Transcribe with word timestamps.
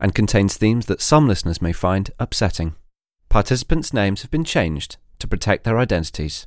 and 0.00 0.14
contains 0.14 0.56
themes 0.56 0.86
that 0.86 1.00
some 1.00 1.26
listeners 1.26 1.62
may 1.62 1.72
find 1.72 2.10
upsetting. 2.18 2.74
Participants' 3.28 3.92
names 3.92 4.22
have 4.22 4.30
been 4.30 4.44
changed 4.44 4.96
to 5.18 5.28
protect 5.28 5.64
their 5.64 5.78
identities. 5.78 6.46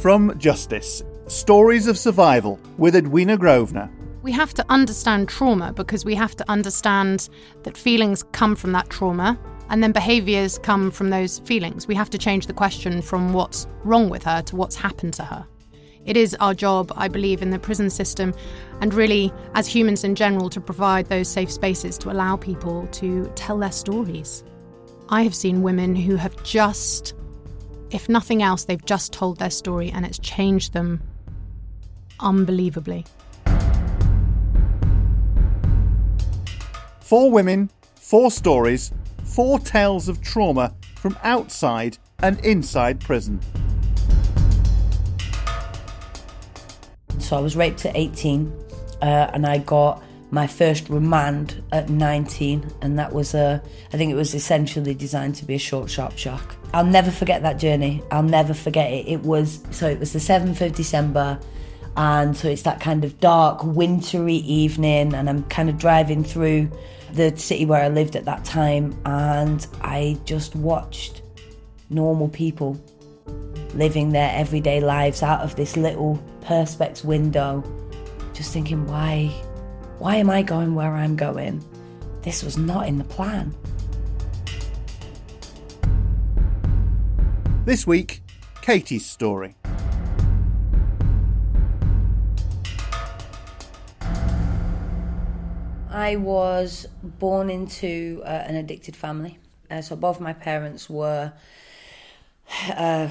From 0.00 0.38
Justice 0.38 1.02
Stories 1.26 1.86
of 1.86 1.96
Survival 1.96 2.58
with 2.76 2.96
Edwina 2.96 3.36
Grosvenor. 3.36 3.90
We 4.22 4.32
have 4.32 4.52
to 4.54 4.64
understand 4.68 5.28
trauma 5.28 5.72
because 5.72 6.04
we 6.04 6.14
have 6.14 6.34
to 6.36 6.50
understand 6.50 7.28
that 7.62 7.76
feelings 7.76 8.22
come 8.32 8.56
from 8.56 8.72
that 8.72 8.90
trauma 8.90 9.38
and 9.70 9.82
then 9.82 9.92
behaviours 9.92 10.58
come 10.58 10.90
from 10.90 11.10
those 11.10 11.38
feelings. 11.40 11.86
We 11.86 11.94
have 11.94 12.10
to 12.10 12.18
change 12.18 12.46
the 12.46 12.52
question 12.52 13.00
from 13.00 13.32
what's 13.32 13.68
wrong 13.84 14.10
with 14.10 14.24
her 14.24 14.42
to 14.42 14.56
what's 14.56 14.74
happened 14.74 15.14
to 15.14 15.24
her. 15.24 15.46
It 16.04 16.16
is 16.16 16.34
our 16.40 16.54
job, 16.54 16.92
I 16.96 17.06
believe, 17.06 17.40
in 17.40 17.50
the 17.50 17.58
prison 17.58 17.88
system 17.88 18.34
and 18.80 18.92
really 18.92 19.32
as 19.54 19.68
humans 19.68 20.02
in 20.02 20.16
general 20.16 20.50
to 20.50 20.60
provide 20.60 21.06
those 21.06 21.28
safe 21.28 21.52
spaces 21.52 21.96
to 21.98 22.10
allow 22.10 22.36
people 22.36 22.88
to 22.88 23.30
tell 23.36 23.58
their 23.58 23.70
stories. 23.70 24.42
I 25.08 25.22
have 25.22 25.34
seen 25.34 25.62
women 25.62 25.94
who 25.94 26.16
have 26.16 26.42
just, 26.42 27.14
if 27.90 28.08
nothing 28.08 28.42
else, 28.42 28.64
they've 28.64 28.84
just 28.84 29.12
told 29.12 29.38
their 29.38 29.50
story 29.50 29.90
and 29.90 30.04
it's 30.04 30.18
changed 30.18 30.72
them 30.72 31.00
unbelievably. 32.18 33.06
Four 37.00 37.30
women, 37.30 37.70
four 37.94 38.30
stories, 38.30 38.92
four 39.30 39.58
tales 39.58 40.08
of 40.08 40.20
trauma 40.20 40.74
from 40.96 41.16
outside 41.22 41.98
and 42.22 42.38
inside 42.44 43.00
prison. 43.00 43.40
So 47.18 47.36
I 47.36 47.40
was 47.40 47.56
raped 47.56 47.86
at 47.86 47.96
18 47.96 48.52
uh, 49.02 49.30
and 49.32 49.46
I 49.46 49.58
got 49.58 50.02
my 50.32 50.46
first 50.46 50.88
remand 50.88 51.62
at 51.72 51.88
19 51.88 52.70
and 52.82 52.98
that 52.98 53.12
was 53.12 53.34
a 53.34 53.62
I 53.92 53.96
think 53.96 54.12
it 54.12 54.14
was 54.14 54.34
essentially 54.34 54.94
designed 54.94 55.34
to 55.36 55.44
be 55.44 55.54
a 55.54 55.58
short 55.58 55.90
sharp 55.90 56.16
shock. 56.16 56.56
I'll 56.72 56.84
never 56.84 57.10
forget 57.10 57.42
that 57.42 57.58
journey. 57.58 58.02
I'll 58.10 58.22
never 58.22 58.54
forget 58.54 58.92
it. 58.92 59.08
It 59.08 59.22
was 59.22 59.60
so 59.70 59.88
it 59.88 59.98
was 59.98 60.12
the 60.12 60.18
7th 60.18 60.60
of 60.60 60.74
December 60.74 61.38
and 61.96 62.36
so 62.36 62.48
it's 62.48 62.62
that 62.62 62.80
kind 62.80 63.04
of 63.04 63.18
dark 63.20 63.64
wintry 63.64 64.36
evening 64.36 65.14
and 65.14 65.28
I'm 65.28 65.44
kind 65.44 65.68
of 65.68 65.78
driving 65.78 66.22
through 66.22 66.70
the 67.14 67.36
city 67.36 67.64
where 67.64 67.82
I 67.82 67.88
lived 67.88 68.16
at 68.16 68.24
that 68.24 68.44
time 68.44 68.98
and 69.04 69.66
I 69.82 70.18
just 70.24 70.54
watched 70.56 71.22
normal 71.88 72.28
people 72.28 72.80
living 73.74 74.10
their 74.10 74.30
everyday 74.34 74.80
lives 74.80 75.22
out 75.22 75.40
of 75.40 75.56
this 75.56 75.76
little 75.76 76.22
perspex 76.42 77.04
window 77.04 77.62
just 78.32 78.52
thinking 78.52 78.86
why 78.86 79.26
why 79.98 80.16
am 80.16 80.30
I 80.30 80.42
going 80.42 80.74
where 80.74 80.94
I'm 80.94 81.16
going 81.16 81.64
this 82.22 82.42
was 82.42 82.56
not 82.56 82.88
in 82.88 82.98
the 82.98 83.04
plan 83.04 83.54
This 87.70 87.86
week, 87.86 88.22
Katie's 88.62 89.06
story. 89.06 89.54
I 96.00 96.16
was 96.16 96.86
born 97.02 97.50
into 97.50 98.22
uh, 98.24 98.28
an 98.28 98.56
addicted 98.56 98.96
family. 98.96 99.38
Uh, 99.70 99.82
so 99.82 99.96
both 99.96 100.18
my 100.20 100.32
parents 100.32 100.88
were 100.88 101.32
uh, 102.68 103.08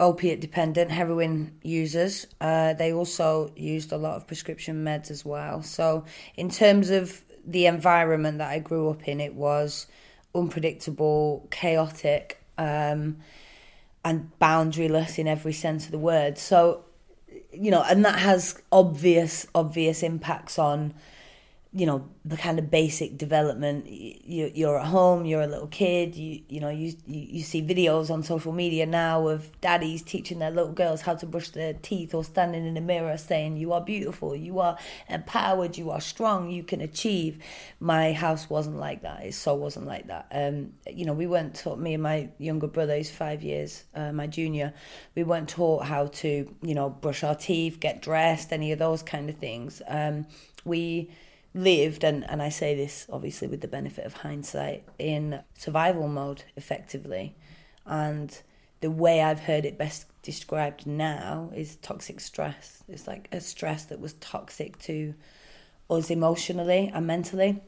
opiate 0.00 0.40
dependent, 0.40 0.90
heroin 0.90 1.58
users. 1.62 2.26
Uh, 2.40 2.72
they 2.74 2.92
also 2.92 3.52
used 3.56 3.92
a 3.92 3.96
lot 3.96 4.16
of 4.16 4.26
prescription 4.26 4.84
meds 4.84 5.10
as 5.10 5.24
well. 5.24 5.62
So, 5.62 6.04
in 6.36 6.50
terms 6.50 6.90
of 6.90 7.22
the 7.46 7.66
environment 7.66 8.38
that 8.38 8.50
I 8.50 8.58
grew 8.58 8.90
up 8.90 9.06
in, 9.08 9.20
it 9.20 9.34
was 9.34 9.86
unpredictable, 10.34 11.46
chaotic, 11.50 12.42
um, 12.58 13.18
and 14.04 14.30
boundaryless 14.40 15.18
in 15.18 15.26
every 15.26 15.52
sense 15.52 15.86
of 15.86 15.90
the 15.90 15.98
word. 15.98 16.38
So, 16.38 16.84
you 17.52 17.70
know, 17.70 17.82
and 17.82 18.04
that 18.04 18.18
has 18.18 18.60
obvious, 18.70 19.46
obvious 19.54 20.02
impacts 20.02 20.58
on 20.58 20.94
you 21.74 21.84
know 21.84 22.08
the 22.24 22.36
kind 22.36 22.58
of 22.58 22.70
basic 22.70 23.18
development. 23.18 23.86
You 23.86 24.50
you're 24.54 24.78
at 24.78 24.86
home 24.86 25.26
you're 25.26 25.42
a 25.42 25.46
little 25.46 25.66
kid 25.66 26.14
you 26.14 26.40
you 26.48 26.60
know 26.60 26.70
you 26.70 26.94
you 27.06 27.42
see 27.42 27.62
videos 27.62 28.10
on 28.10 28.22
social 28.22 28.52
media 28.52 28.86
now 28.86 29.28
of 29.28 29.60
daddies 29.60 30.02
teaching 30.02 30.38
their 30.38 30.50
little 30.50 30.72
girls 30.72 31.02
how 31.02 31.14
to 31.14 31.26
brush 31.26 31.50
their 31.50 31.74
teeth 31.74 32.14
or 32.14 32.24
standing 32.24 32.66
in 32.66 32.76
a 32.78 32.80
mirror 32.80 33.18
saying 33.18 33.58
you 33.58 33.72
are 33.72 33.82
beautiful 33.82 34.34
you 34.34 34.60
are 34.60 34.78
empowered 35.10 35.76
you 35.76 35.90
are 35.90 36.00
strong 36.00 36.50
you 36.50 36.62
can 36.62 36.80
achieve. 36.80 37.38
My 37.80 38.12
house 38.12 38.48
wasn't 38.48 38.78
like 38.78 39.02
that. 39.02 39.24
It 39.24 39.34
so 39.34 39.54
wasn't 39.54 39.86
like 39.86 40.06
that. 40.06 40.26
Um 40.30 40.72
you 40.90 41.04
know 41.04 41.12
we 41.12 41.26
weren't 41.26 41.54
taught 41.54 41.78
me 41.78 41.94
and 41.94 42.02
my 42.02 42.30
younger 42.38 42.66
brother 42.66 42.96
who's 42.96 43.10
5 43.10 43.42
years 43.42 43.84
uh, 43.94 44.12
my 44.12 44.26
junior 44.26 44.72
we 45.14 45.22
weren't 45.22 45.50
taught 45.50 45.84
how 45.84 46.06
to 46.06 46.54
you 46.62 46.74
know 46.74 46.88
brush 46.88 47.22
our 47.22 47.34
teeth 47.34 47.78
get 47.78 48.00
dressed 48.00 48.54
any 48.54 48.72
of 48.72 48.78
those 48.78 49.02
kind 49.02 49.28
of 49.28 49.36
things. 49.36 49.82
Um 49.86 50.26
we 50.64 51.10
lived, 51.58 52.04
and, 52.04 52.28
and 52.30 52.40
I 52.40 52.48
say 52.48 52.74
this 52.74 53.06
obviously 53.10 53.48
with 53.48 53.60
the 53.60 53.68
benefit 53.68 54.06
of 54.06 54.14
hindsight, 54.14 54.84
in 54.98 55.40
survival 55.54 56.08
mode 56.08 56.44
effectively. 56.56 57.34
And 57.84 58.38
the 58.80 58.90
way 58.90 59.22
I've 59.22 59.40
heard 59.40 59.64
it 59.64 59.76
best 59.76 60.06
described 60.22 60.86
now 60.86 61.50
is 61.54 61.76
toxic 61.76 62.20
stress. 62.20 62.84
It's 62.88 63.06
like 63.06 63.28
a 63.32 63.40
stress 63.40 63.84
that 63.86 64.00
was 64.00 64.12
toxic 64.14 64.78
to 64.80 65.14
us 65.90 66.10
emotionally 66.10 66.90
and 66.94 67.06
mentally. 67.06 67.60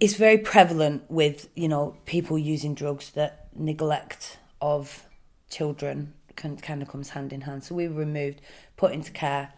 It's 0.00 0.14
very 0.14 0.38
prevalent 0.38 1.10
with, 1.10 1.48
you 1.54 1.68
know, 1.68 1.96
people 2.04 2.38
using 2.38 2.74
drugs 2.74 3.10
that 3.10 3.48
neglect 3.54 4.38
of 4.60 5.06
children 5.50 6.14
can, 6.36 6.56
kind 6.56 6.82
of 6.82 6.88
comes 6.88 7.10
hand 7.10 7.32
in 7.32 7.42
hand. 7.42 7.64
So 7.64 7.74
we 7.74 7.88
were 7.88 8.00
removed, 8.00 8.40
put 8.76 8.92
into 8.92 9.12
care, 9.12 9.52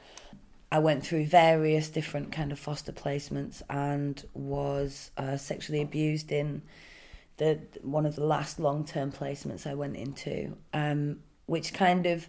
I 0.70 0.80
went 0.80 1.06
through 1.06 1.26
various 1.26 1.88
different 1.88 2.32
kind 2.32 2.50
of 2.50 2.58
foster 2.58 2.92
placements 2.92 3.62
and 3.70 4.22
was 4.34 5.10
uh, 5.16 5.36
sexually 5.36 5.80
abused 5.80 6.32
in 6.32 6.62
the 7.36 7.60
one 7.82 8.06
of 8.06 8.16
the 8.16 8.24
last 8.24 8.58
long 8.58 8.84
term 8.84 9.12
placements 9.12 9.66
I 9.66 9.74
went 9.74 9.96
into, 9.96 10.56
um, 10.72 11.20
which 11.46 11.72
kind 11.72 12.06
of, 12.06 12.28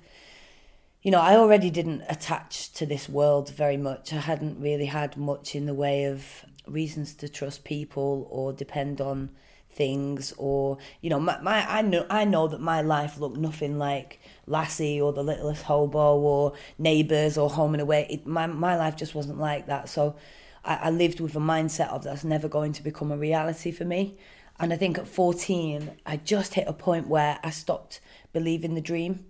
you 1.01 1.11
know, 1.11 1.21
I 1.21 1.35
already 1.35 1.69
didn't 1.69 2.03
attach 2.09 2.73
to 2.73 2.85
this 2.85 3.09
world 3.09 3.49
very 3.49 3.77
much. 3.77 4.13
I 4.13 4.17
hadn't 4.17 4.59
really 4.61 4.85
had 4.85 5.17
much 5.17 5.55
in 5.55 5.65
the 5.65 5.73
way 5.73 6.05
of 6.05 6.45
reasons 6.67 7.15
to 7.15 7.29
trust 7.29 7.63
people 7.63 8.27
or 8.29 8.53
depend 8.53 9.01
on 9.01 9.31
things 9.77 10.33
or 10.37 10.77
you 11.01 11.09
know 11.09 11.19
my, 11.19 11.39
my 11.41 11.65
I 11.71 11.81
know 11.81 12.05
I 12.09 12.25
know 12.25 12.47
that 12.47 12.59
my 12.59 12.81
life 12.81 13.19
looked 13.19 13.37
nothing 13.37 13.77
like 13.77 14.19
Lassie 14.47 14.99
or 14.99 15.13
The 15.13 15.23
Littlest 15.23 15.63
Hobo 15.63 16.17
or 16.17 16.53
Neighbours 16.77 17.37
or 17.37 17.49
Home 17.49 17.73
and 17.73 17.81
Away. 17.81 18.07
It, 18.09 18.25
my 18.25 18.47
my 18.47 18.75
life 18.75 18.95
just 18.95 19.13
wasn't 19.13 19.39
like 19.39 19.67
that. 19.67 19.89
So 19.89 20.15
I, 20.63 20.75
I 20.75 20.89
lived 20.89 21.19
with 21.19 21.35
a 21.35 21.39
mindset 21.39 21.89
of 21.89 22.03
that's 22.03 22.23
never 22.23 22.47
going 22.47 22.73
to 22.73 22.83
become 22.83 23.11
a 23.11 23.17
reality 23.17 23.71
for 23.71 23.85
me. 23.85 24.17
And 24.59 24.73
I 24.73 24.77
think 24.77 24.97
at 24.97 25.07
14, 25.07 25.91
I 26.05 26.17
just 26.17 26.55
hit 26.55 26.67
a 26.67 26.73
point 26.73 27.07
where 27.07 27.39
I 27.43 27.51
stopped 27.51 27.99
believing 28.33 28.73
the 28.73 28.81
dream. 28.81 29.25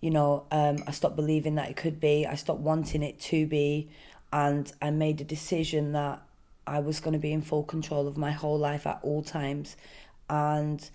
You 0.00 0.10
know, 0.10 0.46
um, 0.50 0.78
I 0.86 0.90
stopped 0.90 1.14
believing 1.14 1.54
that 1.54 1.70
it 1.70 1.76
could 1.76 2.00
be. 2.00 2.26
I 2.26 2.34
stopped 2.34 2.60
wanting 2.60 3.02
it 3.02 3.20
to 3.20 3.46
be. 3.46 3.90
And 4.32 4.72
I 4.82 4.90
made 4.90 5.20
a 5.20 5.24
decision 5.24 5.92
that 5.92 6.22
I 6.66 6.80
was 6.80 7.00
going 7.00 7.12
to 7.12 7.18
be 7.18 7.32
in 7.32 7.42
full 7.42 7.62
control 7.62 8.08
of 8.08 8.16
my 8.16 8.32
whole 8.32 8.58
life 8.58 8.86
at 8.86 8.98
all 9.02 9.22
times. 9.22 9.76
And 10.28 10.88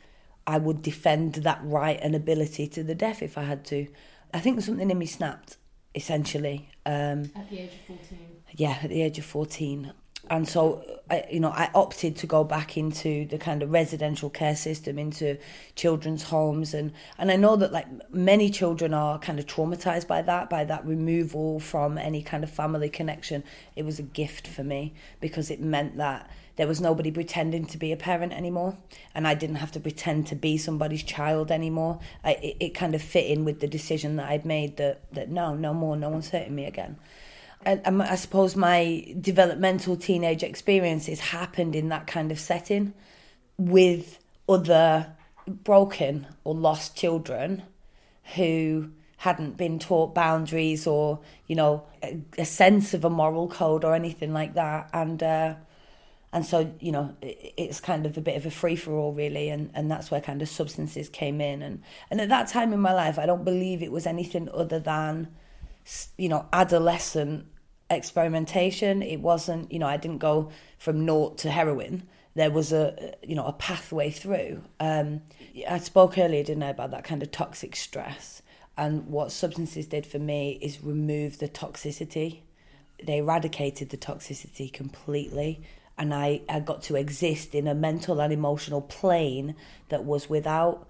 I 0.47 0.57
would 0.57 0.81
defend 0.81 1.35
that 1.35 1.59
right 1.61 1.99
and 2.01 2.15
ability 2.15 2.67
to 2.69 2.83
the 2.83 2.95
death 2.95 3.21
if 3.21 3.37
I 3.37 3.43
had 3.43 3.65
to. 3.65 3.87
I 4.33 4.39
think 4.39 4.61
something 4.61 4.89
in 4.89 4.97
me 4.97 5.05
snapped, 5.05 5.57
essentially. 5.93 6.69
Um, 6.85 7.31
at 7.35 7.49
the 7.49 7.59
age 7.59 7.71
of 7.89 7.97
14? 7.97 8.19
Yeah, 8.53 8.77
at 8.81 8.89
the 8.89 9.01
age 9.01 9.19
of 9.19 9.25
14 9.25 9.93
and 10.29 10.47
so 10.47 10.83
I, 11.09 11.25
you 11.31 11.39
know 11.39 11.49
I 11.49 11.69
opted 11.73 12.15
to 12.17 12.27
go 12.27 12.43
back 12.43 12.77
into 12.77 13.25
the 13.27 13.37
kind 13.37 13.63
of 13.63 13.71
residential 13.71 14.29
care 14.29 14.55
system 14.55 14.97
into 14.99 15.37
children's 15.75 16.23
homes 16.23 16.73
and 16.73 16.91
and 17.17 17.31
I 17.31 17.35
know 17.35 17.55
that 17.55 17.71
like 17.71 17.87
many 18.11 18.49
children 18.49 18.93
are 18.93 19.19
kind 19.19 19.39
of 19.39 19.45
traumatized 19.45 20.07
by 20.07 20.21
that 20.23 20.49
by 20.49 20.65
that 20.65 20.85
removal 20.85 21.59
from 21.59 21.97
any 21.97 22.21
kind 22.21 22.43
of 22.43 22.49
family 22.49 22.89
connection 22.89 23.43
it 23.75 23.85
was 23.85 23.99
a 23.99 24.03
gift 24.03 24.47
for 24.47 24.63
me 24.63 24.93
because 25.21 25.49
it 25.49 25.61
meant 25.61 25.97
that 25.97 26.29
there 26.57 26.67
was 26.67 26.81
nobody 26.81 27.11
pretending 27.11 27.65
to 27.67 27.77
be 27.77 27.91
a 27.91 27.97
parent 27.97 28.33
anymore 28.33 28.77
and 29.15 29.27
I 29.27 29.33
didn't 29.33 29.57
have 29.57 29.71
to 29.73 29.79
pretend 29.79 30.27
to 30.27 30.35
be 30.35 30.57
somebody's 30.57 31.03
child 31.03 31.51
anymore. 31.51 31.99
I, 32.23 32.33
it, 32.33 32.57
it 32.59 32.69
kind 32.75 32.93
of 32.93 33.01
fit 33.01 33.27
in 33.27 33.45
with 33.45 33.61
the 33.61 33.67
decision 33.67 34.17
that 34.17 34.29
I'd 34.29 34.45
made 34.45 34.77
that 34.77 35.01
that 35.13 35.29
no 35.29 35.55
no 35.55 35.73
more 35.73 35.95
no 35.95 36.09
one's 36.09 36.29
hurting 36.29 36.55
me 36.55 36.65
again. 36.65 36.97
And 37.65 38.01
I 38.01 38.15
suppose 38.15 38.55
my 38.55 39.13
developmental 39.19 39.97
teenage 39.97 40.43
experiences 40.43 41.19
happened 41.19 41.75
in 41.75 41.89
that 41.89 42.07
kind 42.07 42.31
of 42.31 42.39
setting 42.39 42.93
with 43.57 44.19
other 44.47 45.13
broken 45.47 46.27
or 46.43 46.53
lost 46.53 46.95
children 46.95 47.63
who 48.35 48.91
hadn't 49.17 49.57
been 49.57 49.79
taught 49.79 50.13
boundaries 50.13 50.85
or 50.85 51.19
you 51.47 51.55
know 51.55 51.83
a, 52.03 52.19
a 52.37 52.45
sense 52.45 52.93
of 52.93 53.03
a 53.03 53.09
moral 53.09 53.47
code 53.47 53.83
or 53.83 53.93
anything 53.93 54.33
like 54.33 54.53
that. 54.53 54.89
And 54.93 55.21
uh, 55.21 55.55
and 56.33 56.45
so 56.45 56.73
you 56.79 56.91
know 56.91 57.15
it's 57.21 57.79
kind 57.79 58.05
of 58.05 58.17
a 58.17 58.21
bit 58.21 58.35
of 58.35 58.45
a 58.45 58.51
free 58.51 58.75
for 58.75 58.93
all 58.93 59.13
really 59.13 59.49
and 59.49 59.71
and 59.73 59.89
that's 59.89 60.11
where 60.11 60.21
kind 60.21 60.41
of 60.41 60.49
substances 60.49 61.09
came 61.09 61.39
in 61.39 61.61
and 61.61 61.81
and 62.11 62.19
at 62.19 62.29
that 62.29 62.47
time 62.47 62.73
in 62.73 62.79
my 62.79 62.93
life 62.93 63.17
I 63.17 63.25
don't 63.25 63.45
believe 63.45 63.81
it 63.81 63.91
was 63.91 64.05
anything 64.05 64.49
other 64.53 64.79
than 64.79 65.29
you 66.17 66.29
know, 66.29 66.45
adolescent 66.53 67.45
experimentation. 67.89 69.01
It 69.01 69.21
wasn't, 69.21 69.71
you 69.71 69.79
know, 69.79 69.87
I 69.87 69.97
didn't 69.97 70.19
go 70.19 70.51
from 70.77 71.05
naught 71.05 71.37
to 71.39 71.51
heroin. 71.51 72.03
There 72.35 72.51
was 72.51 72.71
a, 72.71 73.15
you 73.23 73.35
know, 73.35 73.45
a 73.45 73.53
pathway 73.53 74.11
through. 74.11 74.63
Um, 74.79 75.21
I 75.67 75.79
spoke 75.79 76.17
earlier, 76.17 76.43
didn't 76.43 76.63
I, 76.63 76.69
about 76.69 76.91
that 76.91 77.03
kind 77.03 77.23
of 77.23 77.31
toxic 77.31 77.75
stress. 77.75 78.41
And 78.77 79.07
what 79.07 79.31
substances 79.31 79.87
did 79.87 80.05
for 80.05 80.19
me 80.19 80.59
is 80.61 80.83
remove 80.83 81.39
the 81.39 81.49
toxicity. 81.49 82.41
They 83.03 83.17
eradicated 83.19 83.89
the 83.89 83.97
toxicity 83.97 84.71
completely. 84.71 85.61
And 85.97 86.13
I, 86.13 86.41
I 86.47 86.59
got 86.59 86.83
to 86.83 86.95
exist 86.95 87.55
in 87.55 87.67
a 87.67 87.73
mental 87.73 88.19
and 88.21 88.31
emotional 88.31 88.81
plane 88.81 89.55
that 89.89 90.05
was 90.05 90.29
without 90.29 90.87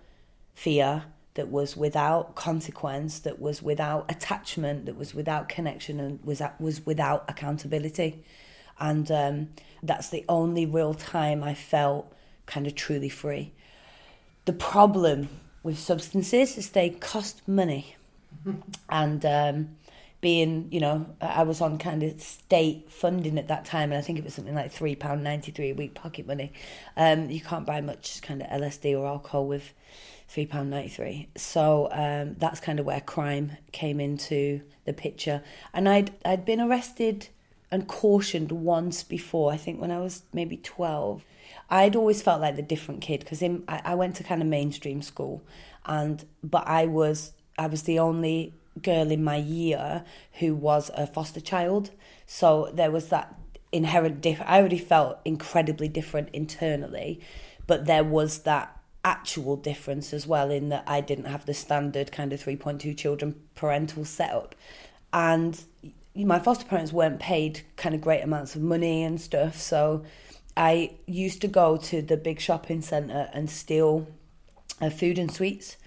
fear, 0.54 1.06
that 1.36 1.50
was 1.50 1.78
without 1.78 2.36
consequence, 2.36 3.20
that 3.20 3.40
was 3.40 3.62
without 3.62 4.12
attachment, 4.12 4.86
that 4.86 4.98
was 4.98 5.14
without 5.14 5.48
connection, 5.48 6.00
and 6.00 6.20
was 6.26 6.42
was 6.60 6.86
without 6.86 7.24
accountability. 7.30 8.24
And 8.80 9.10
um, 9.12 9.50
that's 9.82 10.10
the 10.10 10.26
only 10.28 10.66
real 10.66 10.94
time 10.94 11.44
I 11.44 11.54
felt 11.54 12.12
kind 12.46 12.68
of 12.68 12.76
truly 12.76 13.10
free. 13.10 13.54
The 14.46 14.54
problem 14.54 15.30
with 15.64 15.80
substances 15.80 16.58
is 16.58 16.70
they 16.72 16.90
cost 16.90 17.48
money, 17.48 17.96
and 18.90 19.26
um, 19.26 19.78
being 20.28 20.68
you 20.72 20.82
know 20.82 21.06
I 21.22 21.44
was 21.44 21.62
on 21.62 21.78
kind 21.78 22.04
of 22.04 22.22
state 22.22 22.92
funding 22.92 23.40
at 23.40 23.48
that 23.48 23.64
time, 23.64 23.94
and 23.94 23.98
I 23.98 24.02
think 24.02 24.20
it 24.20 24.26
was 24.26 24.34
something 24.34 24.54
like 24.54 24.74
three 24.74 24.94
pound 24.94 25.24
ninety 25.24 25.54
three 25.54 25.70
a 25.70 25.74
week 25.74 25.94
pocket 25.94 26.28
money. 26.28 26.52
Um, 26.98 27.30
you 27.30 27.40
can't 27.40 27.66
buy 27.66 27.80
much 27.80 28.22
kind 28.22 28.42
of 28.42 28.50
LSD 28.50 28.94
or 29.00 29.08
alcohol 29.08 29.48
with 29.48 29.74
£3.93. 30.30 31.28
So 31.38 31.88
um, 31.94 32.36
that's 32.38 32.60
kind 32.60 32.82
of 32.82 32.86
where 32.86 33.00
crime 33.00 33.54
came 33.72 34.02
into 34.02 34.60
the 34.84 34.92
picture. 34.92 35.42
And 35.74 35.88
I'd, 35.88 36.12
I'd 36.26 36.44
been 36.44 36.60
arrested 36.60 37.30
and 37.72 37.88
cautioned 37.88 38.52
once 38.52 39.04
before, 39.04 39.54
I 39.54 39.56
think 39.56 39.80
when 39.80 39.90
I 39.90 40.00
was 40.00 40.24
maybe 40.34 40.58
12. 40.58 41.24
I'd 41.70 41.96
always 41.96 42.22
felt 42.22 42.42
like 42.42 42.58
the 42.58 42.62
different 42.62 43.00
kid 43.00 43.22
because 43.22 43.42
I, 43.42 43.60
I 43.70 43.96
went 43.96 44.18
to 44.18 44.24
kind 44.26 44.42
of 44.42 44.50
mainstream 44.50 45.02
school, 45.02 45.42
and 45.86 46.26
but 46.44 46.68
I 46.68 46.86
was 46.86 47.32
I 47.58 47.68
was 47.68 47.84
the 47.84 48.00
only 48.00 48.54
girl 48.82 49.12
in 49.12 49.24
my 49.24 49.38
year 49.38 50.04
who 50.40 50.56
was 50.56 50.92
a 50.96 51.08
foster 51.08 51.42
child, 51.42 51.92
so 52.26 52.70
there 52.74 52.92
was 52.92 53.10
that 53.10 53.36
inherent 53.72 54.22
diff. 54.22 54.42
I 54.46 54.60
already 54.60 54.78
felt 54.78 55.20
incredibly 55.26 55.88
different 55.88 56.30
internally, 56.34 57.20
but 57.66 57.86
there 57.86 58.04
was 58.04 58.40
that 58.40 58.78
actual 59.04 59.56
difference 59.56 60.14
as 60.14 60.28
well 60.28 60.52
in 60.52 60.70
that 60.70 60.84
I 60.86 61.02
didn't 61.02 61.26
have 61.26 61.46
the 61.46 61.54
standard 61.54 62.12
kind 62.12 62.34
of 62.34 62.44
3.2 62.44 62.98
children 62.98 63.36
parental 63.56 64.06
setup. 64.06 64.56
And 65.14 65.60
my 66.16 66.40
foster 66.40 66.66
parents 66.66 66.92
weren't 66.92 67.20
paid 67.20 67.62
kind 67.76 67.96
of 67.96 68.02
great 68.02 68.22
amounts 68.22 68.56
of 68.56 68.62
money 68.62 69.04
and 69.04 69.20
stuff. 69.20 69.56
So 69.56 70.04
I 70.56 70.92
used 71.06 71.42
to 71.42 71.48
go 71.48 71.78
to 71.78 72.02
the 72.02 72.18
big 72.18 72.40
shopping 72.40 72.82
centre 72.82 73.30
and 73.34 73.50
steal 73.50 74.08
uh, 74.82 74.90
food 74.90 75.18
and 75.18 75.32
sweets 75.32 75.78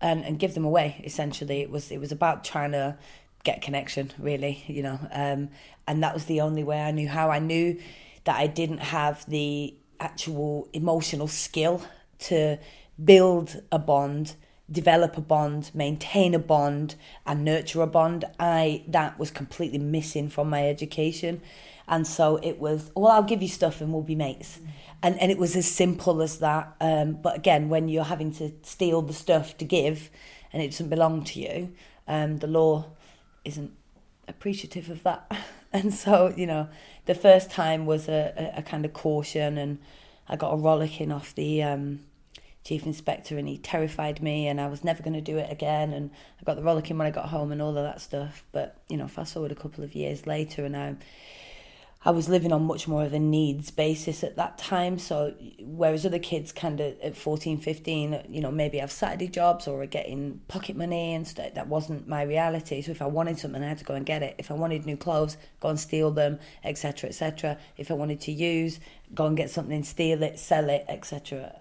and, 0.00 0.24
and 0.24 0.38
give 0.38 0.54
them 0.54 0.64
away. 0.64 1.00
Essentially, 1.04 1.60
it 1.60 1.70
was 1.70 1.90
it 1.90 1.98
was 1.98 2.12
about 2.12 2.44
trying 2.44 2.72
to 2.72 2.96
get 3.44 3.62
connection, 3.62 4.12
really, 4.18 4.64
you 4.66 4.82
know. 4.82 4.98
Um, 5.12 5.50
and 5.86 6.02
that 6.02 6.14
was 6.14 6.26
the 6.26 6.40
only 6.40 6.64
way 6.64 6.80
I 6.80 6.90
knew 6.90 7.08
how. 7.08 7.30
I 7.30 7.38
knew 7.38 7.78
that 8.24 8.36
I 8.36 8.46
didn't 8.46 8.78
have 8.78 9.24
the 9.26 9.74
actual 10.00 10.68
emotional 10.72 11.28
skill 11.28 11.82
to 12.18 12.58
build 13.02 13.62
a 13.70 13.78
bond 13.78 14.34
develop 14.70 15.16
a 15.16 15.20
bond 15.20 15.70
maintain 15.72 16.34
a 16.34 16.38
bond 16.38 16.94
and 17.26 17.44
nurture 17.44 17.80
a 17.80 17.86
bond 17.86 18.24
i 18.38 18.84
that 18.86 19.18
was 19.18 19.30
completely 19.30 19.78
missing 19.78 20.28
from 20.28 20.50
my 20.50 20.68
education 20.68 21.40
and 21.86 22.06
so 22.06 22.36
it 22.42 22.58
was 22.58 22.90
well 22.94 23.10
i'll 23.10 23.22
give 23.22 23.40
you 23.40 23.48
stuff 23.48 23.80
and 23.80 23.92
we'll 23.92 24.02
be 24.02 24.14
mates 24.14 24.60
and 25.02 25.18
and 25.20 25.30
it 25.30 25.38
was 25.38 25.56
as 25.56 25.66
simple 25.66 26.22
as 26.22 26.38
that. 26.38 26.74
Um, 26.80 27.14
but 27.14 27.36
again 27.36 27.68
when 27.68 27.88
you're 27.88 28.04
having 28.04 28.32
to 28.34 28.52
steal 28.62 29.02
the 29.02 29.12
stuff 29.12 29.56
to 29.58 29.64
give 29.64 30.10
and 30.52 30.62
it 30.62 30.70
doesn't 30.70 30.88
belong 30.88 31.24
to 31.24 31.40
you 31.40 31.72
um, 32.08 32.38
the 32.38 32.46
law 32.46 32.86
isn't 33.44 33.72
appreciative 34.26 34.90
of 34.90 35.02
that. 35.04 35.30
And 35.70 35.92
so 35.92 36.32
you 36.34 36.46
know 36.46 36.70
the 37.04 37.14
first 37.14 37.50
time 37.50 37.84
was 37.84 38.08
a, 38.08 38.32
a, 38.56 38.60
a 38.60 38.62
kind 38.62 38.86
of 38.86 38.94
caution 38.94 39.58
and 39.58 39.78
i 40.26 40.34
got 40.34 40.54
a 40.54 40.56
rollicking 40.56 41.12
off 41.12 41.34
the 41.34 41.62
um, 41.62 42.00
chief 42.64 42.84
inspector 42.86 43.38
and 43.38 43.48
he 43.48 43.56
terrified 43.56 44.22
me 44.22 44.46
and 44.46 44.60
I 44.60 44.68
was 44.68 44.84
never 44.84 45.02
going 45.02 45.14
to 45.14 45.20
do 45.20 45.38
it 45.38 45.50
again. 45.50 45.92
And 45.92 46.10
I 46.40 46.44
got 46.44 46.56
the 46.56 46.62
rollicking 46.62 46.98
when 46.98 47.06
I 47.06 47.10
got 47.10 47.30
home 47.30 47.50
and 47.50 47.62
all 47.62 47.76
of 47.76 47.84
that 47.84 48.00
stuff. 48.00 48.44
But 48.52 48.76
you 48.88 48.96
know 48.96 49.08
fast 49.08 49.34
forward 49.34 49.52
a 49.52 49.54
couple 49.54 49.84
of 49.84 49.94
years 49.94 50.26
later 50.26 50.64
and 50.64 50.76
I 50.76 50.96
I 52.04 52.12
was 52.12 52.28
living 52.28 52.52
on 52.52 52.62
much 52.62 52.86
more 52.86 53.04
of 53.04 53.12
a 53.12 53.18
needs 53.18 53.70
basis 53.70 54.22
at 54.22 54.36
that 54.36 54.56
time. 54.56 54.98
So 54.98 55.34
whereas 55.60 56.06
other 56.06 56.18
kids 56.18 56.52
kind 56.52 56.80
of 56.80 56.98
at 57.00 57.16
14 57.16 57.58
15 57.58 58.22
you 58.28 58.40
know 58.40 58.50
maybe 58.52 58.78
have 58.78 58.92
Saturday 58.92 59.28
jobs 59.28 59.66
or 59.66 59.82
are 59.82 59.86
getting 59.86 60.40
pocket 60.48 60.76
money 60.76 61.14
and 61.14 61.26
stuff 61.26 61.54
that 61.54 61.66
wasn't 61.66 62.06
my 62.06 62.22
reality. 62.22 62.82
So 62.82 62.92
if 62.92 63.02
I 63.02 63.06
wanted 63.06 63.38
something 63.38 63.62
I 63.62 63.68
had 63.68 63.78
to 63.78 63.84
go 63.84 63.94
and 63.94 64.06
get 64.06 64.22
it. 64.22 64.36
If 64.38 64.50
I 64.50 64.54
wanted 64.54 64.86
new 64.86 64.96
clothes 64.96 65.36
go 65.60 65.68
and 65.68 65.80
steal 65.80 66.10
them 66.10 66.38
etc 66.62 67.08
etc 67.08 67.58
if 67.76 67.90
I 67.90 67.94
wanted 67.94 68.20
to 68.22 68.32
use 68.32 68.78
go 69.14 69.26
and 69.26 69.36
get 69.36 69.50
something 69.50 69.82
steal 69.82 70.22
it 70.22 70.38
sell 70.38 70.68
it 70.68 70.84
etc 70.88 71.52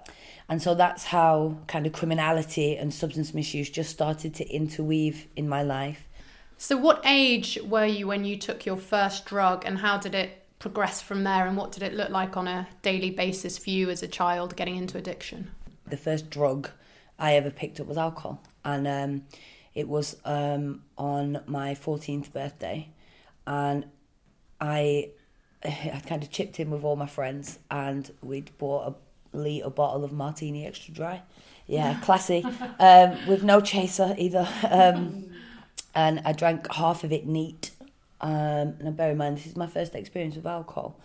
and 0.49 0.61
so 0.61 0.75
that's 0.75 1.05
how 1.05 1.57
kind 1.67 1.85
of 1.85 1.93
criminality 1.93 2.77
and 2.77 2.93
substance 2.93 3.33
misuse 3.33 3.69
just 3.69 3.89
started 3.89 4.33
to 4.35 4.47
interweave 4.47 5.27
in 5.35 5.49
my 5.49 5.61
life. 5.61 6.06
So, 6.57 6.75
what 6.75 7.01
age 7.05 7.59
were 7.63 7.85
you 7.85 8.07
when 8.07 8.25
you 8.25 8.35
took 8.35 8.65
your 8.65 8.77
first 8.77 9.25
drug, 9.25 9.63
and 9.65 9.77
how 9.77 9.97
did 9.97 10.15
it 10.15 10.43
progress 10.57 11.01
from 11.01 11.23
there? 11.23 11.45
And 11.45 11.55
what 11.55 11.71
did 11.71 11.83
it 11.83 11.93
look 11.93 12.09
like 12.09 12.35
on 12.35 12.47
a 12.47 12.67
daily 12.81 13.11
basis 13.11 13.57
for 13.57 13.69
you 13.69 13.89
as 13.91 14.01
a 14.01 14.07
child 14.07 14.55
getting 14.55 14.75
into 14.75 14.97
addiction? 14.97 15.51
The 15.85 15.97
first 15.97 16.29
drug 16.31 16.69
I 17.19 17.35
ever 17.35 17.51
picked 17.51 17.79
up 17.79 17.85
was 17.85 17.97
alcohol, 17.97 18.41
and 18.65 18.87
um, 18.87 19.23
it 19.75 19.87
was 19.87 20.17
um, 20.25 20.81
on 20.97 21.41
my 21.45 21.75
14th 21.75 22.33
birthday. 22.33 22.89
And 23.45 23.85
I, 24.59 25.09
I 25.63 26.01
kind 26.07 26.23
of 26.23 26.31
chipped 26.31 26.59
in 26.59 26.71
with 26.71 26.83
all 26.83 26.95
my 26.95 27.05
friends, 27.05 27.59
and 27.69 28.11
we'd 28.23 28.57
bought 28.57 28.95
a 29.33 29.37
litre 29.37 29.69
bottle 29.69 30.03
of 30.03 30.11
martini 30.11 30.65
extra 30.65 30.91
dry. 30.91 31.21
Yeah, 31.67 31.99
classy. 32.03 32.43
um, 32.79 33.27
with 33.27 33.43
no 33.43 33.61
chaser 33.61 34.15
either. 34.17 34.47
Um, 34.71 35.25
and 35.97 36.13
I 36.29 36.31
drank 36.41 36.59
half 36.81 37.03
of 37.03 37.11
it 37.11 37.25
neat 37.25 37.71
Um, 38.19 38.75
and 38.79 38.95
bear 38.97 39.11
in 39.11 39.17
mind, 39.17 39.37
this 39.37 39.45
is 39.45 39.55
my 39.55 39.67
first 39.67 39.93
experience 39.95 40.35
with 40.35 40.45
alcohol. 40.45 40.99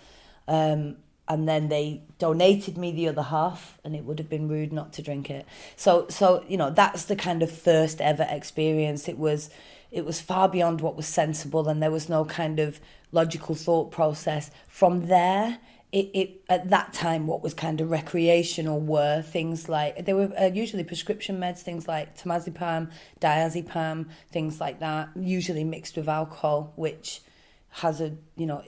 Um, 0.48 0.96
and 1.28 1.48
then 1.48 1.68
they 1.68 2.02
donated 2.18 2.76
me 2.76 2.92
the 2.92 3.08
other 3.08 3.22
half, 3.22 3.78
and 3.84 3.94
it 3.94 4.04
would 4.04 4.18
have 4.18 4.28
been 4.28 4.48
rude 4.48 4.72
not 4.72 4.92
to 4.94 5.02
drink 5.02 5.30
it. 5.30 5.46
So, 5.76 6.06
so 6.08 6.44
you 6.48 6.56
know, 6.56 6.70
that's 6.70 7.04
the 7.04 7.16
kind 7.16 7.42
of 7.42 7.50
first 7.50 8.00
ever 8.00 8.26
experience. 8.28 9.08
It 9.08 9.18
was, 9.18 9.50
it 9.90 10.04
was 10.04 10.20
far 10.20 10.48
beyond 10.48 10.80
what 10.80 10.96
was 10.96 11.06
sensible, 11.06 11.68
and 11.68 11.82
there 11.82 11.90
was 11.90 12.08
no 12.08 12.24
kind 12.24 12.58
of 12.58 12.80
logical 13.12 13.54
thought 13.54 13.90
process. 13.90 14.50
From 14.68 15.06
there, 15.06 15.58
it, 15.92 16.10
it 16.14 16.40
at 16.48 16.70
that 16.70 16.92
time 16.92 17.26
what 17.26 17.42
was 17.42 17.54
kind 17.54 17.80
of 17.80 17.90
recreational 17.90 18.80
were 18.80 19.22
things 19.22 19.68
like 19.68 20.04
they 20.04 20.14
were 20.14 20.32
uh, 20.40 20.46
usually 20.46 20.84
prescription 20.84 21.38
meds 21.38 21.58
things 21.58 21.86
like 21.86 22.16
temazepam 22.16 22.90
diazepam 23.20 24.06
things 24.30 24.60
like 24.60 24.80
that 24.80 25.10
usually 25.14 25.64
mixed 25.64 25.96
with 25.96 26.08
alcohol 26.08 26.72
which 26.76 27.20
has 27.68 28.00
a 28.00 28.14
you 28.36 28.46
know 28.46 28.62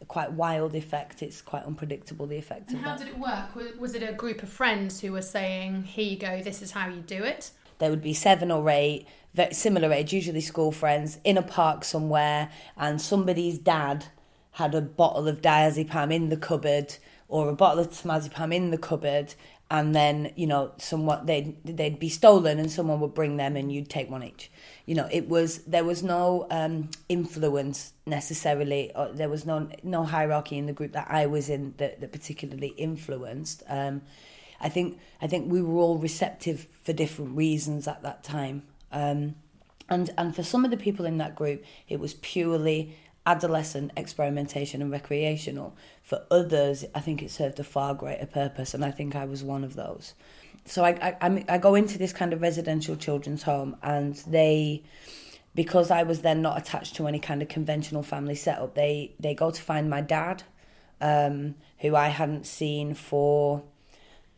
a 0.00 0.04
quite 0.04 0.30
wild 0.30 0.76
effect. 0.76 1.24
It's 1.24 1.42
quite 1.42 1.64
unpredictable 1.64 2.26
the 2.26 2.36
effect 2.36 2.70
and 2.70 2.78
of 2.78 2.84
how 2.84 2.96
that. 2.96 3.04
did 3.04 3.08
it 3.08 3.18
work? 3.18 3.80
Was 3.80 3.96
it 3.96 4.02
a 4.08 4.12
group 4.12 4.44
of 4.44 4.48
friends 4.48 5.00
who 5.00 5.10
were 5.10 5.22
saying 5.22 5.82
here 5.82 6.04
you 6.04 6.16
go 6.16 6.40
this 6.40 6.62
is 6.62 6.70
how 6.70 6.88
you 6.88 7.00
do 7.00 7.24
it 7.24 7.50
there 7.78 7.90
would 7.90 8.02
be 8.02 8.14
seven 8.14 8.50
or 8.50 8.68
eight 8.70 9.06
very 9.34 9.54
similar 9.54 9.92
age 9.92 10.12
usually 10.12 10.40
school 10.40 10.72
friends 10.72 11.18
in 11.24 11.36
a 11.36 11.42
park 11.42 11.84
somewhere 11.84 12.50
and 12.76 13.00
somebody's 13.00 13.58
dad 13.58 14.06
had 14.58 14.74
a 14.74 14.80
bottle 14.80 15.28
of 15.28 15.40
diazepam 15.40 16.12
in 16.12 16.30
the 16.30 16.36
cupboard 16.36 16.96
or 17.28 17.48
a 17.48 17.54
bottle 17.54 17.78
of 17.78 17.90
temazepam 17.90 18.52
in 18.52 18.72
the 18.72 18.76
cupboard 18.78 19.32
and 19.70 19.94
then 19.94 20.32
you 20.34 20.48
know 20.48 20.72
somewhat 20.78 21.26
they'd 21.26 21.56
they'd 21.64 22.00
be 22.00 22.08
stolen 22.08 22.58
and 22.58 22.68
someone 22.68 22.98
would 22.98 23.14
bring 23.14 23.36
them 23.36 23.56
and 23.56 23.70
you'd 23.70 23.88
take 23.88 24.10
one 24.10 24.24
each. 24.24 24.50
You 24.84 24.96
know 24.96 25.08
it 25.12 25.28
was 25.28 25.58
there 25.58 25.84
was 25.84 26.02
no 26.02 26.48
um, 26.50 26.90
influence 27.08 27.92
necessarily 28.04 28.90
or 28.96 29.12
there 29.12 29.28
was 29.28 29.46
no 29.46 29.68
no 29.84 30.02
hierarchy 30.02 30.58
in 30.58 30.66
the 30.66 30.72
group 30.72 30.90
that 30.90 31.06
I 31.08 31.26
was 31.26 31.48
in 31.48 31.74
that, 31.76 32.00
that 32.00 32.10
particularly 32.10 32.74
influenced. 32.76 33.62
Um, 33.68 34.02
I 34.60 34.68
think 34.68 34.98
I 35.22 35.28
think 35.28 35.52
we 35.52 35.62
were 35.62 35.78
all 35.78 35.98
receptive 35.98 36.66
for 36.82 36.92
different 36.92 37.36
reasons 37.36 37.86
at 37.86 38.02
that 38.02 38.24
time. 38.24 38.64
Um, 38.90 39.36
and 39.88 40.10
and 40.18 40.34
for 40.34 40.42
some 40.42 40.64
of 40.64 40.72
the 40.72 40.76
people 40.76 41.06
in 41.06 41.18
that 41.18 41.36
group 41.36 41.64
it 41.88 42.00
was 42.00 42.14
purely 42.14 42.96
adolescent 43.28 43.92
experimentation 43.94 44.80
and 44.80 44.90
recreational. 44.90 45.76
For 46.02 46.24
others, 46.30 46.86
I 46.94 47.00
think 47.00 47.22
it 47.22 47.30
served 47.30 47.60
a 47.60 47.64
far 47.64 47.94
greater 47.94 48.24
purpose, 48.24 48.72
and 48.72 48.82
I 48.82 48.90
think 48.90 49.14
I 49.14 49.26
was 49.26 49.44
one 49.44 49.64
of 49.64 49.74
those. 49.74 50.14
So 50.64 50.82
I, 50.82 51.16
I, 51.20 51.44
I 51.46 51.58
go 51.58 51.74
into 51.74 51.98
this 51.98 52.12
kind 52.12 52.32
of 52.32 52.40
residential 52.40 52.96
children's 52.96 53.42
home, 53.42 53.76
and 53.82 54.14
they, 54.26 54.82
because 55.54 55.90
I 55.90 56.04
was 56.04 56.22
then 56.22 56.40
not 56.40 56.56
attached 56.56 56.96
to 56.96 57.06
any 57.06 57.18
kind 57.18 57.42
of 57.42 57.48
conventional 57.48 58.02
family 58.02 58.34
setup, 58.34 58.74
they, 58.74 59.12
they 59.20 59.34
go 59.34 59.50
to 59.50 59.60
find 59.60 59.90
my 59.90 60.00
dad, 60.00 60.44
um, 61.02 61.54
who 61.80 61.94
I 61.94 62.08
hadn't 62.08 62.46
seen 62.46 62.94
for 62.94 63.62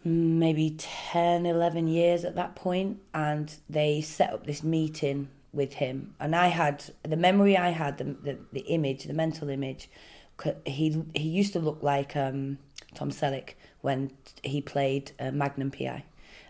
maybe 0.02 0.74
10, 0.76 1.46
11 1.46 1.86
years 1.86 2.24
at 2.24 2.34
that 2.34 2.56
point, 2.56 3.00
and 3.14 3.54
they 3.68 4.00
set 4.00 4.32
up 4.32 4.46
this 4.46 4.64
meeting 4.64 5.28
with 5.52 5.74
him, 5.74 6.14
and 6.20 6.34
I 6.34 6.48
had 6.48 6.84
the 7.02 7.16
memory 7.16 7.56
I 7.56 7.70
had, 7.70 7.98
the 7.98 8.04
the, 8.04 8.38
the 8.52 8.60
image, 8.60 9.04
the 9.04 9.14
mental 9.14 9.48
image. 9.48 9.88
He 10.64 11.02
he 11.14 11.28
used 11.28 11.52
to 11.52 11.58
look 11.58 11.82
like 11.82 12.16
um, 12.16 12.58
Tom 12.94 13.10
Selleck 13.10 13.54
when 13.80 14.12
he 14.42 14.60
played 14.60 15.12
uh, 15.18 15.30
Magnum 15.30 15.70
PI. 15.70 16.04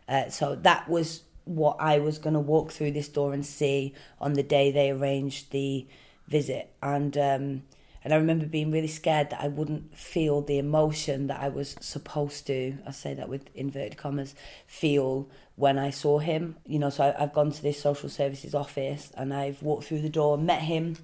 Uh, 0.08 0.28
so 0.28 0.54
that 0.56 0.88
was 0.88 1.22
what 1.44 1.76
I 1.80 1.98
was 1.98 2.18
going 2.18 2.34
to 2.34 2.40
walk 2.40 2.70
through 2.72 2.92
this 2.92 3.08
door 3.08 3.32
and 3.32 3.44
see 3.44 3.94
on 4.20 4.34
the 4.34 4.42
day 4.42 4.70
they 4.70 4.90
arranged 4.90 5.50
the 5.50 5.86
visit, 6.28 6.72
and 6.82 7.16
um, 7.16 7.62
and 8.02 8.14
I 8.14 8.16
remember 8.16 8.46
being 8.46 8.70
really 8.70 8.88
scared 8.88 9.30
that 9.30 9.42
I 9.42 9.48
wouldn't 9.48 9.96
feel 9.96 10.40
the 10.40 10.58
emotion 10.58 11.26
that 11.26 11.40
I 11.40 11.48
was 11.48 11.76
supposed 11.80 12.46
to. 12.46 12.78
I 12.86 12.92
say 12.92 13.14
that 13.14 13.28
with 13.28 13.50
inverted 13.54 13.98
commas, 13.98 14.34
feel 14.66 15.28
when 15.60 15.78
I 15.78 15.90
saw 15.90 16.18
him. 16.18 16.56
You 16.66 16.78
know, 16.78 16.90
so 16.90 17.14
I, 17.16 17.20
have 17.20 17.34
gone 17.34 17.52
to 17.52 17.62
this 17.62 17.80
social 17.80 18.08
services 18.08 18.54
office 18.54 19.12
and 19.14 19.32
I've 19.32 19.62
walked 19.62 19.84
through 19.84 20.00
the 20.00 20.08
door, 20.08 20.38
met 20.38 20.62
him, 20.62 20.96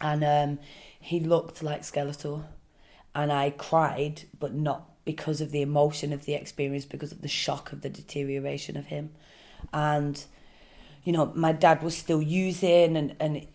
and 0.00 0.24
um, 0.24 0.58
he 1.00 1.20
looked 1.20 1.62
like 1.62 1.82
Skeletor. 1.82 2.44
And 3.14 3.32
I 3.32 3.50
cried, 3.50 4.22
but 4.38 4.52
not 4.52 4.90
because 5.04 5.40
of 5.40 5.52
the 5.52 5.62
emotion 5.62 6.12
of 6.12 6.24
the 6.24 6.34
experience, 6.34 6.84
because 6.84 7.12
of 7.12 7.22
the 7.22 7.28
shock 7.28 7.72
of 7.72 7.82
the 7.82 7.88
deterioration 7.88 8.76
of 8.76 8.86
him. 8.86 9.10
And, 9.72 10.22
you 11.04 11.12
know, 11.12 11.30
my 11.36 11.52
dad 11.52 11.82
was 11.82 11.96
still 11.96 12.20
using, 12.20 12.96
and, 12.96 13.14
and 13.20 13.46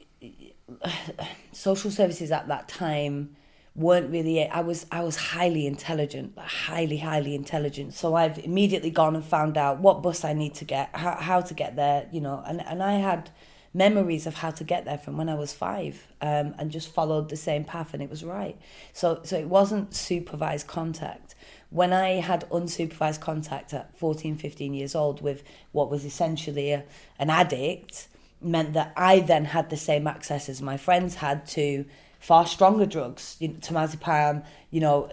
social 1.51 1.91
services 1.91 2.31
at 2.31 2.47
that 2.47 2.69
time 2.69 3.35
weren't 3.79 4.11
really 4.11 4.45
I 4.47 4.59
was 4.59 4.85
I 4.91 5.01
was 5.01 5.15
highly 5.15 5.65
intelligent, 5.65 6.37
highly 6.37 6.97
highly 6.97 7.33
intelligent. 7.33 7.93
So 7.93 8.13
I've 8.13 8.37
immediately 8.39 8.89
gone 8.91 9.15
and 9.15 9.23
found 9.23 9.57
out 9.57 9.79
what 9.79 10.03
bus 10.03 10.25
I 10.25 10.33
need 10.33 10.53
to 10.55 10.65
get, 10.65 10.89
how 10.93 11.15
how 11.15 11.41
to 11.41 11.53
get 11.53 11.75
there, 11.77 12.07
you 12.11 12.19
know, 12.19 12.43
and 12.45 12.61
and 12.61 12.83
I 12.83 12.93
had 12.93 13.31
memories 13.73 14.25
of 14.27 14.35
how 14.35 14.51
to 14.51 14.63
get 14.63 14.83
there 14.83 14.97
from 14.97 15.15
when 15.15 15.29
I 15.29 15.35
was 15.35 15.53
five, 15.53 16.07
um, 16.21 16.55
and 16.57 16.71
just 16.71 16.89
followed 16.89 17.29
the 17.29 17.37
same 17.37 17.63
path, 17.63 17.93
and 17.93 18.03
it 18.03 18.09
was 18.09 18.23
right. 18.23 18.59
So 18.91 19.21
so 19.23 19.37
it 19.37 19.47
wasn't 19.47 19.95
supervised 19.95 20.67
contact. 20.67 21.35
When 21.69 21.93
I 21.93 22.19
had 22.19 22.49
unsupervised 22.49 23.21
contact 23.21 23.73
at 23.73 23.95
14, 23.97 24.37
15 24.37 24.73
years 24.73 24.95
old 24.95 25.21
with 25.21 25.43
what 25.71 25.89
was 25.89 26.03
essentially 26.03 26.71
a, 26.71 26.83
an 27.19 27.29
addict, 27.29 28.07
meant 28.41 28.73
that 28.73 28.91
I 28.97 29.19
then 29.19 29.45
had 29.45 29.69
the 29.69 29.77
same 29.77 30.07
access 30.07 30.49
as 30.49 30.61
my 30.61 30.77
friends 30.77 31.15
had 31.15 31.45
to 31.49 31.85
far 32.19 32.45
stronger 32.45 32.85
drugs, 32.85 33.37
you 33.39 33.47
know, 33.47 33.55
temazepam, 33.55 34.45
you 34.69 34.81
know, 34.81 35.09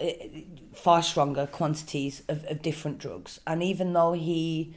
far 0.73 1.01
stronger 1.01 1.47
quantities 1.47 2.21
of, 2.27 2.43
of 2.45 2.61
different 2.61 2.99
drugs. 2.99 3.39
And 3.47 3.63
even 3.63 3.93
though 3.93 4.13
he, 4.13 4.75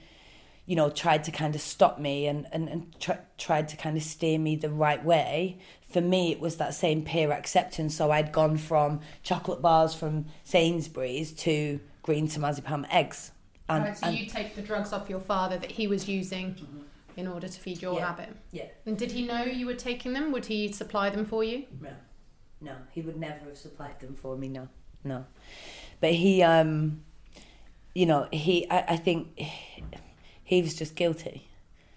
you 0.65 0.77
know, 0.77 0.91
tried 0.91 1.25
to 1.25 1.33
kind 1.33 1.55
of 1.55 1.61
stop 1.61 1.99
me 1.99 2.27
and, 2.29 2.47
and, 2.53 2.69
and 2.69 3.01
tr- 3.01 3.25
tried 3.37 3.69
to 3.69 3.77
kind 3.77 3.97
of 3.97 4.03
steer 4.05 4.39
me 4.39 4.55
the 4.57 4.71
right 4.71 5.05
way, 5.05 5.59
for 5.91 6.01
me 6.01 6.31
it 6.31 6.41
was 6.41 6.57
that 6.57 6.73
same 6.73 7.05
peer 7.05 7.33
acceptance. 7.33 7.97
So 7.97 8.13
I'd 8.13 8.33
gone 8.33 8.57
from 8.57 9.01
chocolate 9.25 9.61
bars 9.61 9.93
from 9.93 10.27
Sainsbury's 10.45 11.33
to 11.33 11.81
green 12.03 12.29
temazepam 12.29 12.87
eggs. 12.91 13.33
And, 13.69 13.85
right, 13.85 13.99
so 13.99 14.07
and, 14.07 14.17
you 14.17 14.27
take 14.27 14.55
the 14.55 14.63
drugs 14.63 14.93
off 14.93 15.11
your 15.11 15.21
father 15.21 15.59
that 15.59 15.73
he 15.73 15.89
was 15.89 16.09
using 16.09 16.55
mm-hmm. 16.55 16.81
in 17.17 17.27
order 17.27 17.49
to 17.49 17.61
feed 17.61 17.83
your 17.83 17.95
yeah, 17.95 18.07
habit. 18.07 18.37
Yeah. 18.53 18.67
And 18.87 18.97
did 18.97 19.13
he 19.13 19.27
know 19.27 19.43
you 19.43 19.67
were 19.67 19.75
taking 19.75 20.13
them? 20.13 20.31
Would 20.33 20.47
he 20.47 20.71
supply 20.73 21.11
them 21.11 21.25
for 21.25 21.43
you? 21.43 21.65
No 21.81 21.91
no, 22.61 22.73
he 22.93 23.01
would 23.01 23.17
never 23.17 23.47
have 23.47 23.57
supplied 23.57 24.01
them 24.01 24.15
for 24.15 24.37
me. 24.37 24.49
No, 24.49 24.69
no. 25.03 25.25
But 26.01 26.13
he, 26.13 26.43
um, 26.43 27.03
you 27.95 28.07
know, 28.07 28.29
he. 28.33 28.69
I, 28.71 28.85
I 28.89 28.97
think 28.97 29.41
he 30.45 30.63
was 30.63 30.75
just 30.75 30.95
guilty. 30.95 31.49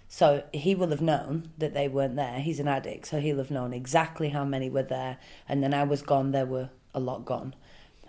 So 0.08 0.44
he 0.52 0.74
will 0.74 0.90
have 0.90 1.00
known 1.00 1.50
that 1.58 1.74
they 1.74 1.88
weren't 1.88 2.16
there. 2.16 2.38
He's 2.38 2.60
an 2.60 2.68
addict, 2.68 3.06
so 3.06 3.20
he'll 3.20 3.38
have 3.38 3.50
known 3.50 3.72
exactly 3.72 4.28
how 4.28 4.44
many 4.44 4.70
were 4.70 4.82
there. 4.82 5.18
And 5.48 5.62
then 5.62 5.74
I 5.74 5.84
was 5.84 6.02
gone. 6.02 6.30
There 6.30 6.46
were 6.46 6.70
a 6.94 7.00
lot 7.00 7.24
gone. 7.24 7.54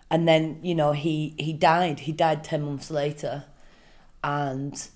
And 0.10 0.28
then 0.28 0.60
you 0.62 0.76
know 0.76 0.92
he 0.94 1.36
he 1.38 1.52
died. 1.52 2.02
He 2.02 2.12
died 2.12 2.44
ten 2.44 2.62
months 2.62 2.92
later, 2.92 3.46
and 4.24 4.88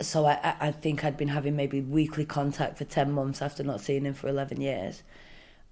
so 0.00 0.24
I 0.24 0.56
I 0.60 0.70
think 0.70 1.04
I'd 1.04 1.16
been 1.16 1.28
having 1.28 1.56
maybe 1.56 1.80
weekly 1.80 2.24
contact 2.24 2.78
for 2.78 2.84
ten 2.84 3.12
months 3.12 3.42
after 3.42 3.62
not 3.62 3.80
seeing 3.80 4.06
him 4.06 4.14
for 4.14 4.28
eleven 4.28 4.60
years 4.60 5.02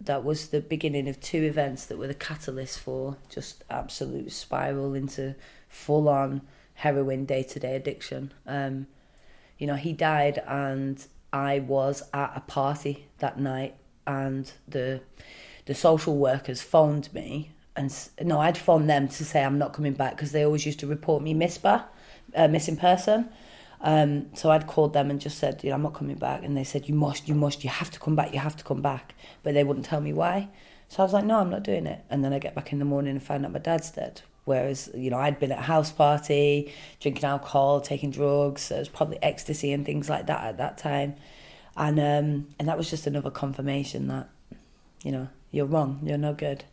that 0.01 0.25
was 0.25 0.49
the 0.49 0.61
beginning 0.61 1.09
of 1.09 1.21
two 1.21 1.43
events 1.43 1.87
that 1.87 1.99
were 1.99 2.07
the 2.07 2.15
catalyst 2.15 2.81
for 2.81 3.17
just 3.29 3.65
absolute 3.69 4.33
spiral 4.33 4.95
into 4.95 5.35
full 5.69 6.09
on 6.09 6.41
heroin 6.75 7.27
day 7.27 7.43
to 7.43 7.61
day 7.61 7.77
addiction. 7.77 8.33
Um, 8.47 8.87
you 9.59 9.67
know, 9.67 9.77
he 9.77 9.93
died, 9.93 10.43
and 10.47 11.07
I 11.33 11.59
was 11.59 12.03
at 12.15 12.33
a 12.35 12.41
party 12.41 13.07
that 13.19 13.39
night, 13.39 13.75
and 14.07 14.51
the 14.67 15.03
the 15.67 15.75
social 15.75 16.17
workers 16.17 16.63
phoned 16.63 17.13
me, 17.13 17.51
and 17.77 17.95
no, 18.23 18.41
I'd 18.41 18.57
phoned 18.57 18.89
them 18.89 19.09
to 19.09 19.25
say 19.25 19.45
I'm 19.45 19.59
not 19.59 19.75
coming 19.75 19.93
back 19.93 20.17
because 20.17 20.33
they 20.33 20.45
always 20.45 20.65
used 20.65 20.81
to 20.81 20.87
report 20.87 21.23
me 21.23 21.35
mispa, 21.35 21.85
uh, 22.35 22.49
missing 22.49 22.77
person. 22.77 23.29
Um, 23.83 24.27
so 24.35 24.51
I'd 24.51 24.67
called 24.67 24.93
them 24.93 25.11
and 25.11 25.21
just 25.21 25.39
said, 25.39 25.65
you 25.65 25.71
know, 25.71 25.77
I'm 25.77 25.83
not 25.83 25.95
coming 25.95 26.17
back. 26.17 26.45
And 26.45 26.57
they 26.57 26.65
said, 26.65 26.89
you 26.89 26.95
must, 26.95 27.29
you 27.29 27.35
must, 27.35 27.65
you 27.65 27.71
have 27.71 27.91
to 27.91 28.01
come 28.01 28.15
back, 28.15 28.33
you 28.33 28.39
have 28.39 28.57
to 28.57 28.65
come 28.65 28.83
back. 28.83 29.15
But 29.43 29.55
they 29.55 29.65
wouldn't 29.65 29.87
tell 29.87 30.01
me 30.01 30.13
why. 30.13 30.49
So 30.89 31.03
I 31.03 31.05
was 31.05 31.13
like, 31.13 31.25
no, 31.25 31.39
I'm 31.39 31.51
not 31.51 31.63
doing 31.63 31.87
it. 31.87 32.05
And 32.11 32.25
then 32.25 32.33
I 32.33 32.39
get 32.39 32.55
back 32.55 32.73
in 32.73 32.79
the 32.79 32.85
morning 32.85 33.13
and 33.13 33.23
find 33.23 33.45
out 33.45 33.53
my 33.53 33.59
dad's 33.59 33.91
dead. 33.91 34.23
Whereas, 34.45 34.91
you 34.95 35.11
know, 35.11 35.19
I'd 35.19 35.39
been 35.39 35.53
at 35.53 35.59
a 35.59 35.63
house 35.63 35.93
party, 35.93 36.73
drinking 36.99 37.25
alcohol, 37.25 37.81
taking 37.81 38.11
drugs. 38.11 38.63
So 38.63 38.77
it 38.77 38.81
was 38.81 38.89
probably 38.89 39.23
ecstasy 39.23 39.73
and 39.73 39.87
things 39.87 40.11
like 40.11 40.27
that 40.27 40.43
at 40.43 40.57
that 40.59 40.77
time. 40.77 41.15
And 41.77 42.01
um, 42.01 42.49
and 42.59 42.69
that 42.69 42.77
was 42.77 42.91
just 42.91 43.07
another 43.07 43.31
confirmation 43.31 44.09
that, 44.09 44.29
you 45.05 45.13
know, 45.13 45.29
you're 45.53 45.67
wrong, 45.67 46.01
you're 46.03 46.19
no 46.19 46.35
good. 46.35 46.65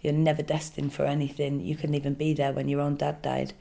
You're 0.00 0.12
never 0.12 0.42
destined 0.42 0.92
for 0.92 1.04
anything. 1.04 1.60
You 1.60 1.76
couldn't 1.76 1.94
even 1.94 2.14
be 2.14 2.34
there 2.34 2.52
when 2.52 2.68
your 2.68 2.80
own 2.80 2.96
dad 2.96 3.22
died. 3.22 3.54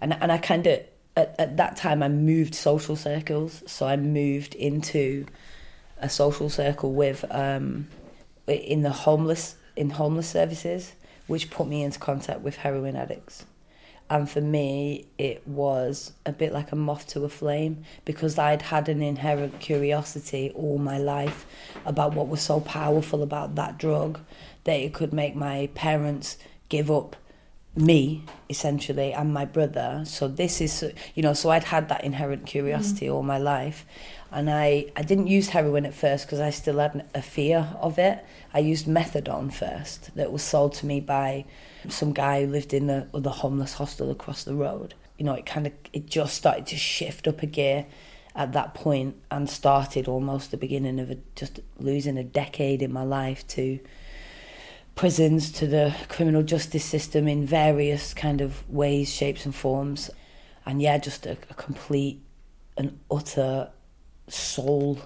And 0.00 0.12
and 0.12 0.30
I 0.30 0.38
kind 0.38 0.66
of 0.66 0.80
at, 1.16 1.34
at 1.38 1.56
that 1.56 1.76
time 1.76 2.02
I 2.02 2.08
moved 2.08 2.54
social 2.54 2.96
circles, 2.96 3.62
so 3.66 3.86
I 3.86 3.96
moved 3.96 4.54
into 4.54 5.26
a 5.98 6.08
social 6.08 6.50
circle 6.50 6.92
with 6.92 7.24
um, 7.30 7.88
in 8.46 8.82
the 8.82 8.90
homeless 8.90 9.56
in 9.76 9.90
homeless 9.90 10.28
services, 10.28 10.92
which 11.26 11.50
put 11.50 11.66
me 11.66 11.82
into 11.82 11.98
contact 11.98 12.40
with 12.40 12.56
heroin 12.56 12.96
addicts. 12.96 13.46
And 14.10 14.28
for 14.28 14.42
me, 14.42 15.06
it 15.16 15.46
was 15.48 16.12
a 16.26 16.32
bit 16.32 16.52
like 16.52 16.72
a 16.72 16.76
moth 16.76 17.06
to 17.08 17.24
a 17.24 17.28
flame 17.28 17.84
because 18.04 18.38
I'd 18.38 18.60
had 18.60 18.88
an 18.90 19.00
inherent 19.00 19.60
curiosity 19.60 20.52
all 20.54 20.76
my 20.76 20.98
life 20.98 21.46
about 21.86 22.14
what 22.14 22.28
was 22.28 22.42
so 22.42 22.60
powerful 22.60 23.22
about 23.22 23.54
that 23.54 23.78
drug 23.78 24.20
that 24.64 24.74
it 24.74 24.92
could 24.92 25.14
make 25.14 25.34
my 25.34 25.70
parents 25.74 26.36
give 26.68 26.90
up 26.90 27.16
me 27.76 28.22
essentially 28.48 29.12
and 29.12 29.32
my 29.32 29.44
brother. 29.44 30.02
So 30.06 30.28
this 30.28 30.60
is 30.60 30.84
you 31.14 31.22
know 31.22 31.34
so 31.34 31.50
i'd 31.50 31.64
had 31.64 31.88
that 31.88 32.04
inherent 32.04 32.46
curiosity 32.46 33.06
mm. 33.06 33.14
all 33.14 33.22
my 33.22 33.38
life. 33.38 33.84
And 34.30 34.50
i 34.50 34.86
i 34.96 35.02
didn't 35.02 35.26
use 35.26 35.48
heroin 35.48 35.86
at 35.86 35.94
first 35.94 36.26
because 36.26 36.40
i 36.40 36.50
still 36.50 36.78
had 36.78 37.08
a 37.14 37.22
fear 37.22 37.68
of 37.80 37.98
it. 37.98 38.24
I 38.52 38.60
used 38.60 38.86
methadone 38.86 39.52
first 39.52 40.14
that 40.14 40.32
was 40.32 40.42
sold 40.42 40.74
to 40.74 40.86
me 40.86 41.00
by 41.00 41.44
some 41.88 42.12
guy 42.12 42.44
who 42.44 42.50
lived 42.50 42.72
in 42.72 42.86
the, 42.86 43.08
the 43.12 43.30
homeless 43.30 43.74
hostel 43.74 44.10
across 44.10 44.44
the 44.44 44.54
road. 44.54 44.94
You 45.18 45.24
know 45.24 45.34
it 45.34 45.46
kind 45.46 45.66
of 45.66 45.72
it 45.92 46.06
just 46.06 46.34
started 46.34 46.66
to 46.68 46.76
shift 46.76 47.26
up 47.26 47.42
a 47.42 47.46
gear 47.46 47.86
at 48.36 48.52
that 48.52 48.74
point 48.74 49.16
and 49.30 49.48
started 49.48 50.08
almost 50.08 50.50
the 50.50 50.56
beginning 50.56 50.98
of 50.98 51.10
a, 51.10 51.16
just 51.36 51.60
losing 51.78 52.18
a 52.18 52.24
decade 52.24 52.82
in 52.82 52.92
my 52.92 53.04
life 53.04 53.46
to 53.46 53.78
prisons 54.94 55.50
to 55.52 55.66
the 55.66 55.94
criminal 56.08 56.42
justice 56.42 56.84
system 56.84 57.26
in 57.26 57.44
various 57.46 58.14
kind 58.14 58.40
of 58.40 58.68
ways, 58.68 59.12
shapes, 59.12 59.44
and 59.44 59.54
forms. 59.54 60.10
And 60.66 60.80
yeah, 60.80 60.98
just 60.98 61.26
a, 61.26 61.36
a 61.50 61.54
complete 61.54 62.22
and 62.76 62.98
utter 63.10 63.70
soul 64.28 64.98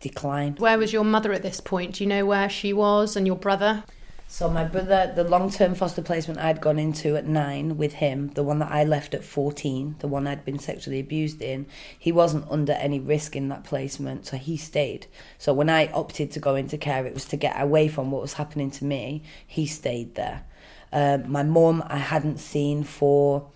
decline. 0.00 0.56
Where 0.56 0.78
was 0.78 0.92
your 0.92 1.04
mother 1.04 1.32
at 1.32 1.42
this 1.42 1.60
point? 1.60 1.94
Do 1.94 2.04
you 2.04 2.08
know 2.08 2.26
where 2.26 2.48
she 2.48 2.72
was 2.72 3.16
and 3.16 3.26
your 3.26 3.36
brother? 3.36 3.84
So 4.32 4.48
my 4.48 4.64
brother, 4.64 5.12
the 5.14 5.24
long-term 5.24 5.74
foster 5.74 6.00
placement 6.00 6.40
I'd 6.40 6.62
gone 6.62 6.78
into 6.78 7.16
at 7.16 7.26
nine 7.26 7.76
with 7.76 7.92
him, 7.92 8.28
the 8.28 8.42
one 8.42 8.60
that 8.60 8.72
I 8.72 8.82
left 8.82 9.12
at 9.12 9.24
14, 9.24 9.96
the 9.98 10.08
one 10.08 10.26
I'd 10.26 10.42
been 10.42 10.58
sexually 10.58 11.00
abused 11.00 11.42
in, 11.42 11.66
he 11.98 12.12
wasn't 12.12 12.50
under 12.50 12.72
any 12.72 12.98
risk 12.98 13.36
in 13.36 13.50
that 13.50 13.62
placement, 13.62 14.24
so 14.24 14.38
he 14.38 14.56
stayed. 14.56 15.06
So 15.36 15.52
when 15.52 15.68
I 15.68 15.88
opted 15.88 16.30
to 16.30 16.40
go 16.40 16.54
into 16.54 16.78
care, 16.78 17.04
it 17.04 17.12
was 17.12 17.26
to 17.26 17.36
get 17.36 17.60
away 17.60 17.88
from 17.88 18.10
what 18.10 18.22
was 18.22 18.32
happening 18.32 18.70
to 18.70 18.86
me. 18.86 19.22
He 19.46 19.66
stayed 19.66 20.14
there. 20.14 20.44
Uh, 20.90 21.18
my 21.26 21.42
mum, 21.42 21.84
I 21.86 21.98
hadn't 21.98 22.38
seen 22.38 22.84
for 22.84 23.50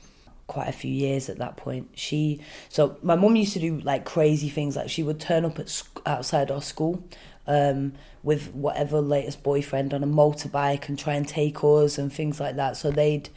quite 0.47 0.69
a 0.69 0.73
few 0.73 0.93
years 0.93 1.31
at 1.31 1.39
that 1.39 1.57
point. 1.57 1.89
She 1.95 2.41
so 2.69 2.99
my 3.03 3.17
mum 3.17 3.35
used 3.35 3.55
to 3.55 3.61
do 3.61 3.81
like 3.81 4.05
crazy 4.05 4.51
things 4.51 4.77
like 4.77 4.91
she 4.91 5.03
would 5.03 5.21
turn 5.21 5.45
up 5.47 5.59
at 5.59 5.83
outside 6.05 6.51
our 6.51 6.63
school 6.63 7.03
um, 7.47 7.93
with 8.23 8.53
whatever 8.55 9.01
latest 9.01 9.43
boyfriend 9.43 9.95
on 9.95 10.03
a 10.03 10.07
motorbike 10.07 10.89
and 10.89 10.99
try 10.99 11.15
and 11.15 11.27
take 11.29 11.63
us 11.63 11.99
and 11.99 12.13
things 12.13 12.41
like 12.41 12.57
that. 12.57 12.77
So 12.77 12.91
they'd 12.91 13.29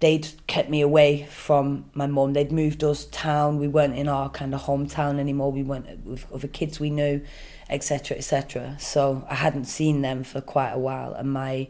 they'd 0.00 0.28
kept 0.46 0.70
me 0.70 0.80
away 0.80 1.26
from 1.30 1.90
my 1.92 2.06
mum. 2.06 2.32
They'd 2.32 2.52
moved 2.52 2.84
us 2.84 3.06
town. 3.06 3.58
We 3.58 3.68
weren't 3.68 3.96
in 3.96 4.08
our 4.08 4.30
kind 4.30 4.54
of 4.54 4.62
hometown 4.62 5.18
anymore. 5.18 5.50
We 5.52 5.62
went 5.62 6.04
with 6.04 6.30
other 6.32 6.48
kids 6.48 6.78
we 6.78 6.90
knew, 6.90 7.22
etc., 7.68 8.16
etc. 8.16 8.76
So 8.78 9.26
I 9.28 9.34
hadn't 9.34 9.64
seen 9.64 10.02
them 10.02 10.22
for 10.24 10.40
quite 10.40 10.70
a 10.70 10.78
while, 10.78 11.14
and 11.14 11.32
my 11.32 11.68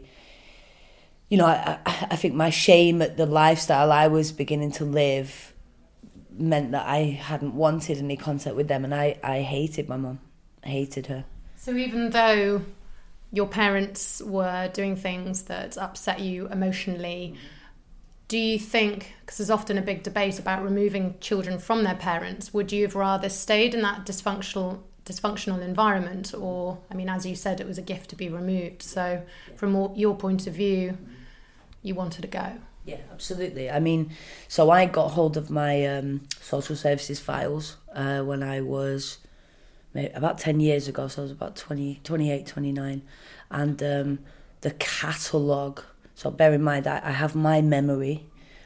you 1.29 1.37
know, 1.37 1.45
I, 1.45 1.77
I 1.85 2.15
think 2.15 2.33
my 2.33 2.49
shame 2.49 3.01
at 3.01 3.15
the 3.17 3.25
lifestyle 3.25 3.91
I 3.91 4.07
was 4.07 4.31
beginning 4.31 4.71
to 4.73 4.85
live 4.85 5.53
meant 6.31 6.71
that 6.71 6.87
I 6.87 7.19
hadn't 7.21 7.53
wanted 7.53 7.99
any 7.99 8.17
contact 8.17 8.55
with 8.55 8.67
them, 8.67 8.83
and 8.83 8.93
I, 8.93 9.17
I 9.23 9.41
hated 9.41 9.87
my 9.87 9.97
mum. 9.97 10.19
I 10.63 10.69
hated 10.69 11.07
her. 11.07 11.25
So 11.59 11.75
even 11.75 12.11
though 12.11 12.61
your 13.33 13.45
parents 13.45 14.21
were 14.21 14.69
doing 14.69 14.95
things 14.95 15.43
that 15.43 15.77
upset 15.77 16.21
you 16.21 16.47
emotionally, 16.47 17.35
do 18.29 18.37
you 18.37 18.57
think, 18.57 19.13
because 19.19 19.39
there's 19.39 19.49
often 19.49 19.77
a 19.77 19.81
big 19.81 20.01
debate 20.01 20.39
about 20.39 20.63
removing 20.63 21.15
children 21.19 21.59
from 21.59 21.83
their 21.83 21.95
parents, 21.95 22.53
would 22.53 22.71
you 22.71 22.83
have 22.83 22.95
rather 22.95 23.27
stayed 23.27 23.75
in 23.75 23.81
that 23.81 24.05
dysfunctional 24.05 24.79
dysfunctional 25.05 25.61
environment? 25.61 26.33
Or 26.33 26.77
i 26.89 26.95
mean 26.95 27.09
as 27.09 27.25
you 27.25 27.35
said 27.35 27.59
it 27.59 27.67
was 27.67 27.77
a 27.77 27.81
gift 27.81 28.09
to 28.11 28.15
be 28.15 28.29
removed. 28.29 28.81
So 28.81 29.21
from 29.55 29.93
your 29.95 30.15
point 30.15 30.47
of 30.47 30.53
view 30.53 30.97
you 31.83 31.93
wanted 31.93 32.21
to 32.21 32.29
go. 32.29 32.53
Yeah 32.85 33.01
absolutely. 33.11 33.69
I 33.69 33.79
mean 33.79 34.11
so 34.47 34.69
i 34.69 34.85
got 34.85 35.09
hold 35.09 35.35
of 35.35 35.49
my 35.49 35.85
um, 35.85 36.21
social 36.39 36.77
services 36.77 37.19
files 37.19 37.75
uh, 37.93 38.21
when 38.21 38.43
i 38.43 38.61
was 38.61 39.17
about 39.95 40.39
10 40.39 40.59
years 40.59 40.87
ago, 40.87 41.07
so 41.07 41.21
I 41.21 41.23
was 41.23 41.31
about 41.31 41.55
20, 41.55 42.01
28, 42.03 42.45
29. 42.45 43.01
And 43.51 43.83
um, 43.83 44.19
the 44.61 44.71
catalogue, 44.71 45.83
so 46.15 46.31
bear 46.31 46.53
in 46.53 46.63
mind, 46.63 46.87
I, 46.87 47.01
I 47.03 47.11
have 47.11 47.35
my 47.35 47.61
memory, 47.61 48.25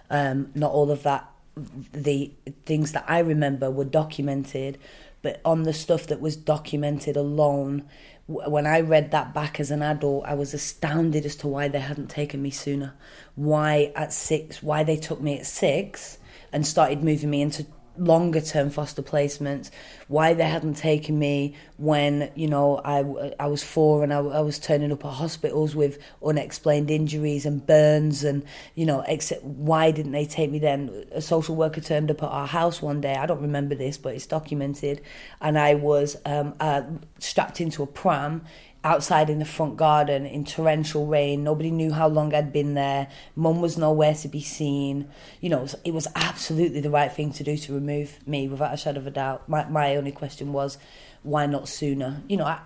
um, 0.09 0.51
not 0.53 0.71
all 0.71 0.91
of 0.91 1.03
that, 1.03 1.29
the 1.55 2.31
things 2.65 2.91
that 2.93 3.05
I 3.07 3.19
remember 3.19 3.69
were 3.69 3.85
documented, 3.85 4.77
but 5.21 5.39
on 5.45 5.63
the 5.63 5.73
stuff 5.73 6.07
that 6.07 6.19
was 6.19 6.35
documented 6.35 7.15
alone, 7.15 7.87
when 8.27 8.65
I 8.65 8.79
read 8.81 9.11
that 9.11 9.33
back 9.33 9.59
as 9.59 9.69
an 9.71 9.81
adult, 9.81 10.25
I 10.25 10.33
was 10.33 10.53
astounded 10.53 11.25
as 11.25 11.35
to 11.37 11.47
why 11.47 11.67
they 11.67 11.79
hadn't 11.79 12.09
taken 12.09 12.41
me 12.41 12.51
sooner. 12.51 12.93
Why 13.35 13.91
at 13.95 14.13
six, 14.13 14.63
why 14.63 14.83
they 14.83 14.95
took 14.95 15.21
me 15.21 15.37
at 15.37 15.45
six 15.45 16.17
and 16.51 16.65
started 16.65 17.03
moving 17.03 17.29
me 17.29 17.41
into 17.41 17.65
longer 17.97 18.41
term 18.41 18.69
foster 18.69 19.01
placements, 19.01 19.69
why 20.07 20.33
they 20.33 20.43
hadn't 20.43 20.75
taken 20.75 21.17
me 21.19 21.55
when, 21.77 22.31
you 22.35 22.47
know, 22.47 22.81
I, 22.83 23.33
I 23.39 23.47
was 23.47 23.63
four 23.63 24.03
and 24.03 24.13
I, 24.13 24.17
I 24.17 24.41
was 24.41 24.59
turning 24.59 24.91
up 24.91 25.05
at 25.05 25.11
hospitals 25.11 25.75
with 25.75 25.99
unexplained 26.25 26.89
injuries 26.89 27.45
and 27.45 27.65
burns 27.65 28.23
and, 28.23 28.43
you 28.75 28.85
know, 28.85 29.03
except 29.07 29.43
why 29.43 29.91
didn't 29.91 30.11
they 30.11 30.25
take 30.25 30.51
me 30.51 30.59
then? 30.59 31.05
A 31.11 31.21
social 31.21 31.55
worker 31.55 31.81
turned 31.81 32.09
up 32.09 32.23
at 32.23 32.29
our 32.29 32.47
house 32.47 32.81
one 32.81 33.01
day, 33.01 33.15
I 33.15 33.25
don't 33.25 33.41
remember 33.41 33.75
this, 33.75 33.97
but 33.97 34.15
it's 34.15 34.27
documented, 34.27 35.01
and 35.41 35.57
I 35.57 35.75
was 35.75 36.17
um, 36.25 36.55
uh, 36.59 36.83
strapped 37.19 37.61
into 37.61 37.83
a 37.83 37.87
pram 37.87 38.43
outside 38.83 39.29
in 39.29 39.39
the 39.39 39.45
front 39.45 39.77
garden 39.77 40.25
in 40.25 40.43
torrential 40.43 41.07
rain. 41.07 41.43
Nobody 41.43 41.71
knew 41.71 41.93
how 41.93 42.07
long 42.07 42.33
I'd 42.33 42.51
been 42.51 42.73
there. 42.73 43.07
Mum 43.35 43.61
was 43.61 43.77
nowhere 43.77 44.13
to 44.15 44.27
be 44.27 44.41
seen. 44.41 45.09
You 45.39 45.49
know, 45.49 45.67
it 45.85 45.93
was 45.93 46.07
absolutely 46.15 46.81
the 46.81 46.89
right 46.89 47.11
thing 47.11 47.31
to 47.33 47.43
do 47.43 47.55
to 47.57 47.73
remove 47.73 48.25
me 48.27 48.47
without 48.47 48.73
a 48.73 48.77
shadow 48.77 48.99
of 48.99 49.07
a 49.07 49.11
doubt. 49.11 49.47
My, 49.47 49.65
my 49.69 49.95
only 49.95 50.11
question 50.11 50.51
was, 50.51 50.77
why 51.23 51.45
not 51.45 51.69
sooner? 51.69 52.21
You 52.27 52.37
know, 52.37 52.45
I, 52.45 52.59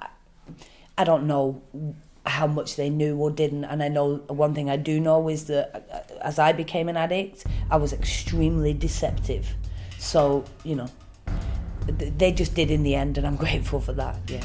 I 0.98 1.04
don't 1.04 1.28
know 1.28 1.62
how 2.26 2.48
much 2.48 2.76
they 2.76 2.90
knew 2.90 3.16
or 3.18 3.32
didn't. 3.32 3.66
And 3.66 3.84
I 3.84 3.88
know 3.88 4.18
one 4.28 4.54
thing 4.54 4.70
I 4.70 4.78
do 4.78 5.00
know 5.00 5.30
is 5.30 5.46
that 5.46 5.88
uh, 5.92 6.14
as 6.22 6.40
I 6.40 6.52
became 6.52 6.90
an 6.90 6.98
addict, 6.98 7.46
I 7.70 7.78
was 7.78 7.94
extremely 7.94 8.74
deceptive. 8.74 9.56
So, 10.00 10.46
you 10.64 10.76
know, 10.76 10.90
they 11.88 12.32
just 12.32 12.54
did 12.54 12.70
in 12.70 12.84
the 12.84 12.96
end, 12.96 13.18
and 13.18 13.26
I'm 13.26 13.36
grateful 13.46 13.80
for 13.80 13.94
that. 13.94 14.18
Yeah. 14.28 14.44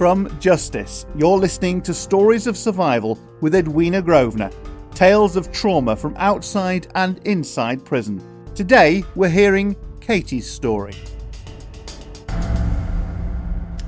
From 0.00 0.34
Justice, 0.40 1.04
you're 1.14 1.36
listening 1.36 1.82
to 1.82 1.92
Stories 1.92 2.46
of 2.46 2.56
Survival 2.56 3.18
with 3.42 3.54
Edwina 3.54 4.00
Grosvenor, 4.00 4.50
tales 4.94 5.36
of 5.36 5.52
trauma 5.52 5.94
from 5.94 6.14
outside 6.16 6.86
and 6.94 7.18
inside 7.26 7.84
prison. 7.84 8.18
Today, 8.54 9.04
we're 9.14 9.28
hearing 9.28 9.76
Katie's 10.00 10.50
story. 10.50 10.94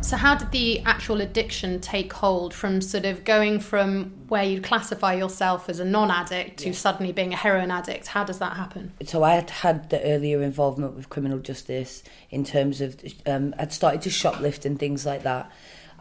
So, 0.02 0.18
how 0.18 0.34
did 0.34 0.50
the 0.50 0.80
actual 0.80 1.22
addiction 1.22 1.80
take 1.80 2.12
hold 2.12 2.52
from 2.52 2.82
sort 2.82 3.06
of 3.06 3.24
going 3.24 3.58
from 3.58 4.10
where 4.28 4.44
you 4.44 4.60
classify 4.60 5.14
yourself 5.14 5.70
as 5.70 5.80
a 5.80 5.84
non 5.86 6.10
addict 6.10 6.58
to 6.58 6.66
yeah. 6.66 6.72
suddenly 6.74 7.12
being 7.12 7.32
a 7.32 7.36
heroin 7.36 7.70
addict? 7.70 8.08
How 8.08 8.22
does 8.22 8.38
that 8.38 8.58
happen? 8.58 8.92
So, 9.06 9.22
I 9.22 9.36
had 9.36 9.48
had 9.48 9.88
the 9.88 10.04
earlier 10.04 10.42
involvement 10.42 10.94
with 10.94 11.08
criminal 11.08 11.38
justice 11.38 12.02
in 12.28 12.44
terms 12.44 12.82
of 12.82 13.02
um, 13.24 13.54
I'd 13.58 13.72
started 13.72 14.02
to 14.02 14.10
shoplift 14.10 14.66
and 14.66 14.78
things 14.78 15.06
like 15.06 15.22
that. 15.22 15.50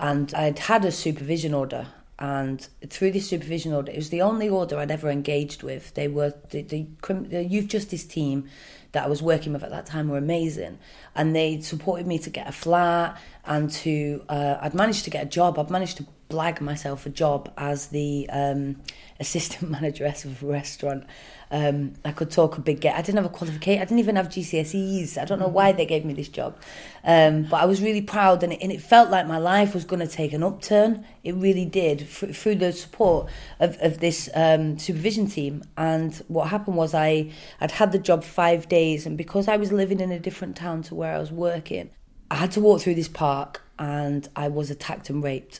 And 0.01 0.33
I'd 0.33 0.59
had 0.59 0.83
a 0.83 0.91
supervision 0.91 1.53
order 1.53 1.87
and 2.21 2.67
through 2.87 3.13
this 3.13 3.27
supervision 3.27 3.73
order, 3.73 3.91
it 3.91 3.95
was 3.95 4.11
the 4.11 4.21
only 4.21 4.47
order 4.47 4.77
I'd 4.77 4.91
ever 4.91 5.09
engaged 5.09 5.63
with. 5.63 5.91
They 5.95 6.07
were 6.07 6.35
the, 6.51 6.61
the, 6.61 6.85
the, 7.07 7.43
youth 7.43 7.67
justice 7.67 8.05
team 8.05 8.47
that 8.91 9.05
I 9.05 9.07
was 9.07 9.23
working 9.23 9.53
with 9.53 9.63
at 9.63 9.71
that 9.71 9.87
time 9.87 10.07
were 10.07 10.19
amazing, 10.19 10.77
and 11.15 11.35
they 11.35 11.61
supported 11.61 12.05
me 12.05 12.19
to 12.19 12.29
get 12.29 12.47
a 12.47 12.51
flat 12.51 13.19
and 13.43 13.71
to 13.71 14.23
uh, 14.29 14.57
I'd 14.61 14.75
managed 14.75 15.03
to 15.05 15.09
get 15.09 15.23
a 15.23 15.29
job. 15.29 15.57
I'd 15.57 15.71
managed 15.71 15.97
to 15.97 16.05
blag 16.31 16.61
myself 16.61 17.05
a 17.05 17.09
job 17.09 17.51
as 17.57 17.87
the 17.87 18.29
um, 18.31 18.77
assistant 19.19 19.69
manageress 19.75 20.25
of 20.25 20.41
a 20.41 20.45
restaurant. 20.45 21.03
Um, 21.51 21.95
I 22.05 22.13
could 22.13 22.31
talk 22.31 22.57
a 22.57 22.61
big 22.61 22.79
get. 22.79 22.95
I 22.95 23.01
didn't 23.01 23.17
have 23.17 23.25
a 23.25 23.29
qualification. 23.29 23.81
I 23.81 23.85
didn't 23.85 23.99
even 23.99 24.15
have 24.15 24.29
GCSEs. 24.29 25.17
I 25.17 25.25
don't 25.25 25.39
know 25.39 25.49
why 25.49 25.73
they 25.73 25.85
gave 25.85 26.05
me 26.05 26.13
this 26.13 26.29
job, 26.29 26.55
um, 27.03 27.43
but 27.43 27.57
I 27.57 27.65
was 27.65 27.81
really 27.81 28.01
proud, 28.01 28.41
and 28.41 28.53
it, 28.53 28.59
and 28.61 28.71
it 28.71 28.81
felt 28.81 29.09
like 29.09 29.27
my 29.27 29.37
life 29.37 29.73
was 29.73 29.83
going 29.83 29.99
to 29.99 30.07
take 30.07 30.31
an 30.31 30.43
upturn. 30.43 31.05
It 31.25 31.35
really 31.35 31.65
did 31.65 32.03
f- 32.03 32.33
through 32.33 32.55
the 32.55 32.71
support 32.71 33.29
of, 33.59 33.77
of 33.81 33.99
this 33.99 34.29
um, 34.33 34.79
supervision 34.79 35.27
team. 35.27 35.63
And 35.75 36.15
what 36.29 36.47
happened 36.47 36.77
was 36.77 36.93
I 36.93 37.31
I'd 37.59 37.71
had 37.71 37.91
the 37.91 37.99
job 37.99 38.23
five 38.23 38.69
days, 38.69 39.05
and 39.05 39.17
because 39.17 39.49
I 39.49 39.57
was 39.57 39.73
living 39.73 39.99
in 39.99 40.11
a 40.11 40.19
different 40.19 40.55
town 40.55 40.83
to 40.83 40.95
where 40.95 41.13
I 41.13 41.19
was 41.19 41.33
working, 41.33 41.89
I 42.31 42.35
had 42.35 42.51
to 42.53 42.61
walk 42.61 42.79
through 42.79 42.95
this 42.95 43.09
park, 43.09 43.61
and 43.77 44.29
I 44.37 44.47
was 44.47 44.71
attacked 44.71 45.09
and 45.09 45.21
raped. 45.21 45.59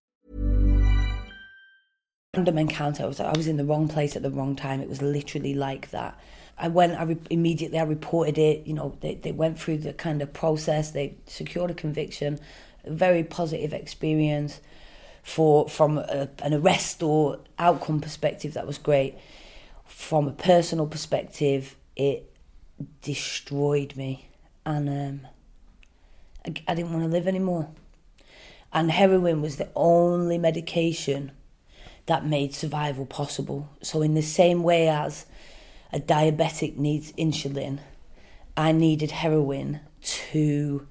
Random 2.33 2.59
encounter. 2.59 3.03
I 3.03 3.07
was, 3.07 3.19
I 3.19 3.33
was 3.35 3.45
in 3.45 3.57
the 3.57 3.65
wrong 3.65 3.89
place 3.89 4.15
at 4.15 4.23
the 4.23 4.31
wrong 4.31 4.55
time. 4.55 4.79
It 4.79 4.87
was 4.87 5.01
literally 5.01 5.53
like 5.53 5.91
that. 5.91 6.17
I 6.57 6.69
went, 6.69 6.97
I 6.97 7.03
re- 7.03 7.17
immediately, 7.29 7.77
I 7.77 7.83
reported 7.83 8.37
it. 8.37 8.65
You 8.65 8.73
know, 8.73 8.95
they, 9.01 9.15
they 9.15 9.33
went 9.33 9.59
through 9.59 9.79
the 9.79 9.91
kind 9.91 10.21
of 10.21 10.31
process. 10.31 10.91
They 10.91 11.17
secured 11.25 11.71
a 11.71 11.73
conviction. 11.73 12.39
A 12.85 12.91
very 12.91 13.25
positive 13.25 13.73
experience 13.73 14.61
for 15.23 15.67
from 15.67 15.97
a, 15.97 16.29
an 16.41 16.53
arrest 16.53 17.03
or 17.03 17.39
outcome 17.59 17.99
perspective. 17.99 18.53
That 18.53 18.65
was 18.65 18.77
great. 18.77 19.17
From 19.83 20.29
a 20.29 20.31
personal 20.31 20.87
perspective, 20.87 21.75
it 21.97 22.31
destroyed 23.01 23.97
me, 23.97 24.29
and 24.65 24.87
um, 24.87 25.27
I, 26.45 26.53
I 26.65 26.75
didn't 26.75 26.93
want 26.93 27.03
to 27.03 27.11
live 27.11 27.27
anymore. 27.27 27.67
And 28.71 28.89
heroin 28.89 29.41
was 29.41 29.57
the 29.57 29.67
only 29.75 30.37
medication 30.37 31.33
that 32.05 32.25
made 32.25 32.53
survival 32.53 33.05
possible. 33.05 33.69
So, 33.81 34.01
in 34.01 34.13
the 34.13 34.21
same 34.21 34.63
way 34.63 34.87
as 34.87 35.25
a 35.93 35.99
diabetic 35.99 36.77
needs 36.77 37.11
insulin, 37.13 37.79
I 38.57 38.71
needed 38.71 39.11
heroin 39.11 39.81
to 40.01 40.87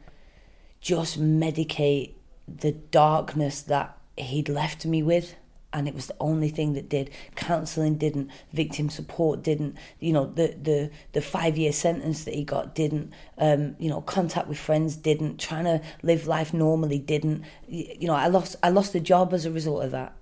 just 0.80 1.20
medicate 1.20 2.14
the 2.48 2.72
darkness 2.72 3.62
that 3.62 3.98
he'd 4.16 4.48
left 4.48 4.86
me 4.86 5.02
with. 5.02 5.34
And 5.72 5.86
it 5.86 5.94
was 5.94 6.08
the 6.08 6.16
only 6.18 6.48
thing 6.48 6.72
that 6.72 6.88
did. 6.88 7.10
Counselling 7.36 7.96
didn't. 7.96 8.30
Victim 8.52 8.90
support 8.90 9.40
didn't. 9.44 9.76
You 10.00 10.12
know, 10.12 10.26
the 10.26 10.56
the 10.60 10.90
the 11.12 11.20
five 11.20 11.56
year 11.56 11.70
sentence 11.70 12.24
that 12.24 12.34
he 12.34 12.42
got 12.42 12.74
didn't. 12.74 13.12
Um, 13.38 13.76
you 13.78 13.88
know, 13.88 14.00
contact 14.00 14.48
with 14.48 14.58
friends 14.58 14.96
didn't. 14.96 15.38
Trying 15.38 15.66
to 15.66 15.80
live 16.02 16.26
life 16.26 16.52
normally 16.52 16.98
didn't. 16.98 17.44
You 17.68 18.08
know, 18.08 18.14
I 18.14 18.26
lost 18.26 18.56
I 18.64 18.70
lost 18.70 18.96
a 18.96 19.00
job 19.00 19.32
as 19.32 19.46
a 19.46 19.50
result 19.52 19.84
of 19.84 19.92
that 19.92 20.16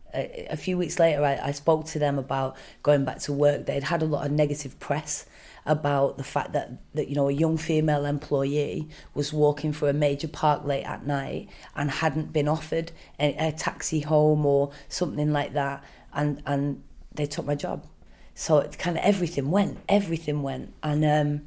a, 0.50 0.56
few 0.56 0.76
weeks 0.78 0.98
later, 0.98 1.24
I, 1.24 1.38
I 1.48 1.50
spoke 1.52 1.86
to 1.86 1.98
them 1.98 2.18
about 2.18 2.56
going 2.82 3.04
back 3.04 3.18
to 3.20 3.32
work. 3.32 3.66
They'd 3.66 3.84
had 3.84 4.02
a 4.02 4.06
lot 4.06 4.26
of 4.26 4.32
negative 4.32 4.78
press 4.78 5.26
about 5.66 6.16
the 6.16 6.24
fact 6.24 6.52
that, 6.52 6.72
that 6.94 7.08
you 7.08 7.14
know 7.14 7.28
a 7.28 7.32
young 7.32 7.58
female 7.58 8.06
employee 8.06 8.88
was 9.14 9.32
walking 9.32 9.72
through 9.72 9.88
a 9.88 9.92
major 9.92 10.28
park 10.28 10.64
late 10.64 10.84
at 10.84 11.06
night 11.06 11.48
and 11.76 11.90
hadn't 11.90 12.32
been 12.32 12.48
offered 12.48 12.90
a, 13.20 13.34
a 13.48 13.52
taxi 13.52 14.00
home 14.00 14.46
or 14.46 14.70
something 14.88 15.32
like 15.32 15.52
that, 15.52 15.84
and 16.12 16.42
and 16.46 16.82
they 17.14 17.26
took 17.26 17.44
my 17.44 17.54
job. 17.54 17.86
So 18.34 18.58
it 18.58 18.78
kind 18.78 18.96
of 18.96 19.04
everything 19.04 19.50
went, 19.50 19.78
everything 19.88 20.42
went, 20.42 20.72
and 20.82 21.04
um, 21.04 21.46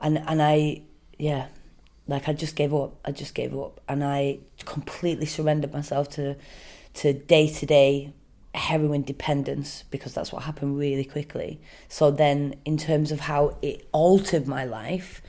and 0.00 0.18
and 0.26 0.42
I 0.42 0.82
yeah, 1.18 1.46
like 2.06 2.28
I 2.28 2.32
just 2.32 2.56
gave 2.56 2.74
up. 2.74 2.96
I 3.04 3.12
just 3.12 3.34
gave 3.34 3.56
up, 3.56 3.80
and 3.88 4.04
I 4.04 4.40
completely 4.64 5.26
surrendered 5.26 5.72
myself 5.72 6.10
to 6.10 6.36
to 6.94 7.12
day 7.12 7.48
to 7.48 7.66
day 7.66 8.12
heroin 8.54 9.02
dependence 9.02 9.84
because 9.90 10.14
that's 10.14 10.32
what 10.32 10.44
happened 10.44 10.78
really 10.78 11.04
quickly. 11.04 11.60
So 11.88 12.10
then, 12.10 12.54
in 12.64 12.76
terms 12.76 13.10
of 13.10 13.20
how 13.20 13.56
it 13.62 13.86
altered 13.92 14.46
my 14.46 14.64
life, 14.64 15.20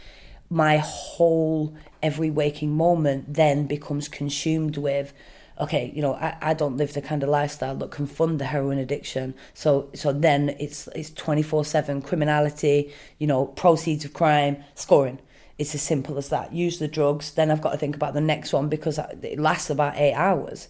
my 0.50 0.78
whole 0.78 1.76
every 2.04 2.30
waking 2.30 2.72
moment 2.72 3.34
then 3.34 3.66
becomes 3.66 4.08
consumed 4.08 4.78
with 4.78 5.12
okay 5.60 5.92
you 5.96 6.02
know 6.04 6.14
I, 6.14 6.38
I 6.40 6.54
don't 6.54 6.78
live 6.78 6.94
the 6.94 7.02
kind 7.02 7.24
of 7.24 7.30
lifestyle 7.30 7.76
that 7.78 7.90
can 7.90 8.06
fund 8.06 8.40
the 8.40 8.46
heroin 8.46 8.78
addiction. 8.78 9.34
So 9.54 9.90
so 9.96 10.14
then 10.14 10.56
it's 10.60 10.88
it's 10.96 11.10
24/7 11.12 12.04
criminality 12.04 12.94
you 13.18 13.26
know 13.26 13.48
proceeds 13.48 14.06
of 14.06 14.14
crime 14.14 14.64
scoring. 14.76 15.20
It's 15.58 15.74
as 15.74 15.82
simple 15.82 16.18
as 16.18 16.30
that. 16.30 16.54
Use 16.54 16.80
the 16.80 16.88
drugs. 16.88 17.32
Then 17.32 17.50
I've 17.50 17.62
got 17.62 17.72
to 17.72 17.78
think 17.78 17.96
about 17.96 18.14
the 18.14 18.22
next 18.22 18.52
one 18.52 18.68
because 18.68 19.00
it 19.24 19.40
lasts 19.40 19.70
about 19.70 19.96
8 19.96 20.14
hours 20.14 20.68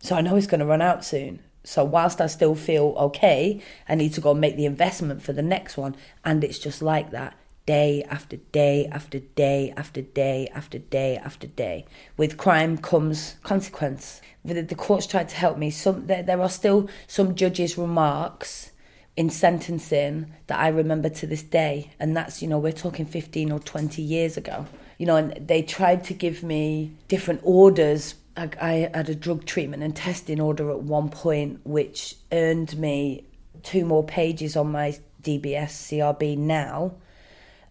so 0.00 0.16
I 0.16 0.20
know 0.20 0.36
it's 0.36 0.46
going 0.46 0.60
to 0.60 0.66
run 0.66 0.82
out 0.82 1.04
soon. 1.04 1.40
So 1.62 1.84
whilst 1.84 2.20
I 2.20 2.26
still 2.26 2.54
feel 2.54 2.94
okay, 2.98 3.62
I 3.88 3.94
need 3.94 4.14
to 4.14 4.20
go 4.20 4.32
and 4.32 4.40
make 4.40 4.56
the 4.56 4.64
investment 4.64 5.22
for 5.22 5.32
the 5.32 5.42
next 5.42 5.76
one. 5.76 5.94
And 6.24 6.42
it's 6.42 6.58
just 6.58 6.80
like 6.80 7.10
that 7.10 7.36
day 7.66 8.02
after 8.04 8.36
day 8.36 8.88
after 8.90 9.18
day 9.18 9.72
after 9.76 10.00
day 10.00 10.48
after 10.54 10.78
day 10.78 11.18
after 11.18 11.46
day. 11.46 11.84
With 12.16 12.38
crime 12.38 12.78
comes 12.78 13.36
consequence. 13.42 14.22
The, 14.42 14.74
courts 14.74 15.06
tried 15.06 15.28
to 15.28 15.36
help 15.36 15.58
me. 15.58 15.70
Some 15.70 16.06
there, 16.06 16.22
there 16.22 16.40
are 16.40 16.48
still 16.48 16.88
some 17.06 17.34
judges' 17.34 17.76
remarks 17.76 18.72
in 19.16 19.28
sentencing 19.28 20.32
that 20.46 20.58
I 20.58 20.68
remember 20.68 21.10
to 21.10 21.26
this 21.26 21.42
day, 21.42 21.92
and 22.00 22.16
that's 22.16 22.40
you 22.40 22.48
know 22.48 22.58
we're 22.58 22.72
talking 22.72 23.04
fifteen 23.04 23.52
or 23.52 23.58
twenty 23.60 24.00
years 24.00 24.38
ago 24.38 24.66
you 25.00 25.06
know, 25.06 25.16
and 25.16 25.32
they 25.48 25.62
tried 25.62 26.04
to 26.04 26.12
give 26.12 26.42
me 26.42 26.92
different 27.08 27.40
orders. 27.42 28.16
I, 28.36 28.50
I 28.60 28.72
had 28.94 29.08
a 29.08 29.14
drug 29.14 29.44
treatment 29.44 29.82
and 29.82 29.94
testing 29.94 30.40
order 30.40 30.70
at 30.70 30.82
one 30.82 31.08
point, 31.08 31.60
which 31.64 32.16
earned 32.32 32.78
me 32.78 33.24
two 33.62 33.84
more 33.84 34.04
pages 34.04 34.56
on 34.56 34.72
my 34.72 34.98
DBS 35.22 35.70
CRB 35.70 36.36
now 36.38 36.94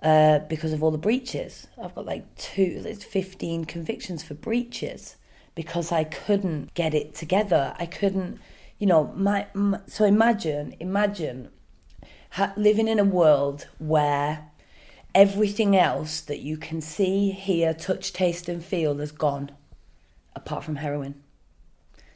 uh, 0.02 0.40
because 0.40 0.74
of 0.74 0.84
all 0.84 0.92
the 0.92 0.98
breaches. 0.98 1.68
I've 1.82 1.96
got 1.96 2.06
like 2.06 2.36
two, 2.36 2.82
there's 2.82 3.04
15 3.04 3.66
convictions 3.66 4.24
for 4.24 4.34
breaches 4.34 5.16
because 5.56 5.92
I 5.92 6.04
couldn't 6.04 6.74
get 6.74 6.94
it 6.94 7.16
together. 7.16 7.76
I 7.78 7.86
couldn't, 7.86 8.40
you 8.78 8.88
know, 8.88 9.14
my, 9.16 9.48
my 9.54 9.82
so 9.88 10.06
imagine, 10.06 10.76
imagine 10.80 11.50
ha- 12.32 12.54
living 12.56 12.88
in 12.88 13.00
a 13.00 13.04
world 13.04 13.68
where 13.78 14.50
everything 15.14 15.76
else 15.76 16.22
that 16.22 16.40
you 16.40 16.58
can 16.58 16.82
see, 16.82 17.32
hear, 17.32 17.74
touch, 17.74 18.14
taste, 18.14 18.48
and 18.48 18.64
feel 18.64 19.00
is 19.02 19.12
gone, 19.12 19.52
apart 20.40 20.64
from 20.64 20.78
heroin. 20.78 21.16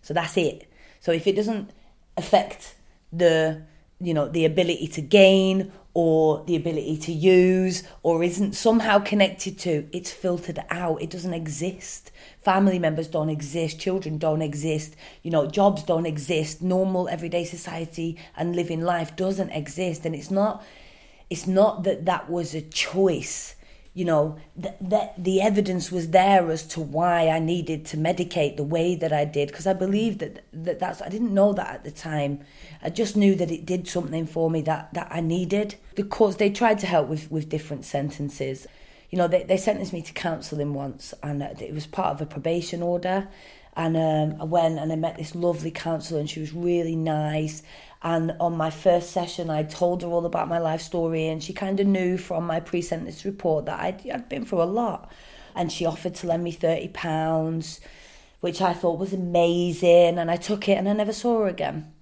So 0.01 0.13
that's 0.13 0.38
it. 0.38 0.69
So 0.99 1.12
if 1.12 1.27
it 1.27 1.36
doesn't 1.36 1.71
affect 2.17 2.75
the 3.12 3.63
you 3.99 4.13
know 4.13 4.27
the 4.27 4.45
ability 4.45 4.88
to 4.88 5.01
gain 5.01 5.71
or 5.93 6.43
the 6.45 6.55
ability 6.55 6.97
to 6.97 7.12
use 7.12 7.83
or 8.01 8.23
isn't 8.23 8.53
somehow 8.53 8.97
connected 8.99 9.59
to 9.59 9.88
it's 9.91 10.12
filtered 10.12 10.59
out. 10.69 11.01
It 11.01 11.12
doesn't 11.12 11.33
exist. 11.33 12.12
Family 12.41 12.79
members 12.79 13.07
don't 13.07 13.29
exist. 13.29 13.79
Children 13.79 14.17
don't 14.17 14.41
exist. 14.41 14.95
You 15.21 15.31
know 15.31 15.47
jobs 15.47 15.83
don't 15.83 16.05
exist. 16.05 16.62
Normal 16.62 17.07
everyday 17.09 17.45
society 17.45 18.17
and 18.36 18.55
living 18.55 18.81
life 18.81 19.15
doesn't 19.15 19.51
exist. 19.51 20.05
And 20.05 20.15
it's 20.15 20.31
not 20.31 20.63
it's 21.29 21.47
not 21.47 21.83
that 21.83 22.05
that 22.05 22.29
was 22.29 22.53
a 22.53 22.62
choice 22.62 23.55
you 23.93 24.06
know 24.06 24.38
that 24.56 25.23
the 25.23 25.41
evidence 25.41 25.91
was 25.91 26.10
there 26.10 26.49
as 26.49 26.65
to 26.65 26.82
why 26.82 27.27
I 27.27 27.38
needed 27.38 27.86
to 27.88 27.97
medicate 27.97 28.58
the 28.58 28.63
way 28.63 28.95
that 28.95 29.13
I 29.13 29.23
did 29.23 29.49
because 29.49 29.67
I 29.67 29.73
believed 29.73 30.19
that, 30.19 30.43
that 30.51 30.79
that's 30.79 31.01
I 31.01 31.10
didn't 31.10 31.34
know 31.34 31.53
that 31.53 31.69
at 31.69 31.84
the 31.84 31.91
time. 31.91 32.39
I 32.82 32.89
just 32.89 33.15
knew 33.15 33.36
that 33.36 33.51
it 33.51 33.65
did 33.65 33.88
something 33.88 34.25
for 34.25 34.49
me 34.49 34.62
that 34.62 34.93
that 34.93 35.08
I 35.12 35.21
needed. 35.21 35.75
The 35.95 36.03
courts 36.03 36.38
they 36.38 36.49
tried 36.49 36.79
to 36.79 36.88
help 36.88 37.08
with 37.08 37.29
with 37.32 37.49
different 37.49 37.86
sentences. 37.86 38.65
You 39.12 39.19
know 39.19 39.27
they, 39.27 39.43
they 39.43 39.58
sentenced 39.58 39.93
me 39.93 40.01
to 40.01 40.13
counselling 40.13 40.73
once 40.73 41.13
and 41.21 41.43
it 41.43 41.73
was 41.73 41.86
part 41.86 42.15
of 42.15 42.21
a 42.21 42.25
probation 42.25 42.82
order. 42.82 43.27
And 43.75 43.97
um, 43.97 44.39
I 44.39 44.43
went 44.43 44.77
and 44.77 44.91
I 44.91 44.95
met 44.95 45.17
this 45.17 45.34
lovely 45.34 45.71
counsellor 45.71 46.19
and 46.19 46.29
she 46.29 46.39
was 46.39 46.53
really 46.53 46.95
nice 46.95 47.63
and 48.03 48.35
on 48.41 48.57
my 48.57 48.69
first 48.69 49.11
session, 49.11 49.49
I 49.49 49.63
told 49.63 50.01
her 50.01 50.09
all 50.09 50.25
about 50.25 50.49
my 50.49 50.59
life 50.59 50.81
story, 50.81 51.27
and 51.27 51.41
she 51.41 51.53
kind 51.53 51.79
of 51.79 51.87
knew 51.87 52.17
from 52.17 52.45
my 52.45 52.59
pre 52.59 52.81
sentence 52.81 53.23
report 53.23 53.65
that 53.65 53.79
I'd, 53.79 54.09
I'd 54.09 54.27
been 54.27 54.43
through 54.43 54.61
a 54.61 54.65
lot. 54.65 55.09
And 55.55 55.71
she 55.71 55.85
offered 55.85 56.15
to 56.15 56.27
lend 56.27 56.43
me 56.43 56.53
£30, 56.53 57.79
which 58.41 58.59
I 58.59 58.73
thought 58.73 58.99
was 58.99 59.13
amazing. 59.13 60.17
And 60.17 60.29
I 60.29 60.35
took 60.35 60.67
it 60.67 60.77
and 60.77 60.89
I 60.89 60.93
never 60.93 61.13
saw 61.13 61.41
her 61.41 61.47
again. 61.47 61.93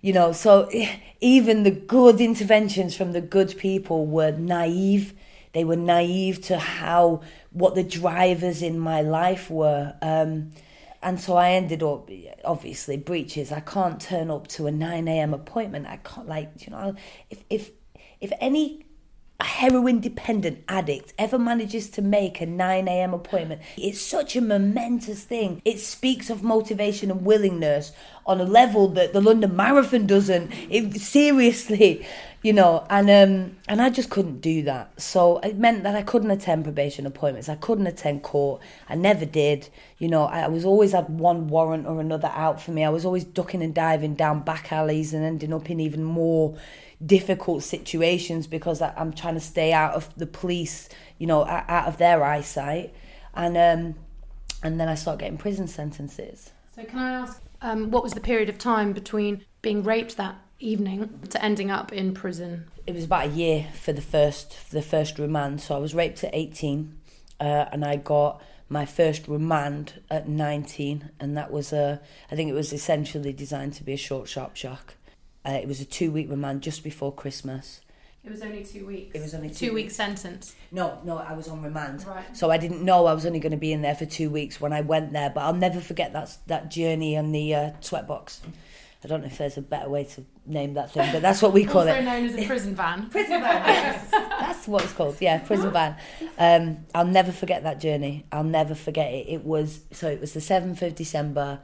You 0.00 0.12
know, 0.12 0.30
so 0.30 0.70
even 1.20 1.64
the 1.64 1.72
good 1.72 2.20
interventions 2.20 2.94
from 2.94 3.12
the 3.12 3.20
good 3.20 3.56
people 3.58 4.06
were 4.06 4.30
naive. 4.30 5.12
They 5.54 5.64
were 5.64 5.76
naive 5.76 6.40
to 6.42 6.58
how, 6.58 7.22
what 7.50 7.74
the 7.74 7.82
drivers 7.82 8.62
in 8.62 8.78
my 8.78 9.00
life 9.00 9.50
were. 9.50 9.94
Um, 10.02 10.50
and 11.02 11.20
so 11.20 11.36
I 11.36 11.50
ended 11.50 11.82
up 11.82 12.10
obviously 12.44 12.96
breaches. 12.96 13.52
I 13.52 13.60
can't 13.60 14.00
turn 14.00 14.30
up 14.30 14.48
to 14.48 14.66
a 14.66 14.70
nine 14.70 15.08
a.m. 15.08 15.34
appointment. 15.34 15.86
I 15.86 15.98
can't 15.98 16.28
like 16.28 16.66
you 16.66 16.70
know 16.70 16.94
if 17.30 17.44
if 17.50 17.70
if 18.20 18.32
any 18.40 18.84
heroin 19.40 20.00
dependent 20.00 20.64
addict 20.66 21.14
ever 21.16 21.38
manages 21.38 21.88
to 21.88 22.02
make 22.02 22.40
a 22.40 22.46
9 22.46 22.88
a.m. 22.88 23.14
appointment, 23.14 23.62
it's 23.76 24.00
such 24.00 24.34
a 24.34 24.40
momentous 24.40 25.22
thing. 25.22 25.62
It 25.64 25.78
speaks 25.78 26.28
of 26.28 26.42
motivation 26.42 27.10
and 27.10 27.24
willingness 27.24 27.92
on 28.26 28.40
a 28.40 28.44
level 28.44 28.88
that 28.88 29.12
the 29.12 29.20
London 29.20 29.54
Marathon 29.54 30.06
doesn't. 30.06 30.52
It 30.68 31.00
seriously, 31.00 32.04
you 32.42 32.52
know, 32.52 32.86
and 32.88 33.10
um, 33.10 33.56
and 33.68 33.82
I 33.82 33.90
just 33.90 34.10
couldn't 34.10 34.40
do 34.40 34.62
that. 34.62 35.00
So 35.00 35.38
it 35.38 35.56
meant 35.56 35.82
that 35.82 35.96
I 35.96 36.02
couldn't 36.02 36.30
attend 36.30 36.64
probation 36.64 37.04
appointments. 37.04 37.48
I 37.48 37.56
couldn't 37.56 37.86
attend 37.86 38.22
court. 38.22 38.62
I 38.88 38.94
never 38.94 39.24
did. 39.24 39.68
You 39.98 40.08
know, 40.08 40.24
I 40.24 40.46
was 40.46 40.64
always 40.64 40.92
had 40.92 41.08
one 41.08 41.48
warrant 41.48 41.86
or 41.86 42.00
another 42.00 42.28
out 42.28 42.62
for 42.62 42.70
me. 42.70 42.84
I 42.84 42.90
was 42.90 43.04
always 43.04 43.24
ducking 43.24 43.62
and 43.62 43.74
diving 43.74 44.14
down 44.14 44.40
back 44.40 44.72
alleys 44.72 45.12
and 45.12 45.24
ending 45.24 45.52
up 45.52 45.68
in 45.68 45.80
even 45.80 46.04
more 46.04 46.56
difficult 47.04 47.62
situations 47.64 48.46
because 48.46 48.82
I, 48.82 48.92
am 48.96 49.12
trying 49.12 49.34
to 49.34 49.40
stay 49.40 49.72
out 49.72 49.94
of 49.94 50.14
the 50.16 50.26
police, 50.26 50.88
you 51.18 51.26
know, 51.26 51.44
out 51.44 51.88
of 51.88 51.98
their 51.98 52.22
eyesight, 52.22 52.94
and 53.34 53.56
um, 53.56 53.94
and 54.62 54.78
then 54.78 54.88
I 54.88 54.94
start 54.94 55.18
getting 55.18 55.38
prison 55.38 55.66
sentences. 55.66 56.52
So 56.74 56.84
can 56.84 57.00
I 57.00 57.10
ask, 57.10 57.42
um, 57.62 57.90
what 57.90 58.04
was 58.04 58.12
the 58.12 58.20
period 58.20 58.48
of 58.48 58.58
time 58.58 58.92
between 58.92 59.44
being 59.60 59.82
raped 59.82 60.16
that 60.16 60.36
evening 60.60 61.20
to 61.30 61.42
ending 61.42 61.70
up 61.70 61.92
in 61.92 62.14
prison? 62.14 62.64
It 62.86 62.94
was 62.94 63.04
about 63.04 63.26
a 63.26 63.30
year 63.30 63.66
for 63.74 63.92
the 63.92 64.02
first 64.02 64.54
for 64.54 64.74
the 64.74 64.82
first 64.82 65.18
remand. 65.18 65.60
So 65.60 65.74
I 65.74 65.78
was 65.78 65.94
raped 65.94 66.24
at 66.24 66.34
18, 66.34 66.98
uh, 67.40 67.44
and 67.72 67.84
I 67.84 67.96
got 67.96 68.42
my 68.68 68.84
first 68.84 69.28
remand 69.28 70.00
at 70.10 70.28
19, 70.28 71.10
and 71.20 71.36
that 71.36 71.50
was 71.50 71.72
a 71.72 72.00
I 72.30 72.36
think 72.36 72.50
it 72.50 72.54
was 72.54 72.72
essentially 72.72 73.32
designed 73.32 73.74
to 73.74 73.84
be 73.84 73.92
a 73.92 73.98
short, 73.98 74.28
sharp 74.28 74.56
shock. 74.56 74.94
Uh, 75.46 75.52
it 75.52 75.68
was 75.68 75.80
a 75.80 75.84
two 75.84 76.10
week 76.10 76.28
remand 76.30 76.62
just 76.62 76.82
before 76.82 77.12
Christmas. 77.12 77.80
It 78.24 78.32
was 78.32 78.42
only 78.42 78.64
two 78.64 78.84
weeks. 78.84 79.14
It 79.14 79.22
was 79.22 79.32
only 79.32 79.48
two, 79.48 79.68
two 79.68 79.72
week 79.72 79.90
sentence. 79.90 80.54
No, 80.70 80.98
no, 81.04 81.16
I 81.16 81.32
was 81.32 81.48
on 81.48 81.62
remand. 81.62 82.04
Right. 82.06 82.36
So 82.36 82.50
I 82.50 82.58
didn't 82.58 82.82
know 82.82 83.06
I 83.06 83.14
was 83.14 83.24
only 83.24 83.38
going 83.38 83.52
to 83.52 83.58
be 83.58 83.72
in 83.72 83.80
there 83.80 83.94
for 83.94 84.04
two 84.04 84.28
weeks 84.28 84.60
when 84.60 84.72
I 84.72 84.82
went 84.82 85.12
there. 85.12 85.30
But 85.30 85.42
I'll 85.42 85.54
never 85.54 85.80
forget 85.80 86.12
that 86.12 86.36
that 86.46 86.70
journey 86.70 87.16
on 87.16 87.32
the 87.32 87.54
uh, 87.54 87.70
sweatbox. 87.80 88.40
I 89.04 89.06
don't 89.06 89.20
know 89.20 89.26
if 89.28 89.38
there's 89.38 89.56
a 89.56 89.62
better 89.62 89.88
way 89.88 90.04
to 90.04 90.24
name 90.44 90.74
that 90.74 90.90
thing, 90.90 91.12
but 91.12 91.22
that's 91.22 91.40
what 91.40 91.52
we 91.52 91.64
call 91.64 91.82
also 91.82 91.92
it. 91.92 91.98
Also 91.98 92.04
known 92.04 92.24
as 92.26 92.34
a 92.36 92.46
prison 92.46 92.74
van. 92.74 93.08
prison 93.10 93.40
van, 93.40 93.66
yes. 93.66 94.10
that's 94.10 94.66
what 94.66 94.82
it's 94.82 94.92
called. 94.92 95.16
Yeah, 95.20 95.38
prison 95.38 95.70
van. 95.70 95.96
Um, 96.36 96.78
I'll 96.94 97.06
never 97.06 97.30
forget 97.30 97.62
that 97.62 97.80
journey. 97.80 98.26
I'll 98.32 98.42
never 98.42 98.74
forget 98.74 99.12
it. 99.12 99.28
It 99.28 99.44
was 99.44 99.82
so. 99.92 100.08
It 100.08 100.20
was 100.20 100.32
the 100.32 100.40
seventh 100.40 100.82
of 100.82 100.94
December 100.96 101.60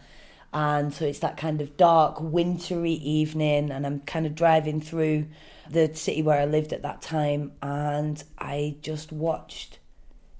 and 0.54 0.94
so 0.94 1.04
it's 1.04 1.18
that 1.18 1.36
kind 1.36 1.60
of 1.60 1.76
dark 1.76 2.20
wintry 2.20 2.92
evening 2.92 3.70
and 3.70 3.84
i'm 3.84 4.00
kind 4.00 4.24
of 4.24 4.34
driving 4.34 4.80
through 4.80 5.26
the 5.68 5.92
city 5.94 6.22
where 6.22 6.40
i 6.40 6.44
lived 6.44 6.72
at 6.72 6.82
that 6.82 7.02
time 7.02 7.52
and 7.60 8.22
i 8.38 8.76
just 8.80 9.12
watched 9.12 9.78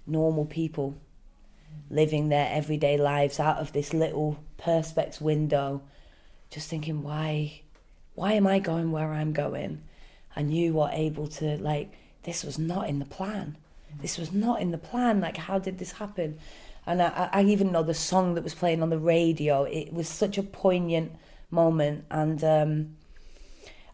normal 0.06 0.46
people 0.46 0.96
living 1.90 2.28
their 2.28 2.48
everyday 2.50 2.96
lives 2.96 3.40
out 3.40 3.58
of 3.58 3.72
this 3.72 3.92
little 3.92 4.38
perspex 4.56 5.20
window 5.20 5.82
just 6.54 6.70
thinking 6.70 7.02
why 7.02 7.60
why 8.14 8.32
am 8.32 8.46
i 8.46 8.60
going 8.60 8.92
where 8.92 9.12
i'm 9.12 9.32
going? 9.32 9.82
And 10.36 10.54
you 10.54 10.74
were 10.74 10.90
able 10.92 11.26
to 11.26 11.56
like 11.58 11.92
this 12.22 12.44
was 12.44 12.58
not 12.58 12.88
in 12.88 13.00
the 13.00 13.04
plan. 13.04 13.56
This 14.00 14.18
was 14.18 14.32
not 14.32 14.60
in 14.60 14.70
the 14.70 14.78
plan. 14.78 15.20
Like 15.20 15.36
how 15.36 15.58
did 15.58 15.78
this 15.78 15.92
happen? 15.92 16.38
And 16.86 17.02
I, 17.02 17.28
I 17.32 17.42
even 17.42 17.72
know 17.72 17.82
the 17.82 17.94
song 17.94 18.34
that 18.34 18.44
was 18.44 18.54
playing 18.54 18.82
on 18.82 18.90
the 18.90 18.98
radio. 18.98 19.64
It 19.64 19.92
was 19.92 20.08
such 20.08 20.38
a 20.38 20.42
poignant 20.42 21.12
moment, 21.50 22.04
and 22.10 22.44
um, 22.44 22.96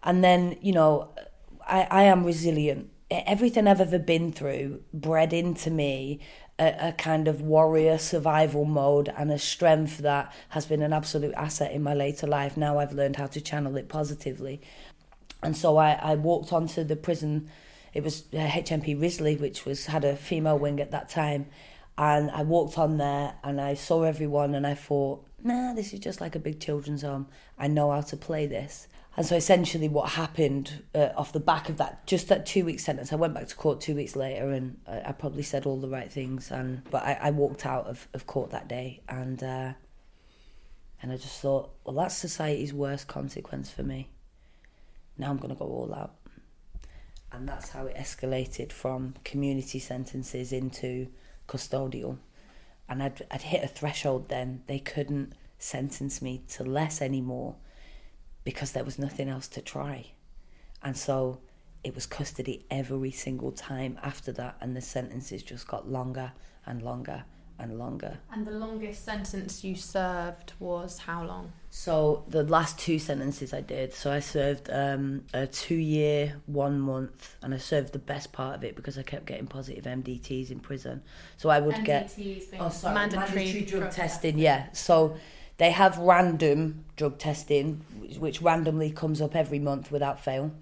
and 0.03 0.25
then 0.25 0.57
you 0.61 0.73
know, 0.73 1.09
I, 1.67 1.87
I 1.91 2.03
am 2.05 2.25
resilient. 2.25 2.91
Everything 3.11 3.67
I've 3.67 3.81
ever 3.81 3.99
been 3.99 4.33
through 4.33 4.83
bred 4.93 5.33
into 5.33 5.71
me 5.71 6.21
a, 6.61 6.89
a 6.89 6.93
kind 6.93 7.27
of 7.27 7.41
warrior 7.41 7.99
survival 7.99 8.65
mode 8.65 9.13
and 9.17 9.33
a 9.33 9.39
strength 9.39 9.99
that 9.99 10.33
has 10.51 10.67
been 10.67 10.83
an 10.83 10.93
absolute 10.93 11.35
asset 11.35 11.73
in 11.73 11.83
my 11.83 11.95
later 11.95 12.27
life. 12.27 12.57
Now 12.57 12.79
I've 12.79 12.93
learned 12.93 13.17
how 13.17 13.27
to 13.29 13.41
channel 13.41 13.77
it 13.77 13.89
positively, 13.89 14.61
and 15.43 15.57
so 15.57 15.79
I, 15.79 15.93
I 15.93 16.15
walked 16.15 16.53
onto 16.53 16.85
the 16.85 16.97
prison. 16.97 17.51
It 17.95 18.05
was 18.05 18.25
uh, 18.33 18.37
HMP 18.37 19.01
Risley, 19.01 19.37
which 19.37 19.65
was 19.65 19.87
had 19.87 20.05
a 20.05 20.15
female 20.15 20.59
wing 20.59 20.79
at 20.79 20.93
that 20.93 21.09
time 21.09 21.47
and 22.01 22.31
I 22.31 22.45
walked 22.45 22.79
on 22.79 22.97
there 22.97 23.35
and 23.45 23.61
I 23.61 23.75
saw 23.75 24.05
everyone 24.05 24.55
and 24.55 24.67
I 24.67 24.73
thought, 24.73 25.23
nah, 25.45 25.75
this 25.75 25.93
is 25.93 26.01
just 26.01 26.19
like 26.19 26.35
a 26.35 26.39
big 26.39 26.59
children's 26.59 27.03
home. 27.03 27.29
I 27.59 27.67
know 27.67 27.91
how 27.91 28.01
to 28.01 28.17
play 28.17 28.47
this. 28.47 28.89
And 29.17 29.27
so 29.27 29.37
essentially, 29.37 29.89
what 29.89 30.11
happened 30.11 30.85
uh, 30.95 31.09
off 31.17 31.33
the 31.33 31.41
back 31.41 31.69
of 31.69 31.79
that, 31.79 32.07
just 32.07 32.29
that 32.29 32.47
two 32.47 32.65
week 32.65 32.79
sentence, 32.79 33.13
I 33.13 33.17
went 33.17 33.35
back 33.35 33.49
to 33.49 33.57
court 33.57 33.81
two 33.81 33.97
weeks 33.97 34.15
later, 34.15 34.51
and 34.51 34.79
I, 34.87 35.09
I 35.09 35.13
probably 35.13 35.43
said 35.43 35.67
all 35.67 35.79
the 35.79 35.89
right 35.89 36.11
things. 36.11 36.51
And 36.51 36.89
but 36.91 37.03
I, 37.03 37.19
I 37.21 37.31
walked 37.31 37.67
out 37.67 37.87
of, 37.87 38.07
of 38.15 38.27
court 38.27 38.51
that 38.51 38.69
day, 38.69 39.01
and 39.09 39.43
uh, 39.43 39.73
and 41.03 41.13
I 41.13 41.17
just 41.17 41.41
thought, 41.41 41.71
well, 41.85 41.97
that's 41.97 42.15
society's 42.15 42.73
worst 42.73 43.09
consequence 43.09 43.71
for 43.71 43.83
me. 43.83 44.09
Now 45.19 45.31
I'm 45.31 45.39
going 45.39 45.55
to 45.55 45.59
go 45.59 45.67
all 45.67 45.93
out, 45.93 46.15
and 47.33 47.49
that's 47.49 47.71
how 47.71 47.87
it 47.87 47.97
escalated 47.97 48.71
from 48.71 49.15
community 49.25 49.81
sentences 49.81 50.53
into 50.53 51.09
custodial. 51.49 52.19
And 52.89 53.03
I'd, 53.03 53.27
I'd 53.31 53.43
hit 53.43 53.65
a 53.65 53.69
threshold 53.69 54.29
then. 54.29 54.63
They 54.67 54.79
couldn't 54.79 55.35
sentence 55.59 56.23
me 56.23 56.43
to 56.49 56.65
less 56.65 57.03
anymore 57.03 57.57
because 58.45 58.73
there 58.73 58.85
was 58.85 58.99
nothing 58.99 59.29
else 59.29 59.49
to 59.49 59.61
try. 59.61 60.13
And 60.83 60.97
so 60.97 61.41
it 61.85 61.95
was 61.95 62.07
custody 62.07 62.67
every 62.71 63.11
single 63.11 63.53
time 63.53 63.99
after 64.03 64.33
that, 64.33 64.57
and 64.61 64.77
the 64.77 64.81
sentences 64.81 65.43
just 65.43 65.67
got 65.67 65.89
longer 65.89 66.33
and 66.67 66.83
longer 66.83 67.25
and 67.61 67.79
longer. 67.79 68.19
And 68.33 68.47
the 68.47 68.53
longest 68.53 69.05
sentence 69.05 69.63
you 69.63 69.77
served 69.77 70.55
was 70.59 70.99
how 70.99 71.25
long? 71.25 71.53
So 71.69 72.25
the 72.27 72.43
last 72.43 72.79
two 72.79 72.99
sentences 72.99 73.53
I 73.53 73.61
did, 73.61 73.93
so 73.93 74.11
I 74.11 74.21
served 74.21 74.69
um, 74.71 75.25
a 75.33 75.47
two-year, 75.47 76.41
one 76.47 76.81
month, 76.81 77.37
and 77.43 77.55
I 77.55 77.59
served 77.59 77.93
the 77.93 77.99
best 77.99 78.33
part 78.33 78.57
of 78.57 78.65
it 78.65 78.75
because 78.75 78.99
I 78.99 79.03
kept 79.03 79.27
getting 79.27 79.47
positive 79.47 79.85
MDTs 79.85 80.51
in 80.51 80.61
prison. 80.61 81.03
So 81.37 81.51
I 81.51 81.61
would 81.61 81.85
get 81.85 82.09
MDTs 82.09 82.51
being 82.51 82.63
oh 82.63 82.71
sorry 82.71 82.95
mandatory, 82.95 83.27
mandatory, 83.27 83.65
drug, 83.65 83.81
drug 83.83 83.93
testing. 83.93 84.39
Yeah, 84.39 84.73
so 84.73 85.17
they 85.61 85.73
have 85.73 85.99
random 85.99 86.87
drug 86.97 87.19
testing, 87.19 87.85
which- 88.19 88.41
randomly 88.41 88.91
comes 88.91 89.21
up 89.21 89.37
every 89.37 89.59
month 89.59 89.93
without 89.93 90.19
fail. 90.19 90.53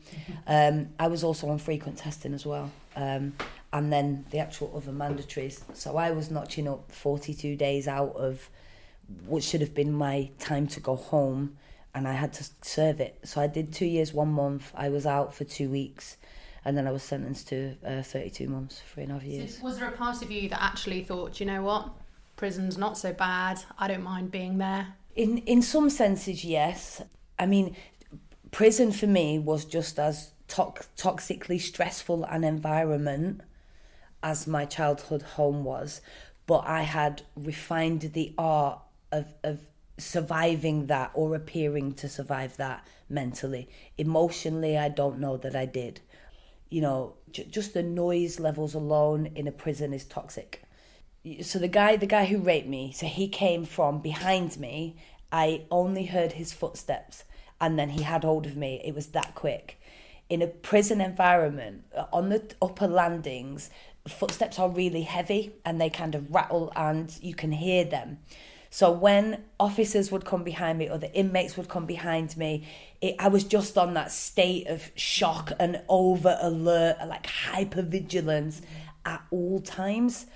Um, 0.44 0.88
I 0.98 1.06
was 1.06 1.22
also 1.22 1.48
on 1.50 1.58
frequent 1.58 1.98
testing 1.98 2.34
as 2.34 2.44
well. 2.44 2.72
Um, 2.96 3.34
and 3.72 3.92
then 3.92 4.26
the 4.30 4.40
actual 4.40 4.72
other 4.74 4.90
mandatories. 4.90 5.62
So 5.72 5.96
I 5.96 6.10
was 6.10 6.32
notching 6.32 6.66
up 6.66 6.90
42 6.90 7.54
days 7.54 7.86
out 7.86 8.16
of 8.16 8.50
what 9.26 9.44
should 9.44 9.60
have 9.60 9.72
been 9.72 9.92
my 9.92 10.30
time 10.40 10.66
to 10.66 10.80
go 10.80 10.96
home, 10.96 11.56
and 11.94 12.08
I 12.08 12.14
had 12.14 12.32
to 12.32 12.48
serve 12.62 12.98
it. 13.00 13.20
So 13.22 13.40
I 13.40 13.46
did 13.46 13.72
two 13.72 13.86
years, 13.86 14.12
one 14.12 14.32
month. 14.32 14.72
I 14.74 14.88
was 14.88 15.06
out 15.06 15.32
for 15.32 15.44
two 15.44 15.70
weeks, 15.70 16.16
and 16.64 16.76
then 16.76 16.88
I 16.88 16.90
was 16.90 17.04
sentenced 17.04 17.46
to 17.50 17.76
uh, 17.86 18.02
32 18.02 18.48
months, 18.48 18.82
three 18.92 19.04
and 19.04 19.12
a 19.12 19.14
half 19.14 19.22
years. 19.22 19.58
So 19.58 19.64
was 19.64 19.78
there 19.78 19.88
a 19.88 19.92
part 19.92 20.22
of 20.22 20.30
you 20.32 20.48
that 20.48 20.60
actually 20.60 21.04
thought, 21.04 21.38
you 21.38 21.46
know 21.46 21.62
what, 21.62 21.88
prison's 22.38 22.78
not 22.78 22.96
so 22.96 23.12
bad, 23.12 23.62
I 23.78 23.88
don't 23.88 24.02
mind 24.02 24.30
being 24.30 24.56
there? 24.56 24.94
In 25.14 25.38
in 25.38 25.60
some 25.60 25.90
senses, 25.90 26.44
yes. 26.44 27.02
I 27.38 27.44
mean, 27.44 27.76
prison 28.50 28.92
for 28.92 29.06
me 29.06 29.38
was 29.38 29.66
just 29.66 29.98
as 29.98 30.32
tox- 30.46 30.88
toxically 30.96 31.60
stressful 31.60 32.24
an 32.24 32.44
environment 32.44 33.42
as 34.22 34.46
my 34.46 34.64
childhood 34.64 35.22
home 35.22 35.64
was, 35.64 36.00
but 36.46 36.64
I 36.66 36.82
had 36.82 37.22
refined 37.36 38.12
the 38.14 38.32
art 38.38 38.80
of 39.12 39.34
of 39.42 39.58
surviving 39.98 40.86
that 40.86 41.10
or 41.14 41.34
appearing 41.34 41.92
to 41.92 42.08
survive 42.08 42.56
that 42.56 42.86
mentally. 43.08 43.68
Emotionally, 43.98 44.78
I 44.78 44.88
don't 44.88 45.18
know 45.18 45.36
that 45.38 45.56
I 45.56 45.66
did. 45.66 46.00
You 46.70 46.82
know, 46.82 47.14
j- 47.32 47.48
just 47.50 47.74
the 47.74 47.82
noise 47.82 48.38
levels 48.38 48.74
alone 48.74 49.32
in 49.34 49.48
a 49.48 49.52
prison 49.52 49.92
is 49.92 50.04
toxic 50.04 50.62
so 51.42 51.58
the 51.58 51.68
guy 51.68 51.96
the 51.96 52.06
guy 52.06 52.24
who 52.26 52.38
raped 52.38 52.68
me 52.68 52.92
so 52.92 53.06
he 53.06 53.28
came 53.28 53.64
from 53.64 54.00
behind 54.00 54.58
me. 54.58 54.96
I 55.30 55.64
only 55.70 56.06
heard 56.06 56.32
his 56.32 56.52
footsteps 56.52 57.24
and 57.60 57.78
then 57.78 57.90
he 57.90 58.02
had 58.02 58.24
hold 58.24 58.46
of 58.46 58.56
me. 58.56 58.80
It 58.84 58.94
was 58.94 59.08
that 59.08 59.34
quick. 59.34 59.80
In 60.30 60.42
a 60.42 60.46
prison 60.46 61.00
environment 61.00 61.84
uh, 61.94 62.04
on 62.12 62.28
the 62.28 62.42
upper 62.62 62.86
landings 62.86 63.70
footsteps 64.06 64.58
are 64.58 64.70
really 64.70 65.02
heavy 65.02 65.52
and 65.64 65.80
they 65.80 65.90
kind 65.90 66.14
of 66.14 66.34
rattle 66.34 66.72
and 66.74 67.16
you 67.20 67.34
can 67.34 67.52
hear 67.52 67.84
them. 67.84 68.18
So 68.70 68.90
when 68.90 69.44
officers 69.58 70.10
would 70.12 70.24
come 70.24 70.44
behind 70.44 70.78
me 70.78 70.88
or 70.88 70.98
the 70.98 71.12
inmates 71.14 71.56
would 71.56 71.68
come 71.68 71.86
behind 71.86 72.36
me 72.36 72.66
it, 73.00 73.14
i 73.18 73.28
was 73.28 73.44
just 73.44 73.78
on 73.78 73.94
that 73.94 74.12
state 74.12 74.66
of 74.66 74.90
shock 74.94 75.52
and 75.58 75.80
over 75.88 76.36
alert 76.40 76.96
like 77.06 77.26
hyper 77.26 77.82
vigilance 77.82 78.60
at 79.04 79.22
all 79.30 79.60
times 79.60 80.26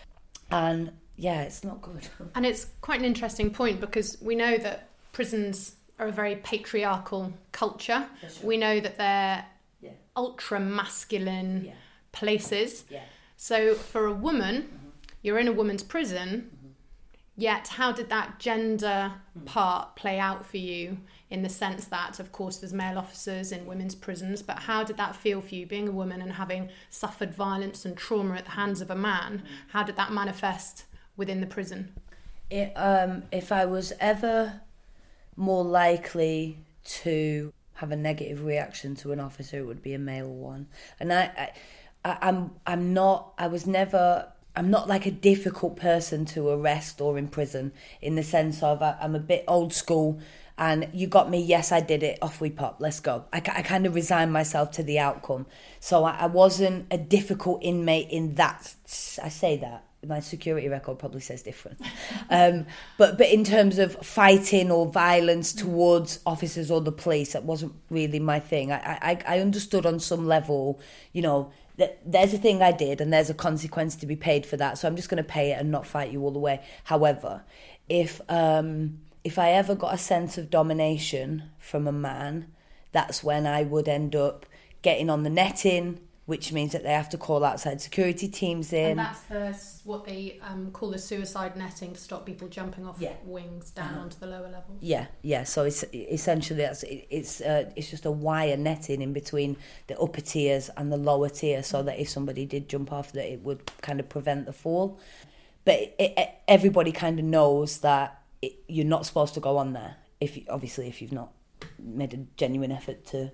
and 0.52 0.92
yeah, 1.16 1.42
it's 1.42 1.64
not 1.64 1.82
good. 1.82 2.08
And 2.34 2.46
it's 2.46 2.66
quite 2.80 2.98
an 2.98 3.04
interesting 3.04 3.50
point 3.50 3.80
because 3.80 4.18
we 4.20 4.34
know 4.34 4.56
that 4.58 4.88
prisons 5.12 5.76
are 5.98 6.08
a 6.08 6.12
very 6.12 6.36
patriarchal 6.36 7.32
culture. 7.52 8.06
We 8.42 8.56
know 8.56 8.80
that 8.80 8.96
they're 8.96 9.44
Yeah. 9.80 9.90
ultra 10.16 10.58
masculine 10.58 11.64
Yeah. 11.66 11.74
places. 12.12 12.84
Yeah. 12.88 13.04
So 13.36 13.74
for 13.74 14.06
a 14.06 14.12
woman, 14.12 14.62
mm-hmm. 14.62 14.88
you're 15.22 15.38
in 15.38 15.48
a 15.48 15.52
woman's 15.52 15.82
prison. 15.82 16.50
Mm-hmm. 16.54 16.68
Yet, 17.36 17.68
how 17.68 17.92
did 17.92 18.08
that 18.10 18.38
gender 18.38 19.14
mm. 19.38 19.46
part 19.46 19.96
play 19.96 20.18
out 20.18 20.44
for 20.44 20.58
you 20.58 20.98
in 21.32 21.42
the 21.42 21.48
sense 21.48 21.86
that, 21.86 22.20
of 22.20 22.30
course, 22.30 22.58
there's 22.58 22.74
male 22.74 22.98
officers 22.98 23.52
in 23.52 23.64
women's 23.64 23.94
prisons, 23.94 24.42
but 24.42 24.58
how 24.58 24.84
did 24.84 24.98
that 24.98 25.16
feel 25.16 25.40
for 25.40 25.54
you 25.54 25.66
being 25.66 25.88
a 25.88 25.90
woman 25.90 26.20
and 26.20 26.34
having 26.34 26.68
suffered 26.90 27.34
violence 27.34 27.86
and 27.86 27.96
trauma 27.96 28.34
at 28.34 28.44
the 28.44 28.50
hands 28.50 28.82
of 28.82 28.90
a 28.90 28.94
man? 28.94 29.42
How 29.68 29.82
did 29.82 29.96
that 29.96 30.12
manifest 30.12 30.84
within 31.16 31.40
the 31.40 31.46
prison? 31.46 31.94
It, 32.50 32.74
um, 32.76 33.22
if 33.32 33.50
I 33.50 33.64
was 33.64 33.94
ever 33.98 34.60
more 35.34 35.64
likely 35.64 36.58
to 36.84 37.50
have 37.76 37.90
a 37.92 37.96
negative 37.96 38.44
reaction 38.44 38.94
to 38.96 39.12
an 39.12 39.18
officer, 39.18 39.56
it 39.56 39.66
would 39.66 39.82
be 39.82 39.94
a 39.94 39.98
male 39.98 40.28
one. 40.28 40.66
And 41.00 41.14
I, 41.14 41.52
I, 42.04 42.18
I'm, 42.20 42.50
I'm 42.66 42.92
not. 42.92 43.32
I 43.38 43.46
was 43.46 43.66
never. 43.66 44.30
I'm 44.54 44.70
not 44.70 44.86
like 44.86 45.06
a 45.06 45.10
difficult 45.10 45.76
person 45.76 46.26
to 46.26 46.50
arrest 46.50 47.00
or 47.00 47.16
imprison 47.16 47.72
in 48.02 48.16
the 48.16 48.22
sense 48.22 48.62
of 48.62 48.82
I, 48.82 48.98
I'm 49.00 49.14
a 49.14 49.18
bit 49.18 49.44
old 49.48 49.72
school. 49.72 50.20
And 50.58 50.88
you 50.92 51.06
got 51.06 51.30
me, 51.30 51.42
yes, 51.42 51.72
I 51.72 51.80
did 51.80 52.02
it, 52.02 52.18
off 52.22 52.40
we 52.40 52.50
pop, 52.50 52.76
let's 52.78 53.00
go. 53.00 53.24
I, 53.32 53.38
I 53.38 53.62
kind 53.62 53.86
of 53.86 53.94
resigned 53.94 54.32
myself 54.32 54.70
to 54.72 54.82
the 54.82 54.98
outcome. 54.98 55.46
So 55.80 56.04
I, 56.04 56.12
I 56.20 56.26
wasn't 56.26 56.86
a 56.90 56.98
difficult 56.98 57.62
inmate 57.62 58.10
in 58.10 58.34
that. 58.34 58.74
I 59.22 59.28
say 59.28 59.56
that 59.58 59.84
my 60.06 60.18
security 60.18 60.68
record 60.68 60.98
probably 60.98 61.20
says 61.20 61.42
different. 61.42 61.80
Um, 62.30 62.66
but 62.96 63.18
but 63.18 63.28
in 63.28 63.44
terms 63.44 63.78
of 63.78 63.94
fighting 63.96 64.70
or 64.70 64.86
violence 64.86 65.52
towards 65.52 66.20
officers 66.24 66.70
or 66.70 66.80
the 66.80 66.92
police, 66.92 67.34
that 67.34 67.44
wasn't 67.44 67.74
really 67.90 68.20
my 68.20 68.40
thing. 68.40 68.72
I 68.72 68.98
I, 69.02 69.36
I 69.36 69.40
understood 69.40 69.84
on 69.84 70.00
some 70.00 70.26
level, 70.26 70.80
you 71.12 71.20
know, 71.20 71.52
that 71.76 72.00
there's 72.10 72.32
a 72.32 72.38
thing 72.38 72.62
I 72.62 72.72
did 72.72 73.02
and 73.02 73.12
there's 73.12 73.28
a 73.28 73.34
consequence 73.34 73.96
to 73.96 74.06
be 74.06 74.16
paid 74.16 74.46
for 74.46 74.56
that. 74.56 74.78
So 74.78 74.88
I'm 74.88 74.96
just 74.96 75.10
going 75.10 75.22
to 75.22 75.28
pay 75.28 75.52
it 75.52 75.60
and 75.60 75.70
not 75.70 75.86
fight 75.86 76.10
you 76.10 76.22
all 76.22 76.30
the 76.30 76.38
way. 76.38 76.62
However, 76.84 77.42
if 77.88 78.20
um, 78.30 79.00
if 79.24 79.38
I 79.38 79.50
ever 79.52 79.74
got 79.74 79.94
a 79.94 79.98
sense 79.98 80.36
of 80.38 80.50
domination 80.50 81.44
from 81.58 81.86
a 81.86 81.92
man, 81.92 82.48
that's 82.92 83.22
when 83.22 83.46
I 83.46 83.62
would 83.62 83.88
end 83.88 84.14
up 84.16 84.46
getting 84.82 85.08
on 85.08 85.22
the 85.22 85.30
netting, 85.30 86.00
which 86.26 86.52
means 86.52 86.72
that 86.72 86.82
they 86.82 86.92
have 86.92 87.08
to 87.10 87.18
call 87.18 87.44
outside 87.44 87.80
security 87.80 88.28
teams 88.28 88.72
in. 88.72 88.98
And 88.98 88.98
that's 88.98 89.22
the, 89.22 89.56
what 89.84 90.04
they 90.04 90.38
um, 90.42 90.70
call 90.72 90.90
the 90.90 90.98
suicide 90.98 91.56
netting 91.56 91.92
to 91.94 92.00
stop 92.00 92.26
people 92.26 92.48
jumping 92.48 92.86
off 92.86 92.96
Yeah. 93.00 93.12
wings 93.24 93.70
down 93.70 93.94
onto 93.94 94.18
the 94.18 94.26
lower 94.26 94.48
levels. 94.48 94.78
Yeah, 94.80 95.06
yeah. 95.22 95.44
So 95.44 95.64
it's 95.64 95.84
essentially 95.92 96.60
that's 96.62 96.84
it's 96.88 97.40
uh, 97.40 97.70
it's 97.76 97.90
just 97.90 98.06
a 98.06 98.10
wire 98.10 98.56
netting 98.56 99.02
in 99.02 99.12
between 99.12 99.56
the 99.88 99.98
upper 99.98 100.20
tiers 100.20 100.70
and 100.76 100.92
the 100.92 100.96
lower 100.96 101.28
tier, 101.28 101.62
so 101.62 101.82
that 101.82 101.98
if 101.98 102.08
somebody 102.08 102.44
did 102.46 102.68
jump 102.68 102.92
off, 102.92 103.12
that 103.12 103.30
it 103.30 103.42
would 103.42 103.70
kind 103.82 104.00
of 104.00 104.08
prevent 104.08 104.46
the 104.46 104.52
fall. 104.52 104.98
But 105.64 105.74
it, 105.74 105.94
it, 105.98 106.28
everybody 106.48 106.92
kind 106.92 107.18
of 107.18 107.24
knows 107.24 107.78
that 107.78 108.21
it, 108.42 108.54
you're 108.68 108.84
not 108.84 109.06
supposed 109.06 109.34
to 109.34 109.40
go 109.40 109.56
on 109.56 109.72
there. 109.72 109.96
If 110.20 110.36
you, 110.36 110.44
obviously 110.50 110.88
if 110.88 111.00
you've 111.00 111.12
not 111.12 111.32
made 111.78 112.12
a 112.12 112.18
genuine 112.36 112.72
effort 112.72 113.06
to 113.06 113.32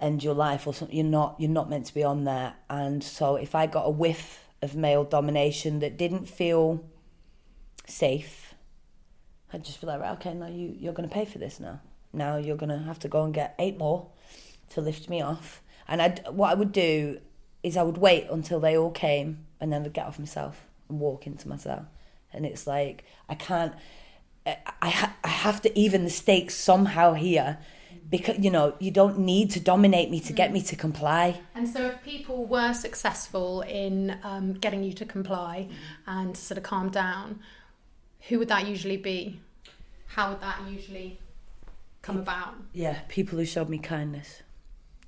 end 0.00 0.24
your 0.24 0.34
life 0.34 0.66
or 0.66 0.74
something, 0.74 0.96
you're 0.96 1.06
not 1.06 1.36
you're 1.38 1.50
not 1.50 1.70
meant 1.70 1.86
to 1.86 1.94
be 1.94 2.02
on 2.02 2.24
there. 2.24 2.54
And 2.68 3.04
so 3.04 3.36
if 3.36 3.54
I 3.54 3.66
got 3.66 3.84
a 3.84 3.90
whiff 3.90 4.44
of 4.60 4.74
male 4.74 5.04
domination 5.04 5.80
that 5.80 5.96
didn't 5.96 6.26
feel 6.26 6.84
safe, 7.86 8.54
I'd 9.52 9.64
just 9.64 9.80
be 9.80 9.86
like, 9.86 10.00
right, 10.00 10.12
okay, 10.12 10.34
now 10.34 10.46
you, 10.46 10.74
you're 10.78 10.94
going 10.94 11.08
to 11.08 11.14
pay 11.14 11.24
for 11.24 11.38
this 11.38 11.60
now. 11.60 11.80
Now 12.12 12.36
you're 12.36 12.56
going 12.56 12.70
to 12.70 12.78
have 12.78 12.98
to 13.00 13.08
go 13.08 13.24
and 13.24 13.34
get 13.34 13.54
eight 13.58 13.78
more 13.78 14.08
to 14.70 14.80
lift 14.80 15.08
me 15.08 15.20
off. 15.20 15.62
And 15.88 16.00
I'd, 16.00 16.26
what 16.28 16.50
I 16.50 16.54
would 16.54 16.72
do 16.72 17.20
is 17.62 17.76
I 17.76 17.82
would 17.82 17.98
wait 17.98 18.28
until 18.30 18.60
they 18.60 18.76
all 18.76 18.90
came 18.90 19.46
and 19.60 19.72
then 19.72 19.84
I'd 19.84 19.92
get 19.92 20.06
off 20.06 20.18
myself 20.18 20.66
and 20.88 21.00
walk 21.00 21.26
into 21.26 21.48
my 21.48 21.56
cell. 21.56 21.86
And 22.32 22.46
it's 22.46 22.66
like, 22.66 23.04
I 23.28 23.34
can't, 23.34 23.74
I, 24.46 24.56
I, 24.80 24.90
ha- 24.90 25.16
I 25.24 25.28
have 25.28 25.62
to 25.62 25.78
even 25.78 26.04
the 26.04 26.10
stakes 26.10 26.54
somehow 26.54 27.14
here 27.14 27.58
because, 28.10 28.38
you 28.38 28.50
know, 28.50 28.74
you 28.78 28.90
don't 28.90 29.18
need 29.20 29.50
to 29.52 29.60
dominate 29.60 30.10
me 30.10 30.20
to 30.20 30.32
get 30.32 30.52
me 30.52 30.60
to 30.62 30.76
comply. 30.76 31.40
And 31.54 31.68
so, 31.68 31.86
if 31.86 32.02
people 32.02 32.44
were 32.44 32.72
successful 32.74 33.62
in 33.62 34.18
um, 34.22 34.52
getting 34.54 34.82
you 34.84 34.92
to 34.94 35.04
comply 35.06 35.68
and 36.06 36.36
sort 36.36 36.58
of 36.58 36.64
calm 36.64 36.90
down, 36.90 37.40
who 38.28 38.38
would 38.38 38.48
that 38.48 38.66
usually 38.66 38.96
be? 38.98 39.40
How 40.08 40.30
would 40.30 40.40
that 40.42 40.60
usually 40.68 41.18
come 42.02 42.18
about? 42.18 42.54
Yeah, 42.72 43.00
people 43.08 43.38
who 43.38 43.44
showed 43.46 43.68
me 43.70 43.78
kindness. 43.78 44.42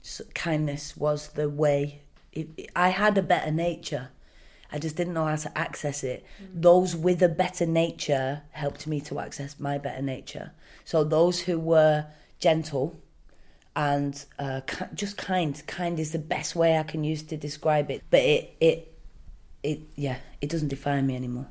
S 0.02 0.22
kindness 0.34 0.96
was 0.96 1.28
the 1.28 1.48
way. 1.48 2.02
It, 2.32 2.48
it- 2.56 2.70
I 2.74 2.88
had 2.90 3.18
a 3.18 3.22
better 3.22 3.50
nature. 3.50 4.08
I 4.74 4.78
just 4.78 4.96
didn't 4.96 5.14
know 5.14 5.26
how 5.26 5.36
to 5.36 5.56
access 5.66 6.02
it. 6.04 6.24
Those 6.52 6.96
with 6.96 7.22
a 7.22 7.28
better 7.28 7.64
nature 7.66 8.42
helped 8.50 8.86
me 8.86 9.00
to 9.02 9.20
access 9.20 9.58
my 9.60 9.78
better 9.78 10.02
nature. 10.02 10.50
So 10.84 11.04
those 11.04 11.36
who 11.46 11.56
were 11.60 12.06
gentle 12.40 13.00
and 13.76 14.24
uh, 14.38 14.60
just 14.94 15.16
kind, 15.16 15.60
kind 15.66 15.98
is 16.00 16.10
the 16.12 16.18
best 16.18 16.54
way 16.56 16.76
I 16.78 16.82
can 16.82 17.04
use 17.04 17.22
to 17.24 17.36
describe 17.36 17.90
it. 17.90 18.02
But 18.10 18.20
it, 18.20 18.56
it, 18.60 18.92
it, 19.62 19.80
yeah, 19.96 20.18
it 20.40 20.48
doesn't 20.48 20.68
define 20.68 21.06
me 21.06 21.16
anymore. 21.16 21.46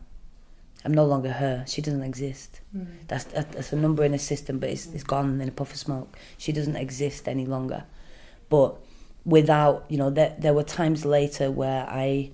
I'm 0.86 0.94
no 0.94 1.06
longer 1.06 1.32
her. 1.32 1.64
She 1.68 1.82
doesn't 1.82 2.04
exist. 2.04 2.60
That's 3.08 3.24
that- 3.36 3.54
that's 3.54 3.72
a 3.72 3.78
number 3.78 4.04
in 4.04 4.14
a 4.14 4.20
system, 4.20 4.60
but 4.60 4.70
it's 4.70 4.86
it's 4.88 5.06
gone 5.06 5.40
in 5.40 5.48
a 5.48 5.52
puff 5.52 5.72
of 5.72 5.78
smoke. 5.78 6.18
She 6.38 6.52
doesn't 6.52 6.76
exist 6.76 7.30
any 7.30 7.46
longer. 7.46 7.86
But 8.50 8.76
without 9.26 9.86
you 9.88 9.98
know 9.98 10.10
there 10.10 10.36
there 10.38 10.54
were 10.54 10.64
times 10.64 11.06
later 11.06 11.50
where 11.50 11.86
I 11.88 12.32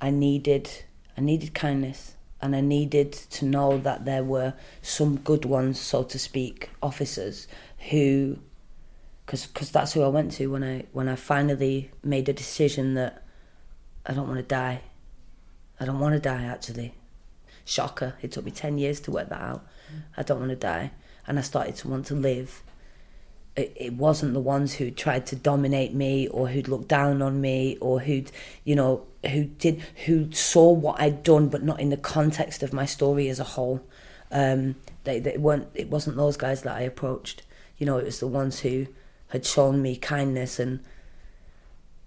I 0.00 0.10
needed 0.10 0.84
I 1.16 1.20
needed 1.20 1.54
kindness 1.54 2.16
and 2.40 2.56
I 2.56 2.60
needed 2.60 3.12
to 3.12 3.44
know 3.44 3.78
that 3.78 4.04
there 4.04 4.24
were 4.24 4.54
some 4.80 5.18
good 5.18 5.44
ones 5.44 5.78
so 5.78 6.02
to 6.04 6.18
speak 6.18 6.70
officers 6.82 7.46
who 7.90 8.38
because 9.26 9.46
cause 9.46 9.70
that's 9.70 9.92
who 9.92 10.02
I 10.02 10.08
went 10.08 10.32
to 10.32 10.48
when 10.48 10.64
I 10.64 10.86
when 10.92 11.08
I 11.08 11.16
finally 11.16 11.90
made 12.02 12.28
a 12.28 12.32
decision 12.32 12.94
that 12.94 13.22
I 14.04 14.12
don't 14.12 14.26
want 14.26 14.38
to 14.38 14.44
die. 14.44 14.82
I 15.78 15.84
don't 15.84 16.00
want 16.00 16.14
to 16.14 16.20
die 16.20 16.44
actually. 16.44 16.94
Shocker 17.64 18.14
it 18.22 18.32
took 18.32 18.44
me 18.44 18.50
10 18.50 18.78
years 18.78 19.00
to 19.00 19.10
work 19.10 19.28
that 19.28 19.40
out. 19.40 19.66
I 20.16 20.22
don't 20.22 20.40
want 20.40 20.50
to 20.50 20.56
die. 20.56 20.92
And 21.26 21.38
I 21.38 21.42
started 21.42 21.76
to 21.76 21.88
want 21.88 22.06
to 22.06 22.14
live. 22.14 22.62
It, 23.54 23.72
it 23.76 23.92
wasn't 23.92 24.34
the 24.34 24.40
ones 24.40 24.74
who 24.74 24.90
tried 24.90 25.26
to 25.26 25.36
dominate 25.36 25.94
me 25.94 26.26
or 26.28 26.48
who'd 26.48 26.66
look 26.66 26.88
down 26.88 27.22
on 27.22 27.40
me 27.40 27.76
or 27.80 28.00
who'd 28.00 28.32
you 28.64 28.74
know 28.74 29.06
who 29.26 29.44
did 29.44 29.82
who 30.06 30.32
saw 30.32 30.70
what 30.72 31.00
I'd 31.00 31.22
done 31.22 31.48
but 31.48 31.62
not 31.62 31.78
in 31.80 31.90
the 31.90 31.96
context 31.96 32.62
of 32.62 32.72
my 32.72 32.86
story 32.86 33.28
as 33.28 33.38
a 33.40 33.44
whole. 33.44 33.80
Um, 34.32 34.76
they, 35.04 35.18
they 35.20 35.36
weren't 35.36 35.68
it 35.74 35.90
wasn't 35.90 36.16
those 36.16 36.36
guys 36.36 36.62
that 36.62 36.76
I 36.76 36.82
approached. 36.82 37.42
You 37.78 37.86
know 37.86 37.98
it 37.98 38.04
was 38.04 38.20
the 38.20 38.26
ones 38.26 38.60
who 38.60 38.86
had 39.28 39.44
shown 39.44 39.82
me 39.82 39.96
kindness 39.96 40.58
and 40.58 40.80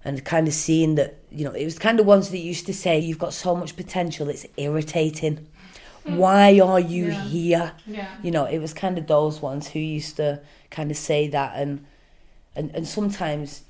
and 0.05 0.24
kind 0.26 0.47
of 0.47 0.53
seeing 0.53 0.95
that 0.95 1.18
you 1.32 1.45
know 1.45 1.51
it 1.53 1.64
was 1.66 1.80
kind 1.80 1.99
of 1.99 2.05
ones 2.05 2.30
that 2.30 2.39
used 2.39 2.66
to 2.66 2.74
say 2.74 2.99
you've 2.99 3.20
got 3.20 3.34
so 3.34 3.55
much 3.55 3.76
potential 3.76 4.30
it's 4.30 4.45
irritating. 4.57 5.47
Why 6.05 6.59
are 6.59 6.80
you 6.82 7.07
Yeah. 7.07 7.24
here? 7.26 7.72
Yeah. 7.88 8.07
you 8.22 8.32
know 8.32 8.45
it 8.45 8.59
was 8.59 8.74
kind 8.74 8.97
of 8.97 9.07
those 9.07 9.41
ones 9.41 9.70
who 9.70 9.80
used 9.80 10.18
to 10.18 10.41
kind 10.70 10.91
of 10.91 10.97
say 10.97 11.28
that 11.30 11.53
and 11.55 11.86
and 12.55 12.72
and 12.76 12.88
sometimes 12.88 13.61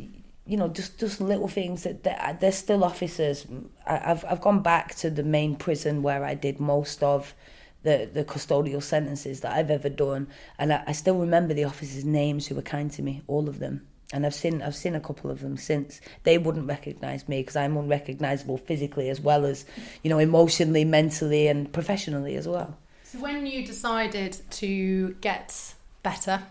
you 0.45 0.57
know 0.57 0.67
just 0.67 0.99
just 0.99 1.21
little 1.21 1.47
things 1.47 1.83
that 1.83 2.03
they're, 2.03 2.51
still 2.51 2.83
officers. 2.83 3.45
I, 3.85 4.11
I've 4.11 4.25
I've 4.25 4.41
gone 4.41 4.61
back 4.61 4.95
to 4.95 5.09
the 5.09 5.23
main 5.23 5.55
prison 5.55 6.03
where 6.03 6.23
I 6.23 6.33
did 6.33 6.59
most 6.59 7.01
of 7.01 7.33
the 7.83 8.09
the 8.11 8.25
custodial 8.25 8.83
sentences 8.83 9.41
that 9.41 9.53
I've 9.53 9.71
ever 9.71 9.89
done. 9.89 10.27
And 10.57 10.73
I, 10.73 10.83
I 10.87 10.91
still 10.91 11.17
remember 11.17 11.53
the 11.53 11.63
officers 11.63 12.03
names 12.03 12.47
who 12.47 12.55
were 12.55 12.61
kind 12.61 12.91
to 12.91 13.01
me 13.01 13.21
all 13.27 13.47
of 13.47 13.59
them. 13.59 13.87
And 14.11 14.25
I've 14.25 14.35
seen 14.35 14.61
I've 14.61 14.75
seen 14.75 14.95
a 14.95 14.99
couple 14.99 15.31
of 15.31 15.39
them 15.39 15.57
since. 15.57 16.01
They 16.23 16.37
wouldn't 16.37 16.67
recognize 16.67 17.27
me 17.29 17.41
because 17.41 17.55
I'm 17.55 17.77
unrecognizable 17.77 18.57
physically 18.57 19.09
as 19.09 19.21
well 19.21 19.45
as 19.45 19.65
you 20.03 20.09
know 20.09 20.19
emotionally 20.19 20.83
mentally 20.83 21.47
and 21.47 21.71
professionally 21.71 22.35
as 22.35 22.47
well. 22.47 22.77
So 23.03 23.19
when 23.19 23.45
you 23.45 23.65
decided 23.65 24.37
to 24.51 25.15
get 25.21 25.75
better 26.03 26.43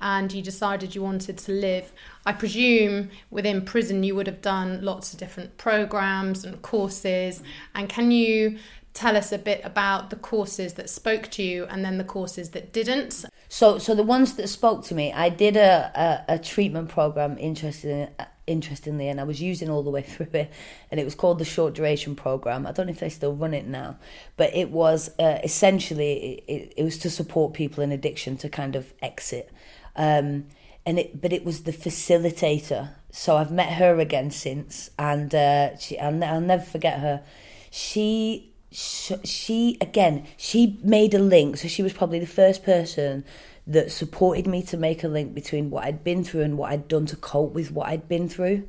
and 0.00 0.32
you 0.32 0.40
decided 0.40 0.94
you 0.94 1.02
wanted 1.02 1.36
to 1.36 1.52
live, 1.52 1.92
I 2.24 2.32
presume 2.32 3.10
within 3.30 3.62
prison 3.64 4.02
you 4.02 4.14
would 4.14 4.26
have 4.26 4.40
done 4.40 4.82
lots 4.82 5.12
of 5.12 5.18
different 5.18 5.58
programs 5.58 6.44
and 6.44 6.62
courses. 6.62 7.42
And 7.74 7.88
can 7.88 8.10
you 8.10 8.58
tell 8.94 9.16
us 9.16 9.32
a 9.32 9.38
bit 9.38 9.60
about 9.64 10.10
the 10.10 10.16
courses 10.16 10.74
that 10.74 10.90
spoke 10.90 11.30
to 11.30 11.42
you 11.42 11.64
and 11.66 11.84
then 11.84 11.98
the 11.98 12.04
courses 12.04 12.50
that 12.50 12.72
didn't? 12.72 13.24
So, 13.48 13.78
so 13.78 13.94
the 13.94 14.02
ones 14.02 14.34
that 14.34 14.48
spoke 14.48 14.84
to 14.84 14.94
me, 14.94 15.12
I 15.12 15.28
did 15.28 15.56
a, 15.56 16.24
a, 16.28 16.34
a 16.34 16.38
treatment 16.38 16.88
program 16.88 17.36
interesting, 17.38 18.08
interestingly, 18.50 19.08
and 19.08 19.20
I 19.20 19.24
was 19.24 19.40
using 19.40 19.70
all 19.70 19.82
the 19.82 19.90
way 19.90 20.02
through 20.12 20.28
it, 20.32 20.50
and 20.90 21.00
it 21.00 21.04
was 21.04 21.14
called 21.14 21.38
the 21.38 21.44
short 21.44 21.74
duration 21.74 22.14
program. 22.14 22.66
I 22.66 22.72
don't 22.72 22.86
know 22.86 22.92
if 22.92 23.00
they 23.00 23.08
still 23.08 23.34
run 23.34 23.54
it 23.54 23.66
now, 23.66 23.96
but 24.36 24.54
it 24.54 24.70
was 24.70 25.10
uh, 25.18 25.38
essentially 25.42 26.42
it, 26.46 26.74
it 26.76 26.84
was 26.84 26.98
to 26.98 27.10
support 27.10 27.54
people 27.54 27.82
in 27.82 27.92
addiction 27.92 28.36
to 28.38 28.48
kind 28.48 28.76
of 28.76 28.92
exit, 29.00 29.50
um, 29.96 30.46
and 30.84 30.98
it 30.98 31.20
but 31.20 31.32
it 31.32 31.44
was 31.44 31.62
the 31.62 31.72
facilitator. 31.72 32.90
So 33.12 33.36
I've 33.36 33.50
met 33.50 33.72
her 33.74 33.98
again 33.98 34.30
since, 34.30 34.90
and 34.98 35.34
uh, 35.34 35.76
she 35.78 35.98
I'll, 35.98 36.22
I'll 36.22 36.40
never 36.40 36.64
forget 36.64 37.00
her. 37.00 37.22
She 37.70 38.50
sh- 38.72 39.12
she 39.24 39.76
again 39.80 40.26
she 40.36 40.78
made 40.82 41.14
a 41.14 41.18
link 41.18 41.56
so 41.56 41.68
she 41.68 41.82
was 41.82 41.92
probably 41.92 42.18
the 42.18 42.26
first 42.26 42.64
person 42.64 43.24
that 43.66 43.92
supported 43.92 44.46
me 44.46 44.62
to 44.64 44.76
make 44.76 45.04
a 45.04 45.08
link 45.08 45.34
between 45.34 45.70
what 45.70 45.84
I'd 45.84 46.02
been 46.02 46.24
through 46.24 46.42
and 46.42 46.58
what 46.58 46.72
I'd 46.72 46.88
done 46.88 47.06
to 47.06 47.16
cope 47.16 47.52
with 47.52 47.70
what 47.70 47.88
I'd 47.88 48.08
been 48.08 48.28
through. 48.28 48.68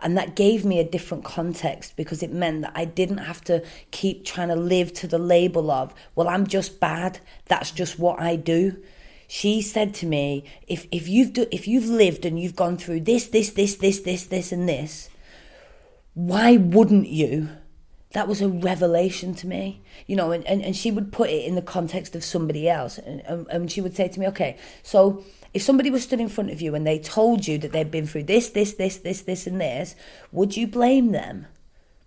And 0.00 0.16
that 0.16 0.36
gave 0.36 0.64
me 0.64 0.78
a 0.78 0.88
different 0.88 1.24
context 1.24 1.96
because 1.96 2.22
it 2.22 2.32
meant 2.32 2.62
that 2.62 2.72
I 2.74 2.84
didn't 2.84 3.18
have 3.18 3.42
to 3.44 3.64
keep 3.90 4.24
trying 4.24 4.48
to 4.48 4.56
live 4.56 4.92
to 4.94 5.06
the 5.06 5.18
label 5.18 5.70
of 5.70 5.94
well 6.14 6.28
I'm 6.28 6.46
just 6.46 6.80
bad. 6.80 7.20
That's 7.46 7.70
just 7.70 7.98
what 7.98 8.20
I 8.20 8.36
do. 8.36 8.82
She 9.28 9.62
said 9.62 9.94
to 9.94 10.06
me 10.06 10.44
if 10.66 10.86
if 10.90 11.08
you've 11.08 11.32
do, 11.32 11.46
if 11.50 11.66
you've 11.66 11.88
lived 11.88 12.24
and 12.24 12.38
you've 12.38 12.56
gone 12.56 12.76
through 12.76 13.00
this 13.00 13.28
this 13.28 13.50
this 13.50 13.76
this 13.76 14.00
this 14.00 14.26
this 14.26 14.52
and 14.52 14.68
this 14.68 15.08
why 16.14 16.58
wouldn't 16.58 17.08
you 17.08 17.48
that 18.12 18.28
was 18.28 18.40
a 18.40 18.48
revelation 18.48 19.34
to 19.34 19.46
me 19.46 19.80
you 20.06 20.16
know 20.16 20.32
and, 20.32 20.46
and, 20.46 20.62
and 20.62 20.76
she 20.76 20.90
would 20.90 21.12
put 21.12 21.30
it 21.30 21.44
in 21.44 21.54
the 21.54 21.62
context 21.62 22.14
of 22.14 22.24
somebody 22.24 22.68
else. 22.68 22.98
And, 22.98 23.20
and, 23.22 23.46
and 23.48 23.72
she 23.72 23.80
would 23.80 23.96
say 23.96 24.08
to 24.08 24.20
me 24.20 24.26
okay 24.28 24.56
so 24.82 25.24
if 25.54 25.62
somebody 25.62 25.90
was 25.90 26.02
stood 26.02 26.20
in 26.20 26.28
front 26.28 26.50
of 26.50 26.60
you 26.60 26.74
and 26.74 26.86
they 26.86 26.98
told 26.98 27.46
you 27.46 27.58
that 27.58 27.72
they'd 27.72 27.90
been 27.90 28.06
through 28.06 28.24
this 28.24 28.50
this 28.50 28.74
this 28.74 28.98
this 28.98 29.22
this 29.22 29.46
and 29.46 29.60
this 29.60 29.94
would 30.30 30.56
you 30.56 30.66
blame 30.66 31.12
them 31.12 31.46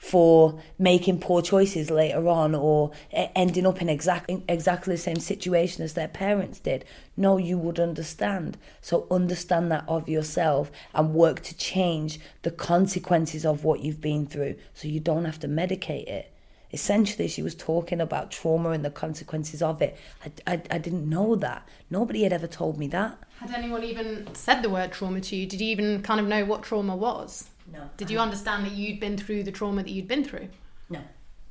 for 0.06 0.60
making 0.78 1.20
poor 1.20 1.42
choices 1.42 1.90
later 1.90 2.28
on 2.28 2.54
or 2.54 2.92
ending 3.12 3.66
up 3.66 3.82
in 3.82 3.90
exactly 3.90 4.44
exactly 4.48 4.94
the 4.94 5.02
same 5.02 5.20
situation 5.20 5.84
as 5.84 5.96
their 5.96 6.08
parents 6.08 6.60
did. 6.60 6.86
No, 7.18 7.38
you 7.38 7.58
would 7.58 7.80
understand. 7.80 8.56
So 8.82 9.08
understand 9.10 9.72
that 9.72 9.84
of 9.88 10.08
yourself 10.08 10.72
and 10.94 11.16
work 11.16 11.42
to 11.42 11.58
change 11.58 12.20
the 12.44 12.52
consequences 12.52 13.48
of 13.48 13.64
what 13.64 13.80
you've 13.80 14.00
been 14.00 14.28
through 14.28 14.58
so 14.76 14.88
you 14.88 15.00
don't 15.00 15.26
have 15.26 15.40
to 15.40 15.48
medicate 15.48 16.08
it. 16.08 16.32
Essentially, 16.72 17.28
she 17.28 17.42
was 17.42 17.56
talking 17.56 18.00
about 18.00 18.30
trauma 18.30 18.72
and 18.72 18.86
the 18.86 18.92
consequences 18.92 19.64
of 19.64 19.82
it. 19.82 19.98
I, 20.24 20.54
I, 20.54 20.62
I 20.70 20.78
didn't 20.78 21.10
know 21.10 21.36
that. 21.38 21.68
Nobody 21.90 22.22
had 22.22 22.34
ever 22.34 22.48
told 22.48 22.78
me 22.78 22.88
that. 22.90 23.18
Had 23.40 23.52
anyone 23.52 23.84
even 23.84 24.28
said 24.36 24.62
the 24.62 24.70
word 24.70 24.92
trauma 24.92 25.22
to 25.22 25.36
you? 25.36 25.48
Did 25.48 25.62
you 25.62 25.68
even 25.70 26.04
kind 26.04 26.20
of 26.20 26.28
know 26.28 26.46
what 26.46 26.62
trauma 26.62 26.96
was? 26.96 27.50
No. 27.76 27.90
Did 27.98 28.10
you 28.10 28.20
understand 28.20 28.66
that 28.66 28.72
you'd 28.72 29.00
been 29.00 29.18
through 29.18 29.44
the 29.44 29.52
trauma 29.52 29.84
that 29.84 29.92
you'd 29.92 30.08
been 30.08 30.24
through? 30.24 30.48
No, 30.90 31.02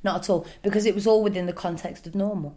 not 0.03 0.23
at 0.23 0.29
all. 0.29 0.47
Because 0.63 0.85
it 0.85 0.95
was 0.95 1.05
all 1.05 1.21
within 1.21 1.45
the 1.45 1.53
context 1.53 2.07
of 2.07 2.15
normal. 2.15 2.55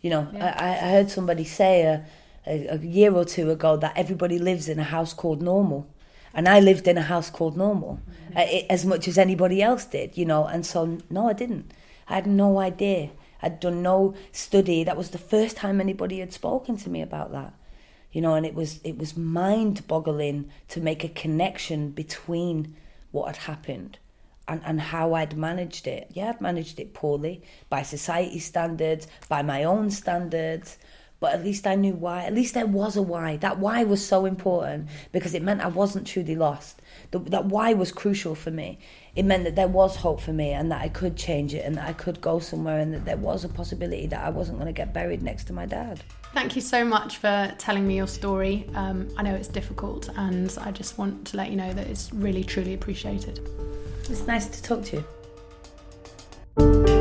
You 0.00 0.10
know, 0.10 0.28
I, 0.40 0.70
I 0.70 0.90
heard 0.90 1.10
somebody 1.10 1.44
say 1.44 1.82
a, 1.82 2.04
a, 2.46 2.74
a 2.74 2.78
year 2.78 3.14
or 3.14 3.24
two 3.24 3.50
ago 3.50 3.76
that 3.76 3.92
everybody 3.96 4.38
lives 4.38 4.68
in 4.68 4.78
a 4.78 4.84
house 4.84 5.12
called 5.12 5.42
normal. 5.42 5.86
And 6.32 6.48
I 6.48 6.60
lived 6.60 6.88
in 6.88 6.98
a 6.98 7.02
house 7.02 7.30
called 7.30 7.56
normal 7.56 8.00
uh, 8.36 8.40
it, 8.40 8.66
as 8.68 8.84
much 8.84 9.06
as 9.06 9.18
anybody 9.18 9.62
else 9.62 9.84
did, 9.84 10.16
you 10.16 10.24
know. 10.24 10.46
And 10.46 10.66
so, 10.66 10.98
no, 11.08 11.28
I 11.28 11.32
didn't. 11.32 11.72
I 12.08 12.16
had 12.16 12.26
no 12.26 12.58
idea. 12.58 13.10
I'd 13.40 13.60
done 13.60 13.82
no 13.82 14.14
study. 14.32 14.82
That 14.82 14.96
was 14.96 15.10
the 15.10 15.18
first 15.18 15.56
time 15.56 15.80
anybody 15.80 16.18
had 16.20 16.32
spoken 16.32 16.76
to 16.78 16.90
me 16.90 17.02
about 17.02 17.30
that 17.32 17.54
you 18.14 18.20
know 18.20 18.34
and 18.34 18.46
it 18.46 18.54
was 18.54 18.80
it 18.84 18.96
was 18.96 19.16
mind 19.16 19.86
boggling 19.86 20.48
to 20.68 20.80
make 20.80 21.04
a 21.04 21.08
connection 21.08 21.90
between 21.90 22.74
what 23.14 23.26
had 23.28 23.36
happened 23.44 23.98
and, 24.48 24.60
and 24.64 24.80
how 24.80 25.14
I'd 25.14 25.36
managed 25.36 25.86
it. 25.86 26.08
Yeah, 26.10 26.30
I'd 26.30 26.40
managed 26.40 26.80
it 26.80 26.92
poorly 26.92 27.42
by 27.70 27.82
society 27.82 28.40
standards, 28.40 29.06
by 29.28 29.40
my 29.42 29.62
own 29.64 29.90
standards, 29.90 30.78
but 31.24 31.32
at 31.32 31.42
least 31.42 31.66
I 31.66 31.74
knew 31.74 31.94
why. 31.94 32.24
At 32.24 32.34
least 32.34 32.52
there 32.52 32.66
was 32.66 32.98
a 32.98 33.02
why. 33.02 33.38
That 33.38 33.58
why 33.58 33.82
was 33.82 34.06
so 34.06 34.26
important 34.26 34.90
because 35.10 35.32
it 35.32 35.42
meant 35.42 35.62
I 35.62 35.68
wasn't 35.68 36.06
truly 36.06 36.36
lost. 36.36 36.82
The, 37.12 37.18
that 37.18 37.46
why 37.46 37.72
was 37.72 37.92
crucial 37.92 38.34
for 38.34 38.50
me. 38.50 38.78
It 39.16 39.24
meant 39.24 39.44
that 39.44 39.56
there 39.56 39.66
was 39.66 39.96
hope 39.96 40.20
for 40.20 40.34
me 40.34 40.50
and 40.50 40.70
that 40.70 40.82
I 40.82 40.90
could 40.90 41.16
change 41.16 41.54
it 41.54 41.64
and 41.64 41.76
that 41.76 41.88
I 41.88 41.94
could 41.94 42.20
go 42.20 42.40
somewhere 42.40 42.78
and 42.78 42.92
that 42.92 43.06
there 43.06 43.16
was 43.16 43.42
a 43.42 43.48
possibility 43.48 44.06
that 44.08 44.22
I 44.22 44.28
wasn't 44.28 44.58
going 44.58 44.66
to 44.66 44.74
get 44.74 44.92
buried 44.92 45.22
next 45.22 45.44
to 45.44 45.54
my 45.54 45.64
dad. 45.64 46.02
Thank 46.34 46.56
you 46.56 46.60
so 46.60 46.84
much 46.84 47.16
for 47.16 47.54
telling 47.56 47.88
me 47.88 47.96
your 47.96 48.06
story. 48.06 48.68
Um, 48.74 49.08
I 49.16 49.22
know 49.22 49.34
it's 49.34 49.48
difficult, 49.48 50.10
and 50.18 50.54
I 50.60 50.72
just 50.72 50.98
want 50.98 51.26
to 51.28 51.38
let 51.38 51.48
you 51.48 51.56
know 51.56 51.72
that 51.72 51.86
it's 51.86 52.12
really, 52.12 52.44
truly 52.44 52.74
appreciated. 52.74 53.40
It's 54.10 54.26
nice 54.26 54.46
to 54.48 54.62
talk 54.62 54.84
to 54.84 54.96
you. 56.58 56.93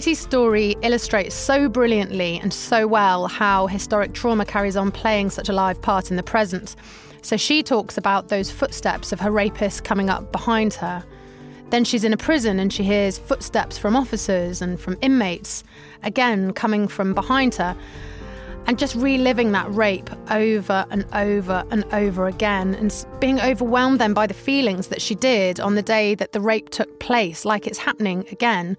Katie's 0.00 0.18
story 0.18 0.76
illustrates 0.80 1.34
so 1.34 1.68
brilliantly 1.68 2.40
and 2.40 2.54
so 2.54 2.86
well 2.86 3.26
how 3.26 3.66
historic 3.66 4.14
trauma 4.14 4.46
carries 4.46 4.74
on 4.74 4.90
playing 4.90 5.28
such 5.28 5.50
a 5.50 5.52
live 5.52 5.82
part 5.82 6.10
in 6.10 6.16
the 6.16 6.22
present. 6.22 6.74
So 7.20 7.36
she 7.36 7.62
talks 7.62 7.98
about 7.98 8.28
those 8.28 8.50
footsteps 8.50 9.12
of 9.12 9.20
her 9.20 9.30
rapist 9.30 9.84
coming 9.84 10.08
up 10.08 10.32
behind 10.32 10.72
her. 10.72 11.04
Then 11.68 11.84
she's 11.84 12.02
in 12.02 12.14
a 12.14 12.16
prison 12.16 12.58
and 12.58 12.72
she 12.72 12.82
hears 12.82 13.18
footsteps 13.18 13.76
from 13.76 13.94
officers 13.94 14.62
and 14.62 14.80
from 14.80 14.96
inmates, 15.02 15.64
again 16.02 16.54
coming 16.54 16.88
from 16.88 17.12
behind 17.12 17.56
her. 17.56 17.76
And 18.66 18.78
just 18.78 18.94
reliving 18.94 19.52
that 19.52 19.72
rape 19.72 20.10
over 20.30 20.86
and 20.90 21.04
over 21.12 21.64
and 21.70 21.84
over 21.92 22.26
again 22.26 22.74
and 22.74 23.06
being 23.20 23.40
overwhelmed 23.40 23.98
then 23.98 24.14
by 24.14 24.26
the 24.26 24.34
feelings 24.34 24.88
that 24.88 25.02
she 25.02 25.14
did 25.14 25.60
on 25.60 25.74
the 25.74 25.82
day 25.82 26.14
that 26.14 26.32
the 26.32 26.40
rape 26.40 26.70
took 26.70 27.00
place 27.00 27.44
like 27.44 27.66
it's 27.66 27.78
happening 27.78 28.26
again. 28.30 28.76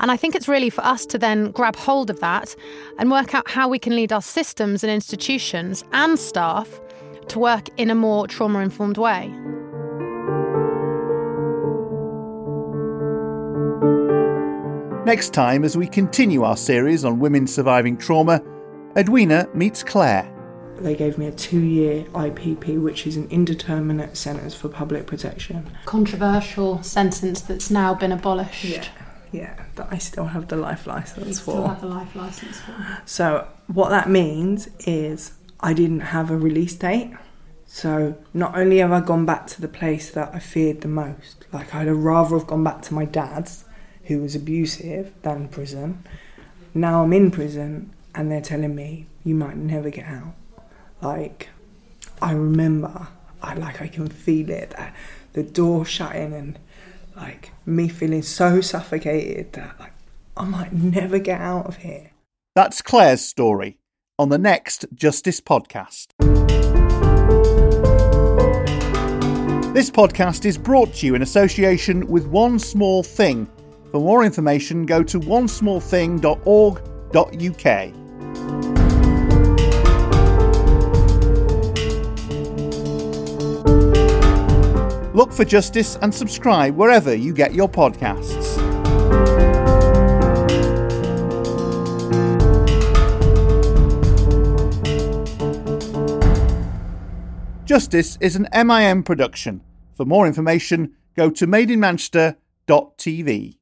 And 0.00 0.10
i 0.10 0.16
think 0.16 0.34
it's 0.34 0.48
really 0.48 0.70
for 0.70 0.84
us 0.84 1.06
to 1.06 1.18
then 1.18 1.50
grab 1.50 1.76
hold 1.76 2.10
of 2.10 2.20
that 2.20 2.54
and 2.98 3.10
work 3.10 3.34
out 3.34 3.50
how 3.50 3.68
we 3.68 3.78
can 3.78 3.96
lead 3.96 4.12
our 4.12 4.22
systems 4.22 4.84
and 4.84 4.92
institutions 4.92 5.84
and 5.92 6.18
staff 6.18 6.80
to 7.28 7.38
work 7.38 7.68
in 7.76 7.90
a 7.90 7.94
more 7.94 8.26
trauma 8.26 8.60
informed 8.60 8.98
way. 8.98 9.32
Next 15.04 15.34
time, 15.34 15.64
as 15.64 15.76
we 15.76 15.88
continue 15.88 16.44
our 16.44 16.56
series 16.56 17.04
on 17.04 17.18
women 17.18 17.46
surviving 17.46 17.96
trauma, 17.96 18.40
Edwina 18.94 19.48
meets 19.54 19.82
Claire. 19.82 20.28
They 20.76 20.94
gave 20.94 21.16
me 21.16 21.26
a 21.26 21.32
two 21.32 21.60
year 21.60 22.04
IPP, 22.12 22.80
which 22.82 23.06
is 23.06 23.16
an 23.16 23.26
indeterminate 23.30 24.18
sentence 24.18 24.54
for 24.54 24.68
public 24.68 25.06
protection. 25.06 25.70
Controversial 25.86 26.82
sentence 26.82 27.40
that's 27.40 27.70
now 27.70 27.94
been 27.94 28.12
abolished. 28.12 28.64
Yeah, 28.64 28.88
yeah, 29.30 29.64
that 29.76 29.88
I 29.90 29.96
still 29.96 30.26
have 30.26 30.48
the 30.48 30.56
life 30.56 30.86
license 30.86 31.40
for. 31.40 31.52
still 31.52 31.68
have 31.68 31.80
the 31.80 31.86
life 31.86 32.14
license 32.14 32.60
for. 32.60 32.74
So, 33.06 33.48
what 33.66 33.88
that 33.88 34.10
means 34.10 34.68
is 34.80 35.32
I 35.60 35.72
didn't 35.72 36.00
have 36.00 36.30
a 36.30 36.36
release 36.36 36.74
date. 36.74 37.14
So, 37.64 38.18
not 38.34 38.58
only 38.58 38.78
have 38.78 38.92
I 38.92 39.00
gone 39.00 39.24
back 39.24 39.46
to 39.48 39.62
the 39.62 39.68
place 39.68 40.10
that 40.10 40.34
I 40.34 40.38
feared 40.38 40.82
the 40.82 40.88
most, 40.88 41.46
like 41.50 41.74
I'd 41.74 41.88
rather 41.88 42.36
have 42.36 42.46
gone 42.46 42.64
back 42.64 42.82
to 42.82 42.94
my 42.94 43.06
dad's, 43.06 43.64
who 44.04 44.20
was 44.20 44.34
abusive, 44.34 45.14
than 45.22 45.48
prison. 45.48 46.04
Now 46.74 47.04
I'm 47.04 47.12
in 47.14 47.30
prison 47.30 47.94
and 48.14 48.30
they're 48.30 48.40
telling 48.40 48.74
me 48.74 49.06
you 49.24 49.34
might 49.34 49.56
never 49.56 49.90
get 49.90 50.06
out. 50.06 50.34
Like, 51.00 51.48
I 52.20 52.32
remember, 52.32 53.08
I 53.42 53.54
like 53.54 53.80
I 53.80 53.88
can 53.88 54.08
feel 54.08 54.50
it, 54.50 54.70
that 54.70 54.94
the 55.32 55.42
door 55.42 55.84
shutting 55.84 56.32
and 56.32 56.58
like 57.16 57.50
me 57.66 57.88
feeling 57.88 58.22
so 58.22 58.60
suffocated 58.60 59.52
that 59.54 59.78
like 59.78 59.92
I 60.36 60.44
might 60.44 60.72
never 60.72 61.18
get 61.18 61.40
out 61.40 61.66
of 61.66 61.78
here. 61.78 62.10
That's 62.54 62.82
Claire's 62.82 63.22
story 63.22 63.78
on 64.18 64.28
the 64.28 64.38
next 64.38 64.84
Justice 64.94 65.40
podcast. 65.40 66.08
This 69.74 69.90
podcast 69.90 70.44
is 70.44 70.58
brought 70.58 70.92
to 70.96 71.06
you 71.06 71.14
in 71.14 71.22
association 71.22 72.06
with 72.06 72.26
One 72.26 72.58
Small 72.58 73.02
Thing. 73.02 73.48
For 73.90 74.00
more 74.00 74.22
information, 74.22 74.84
go 74.84 75.02
to 75.02 75.18
onesmallthing.org.uk. 75.18 78.01
Look 85.14 85.32
for 85.32 85.44
Justice 85.44 85.98
and 86.02 86.14
subscribe 86.14 86.76
wherever 86.76 87.12
you 87.14 87.34
get 87.34 87.54
your 87.54 87.68
podcasts. 87.68 88.58
Justice 97.64 98.18
is 98.20 98.36
an 98.36 98.46
MIM 98.52 99.02
production. 99.02 99.62
For 99.94 100.04
more 100.04 100.26
information, 100.26 100.92
go 101.16 101.30
to 101.30 101.46
madeinmanchester.tv. 101.46 103.61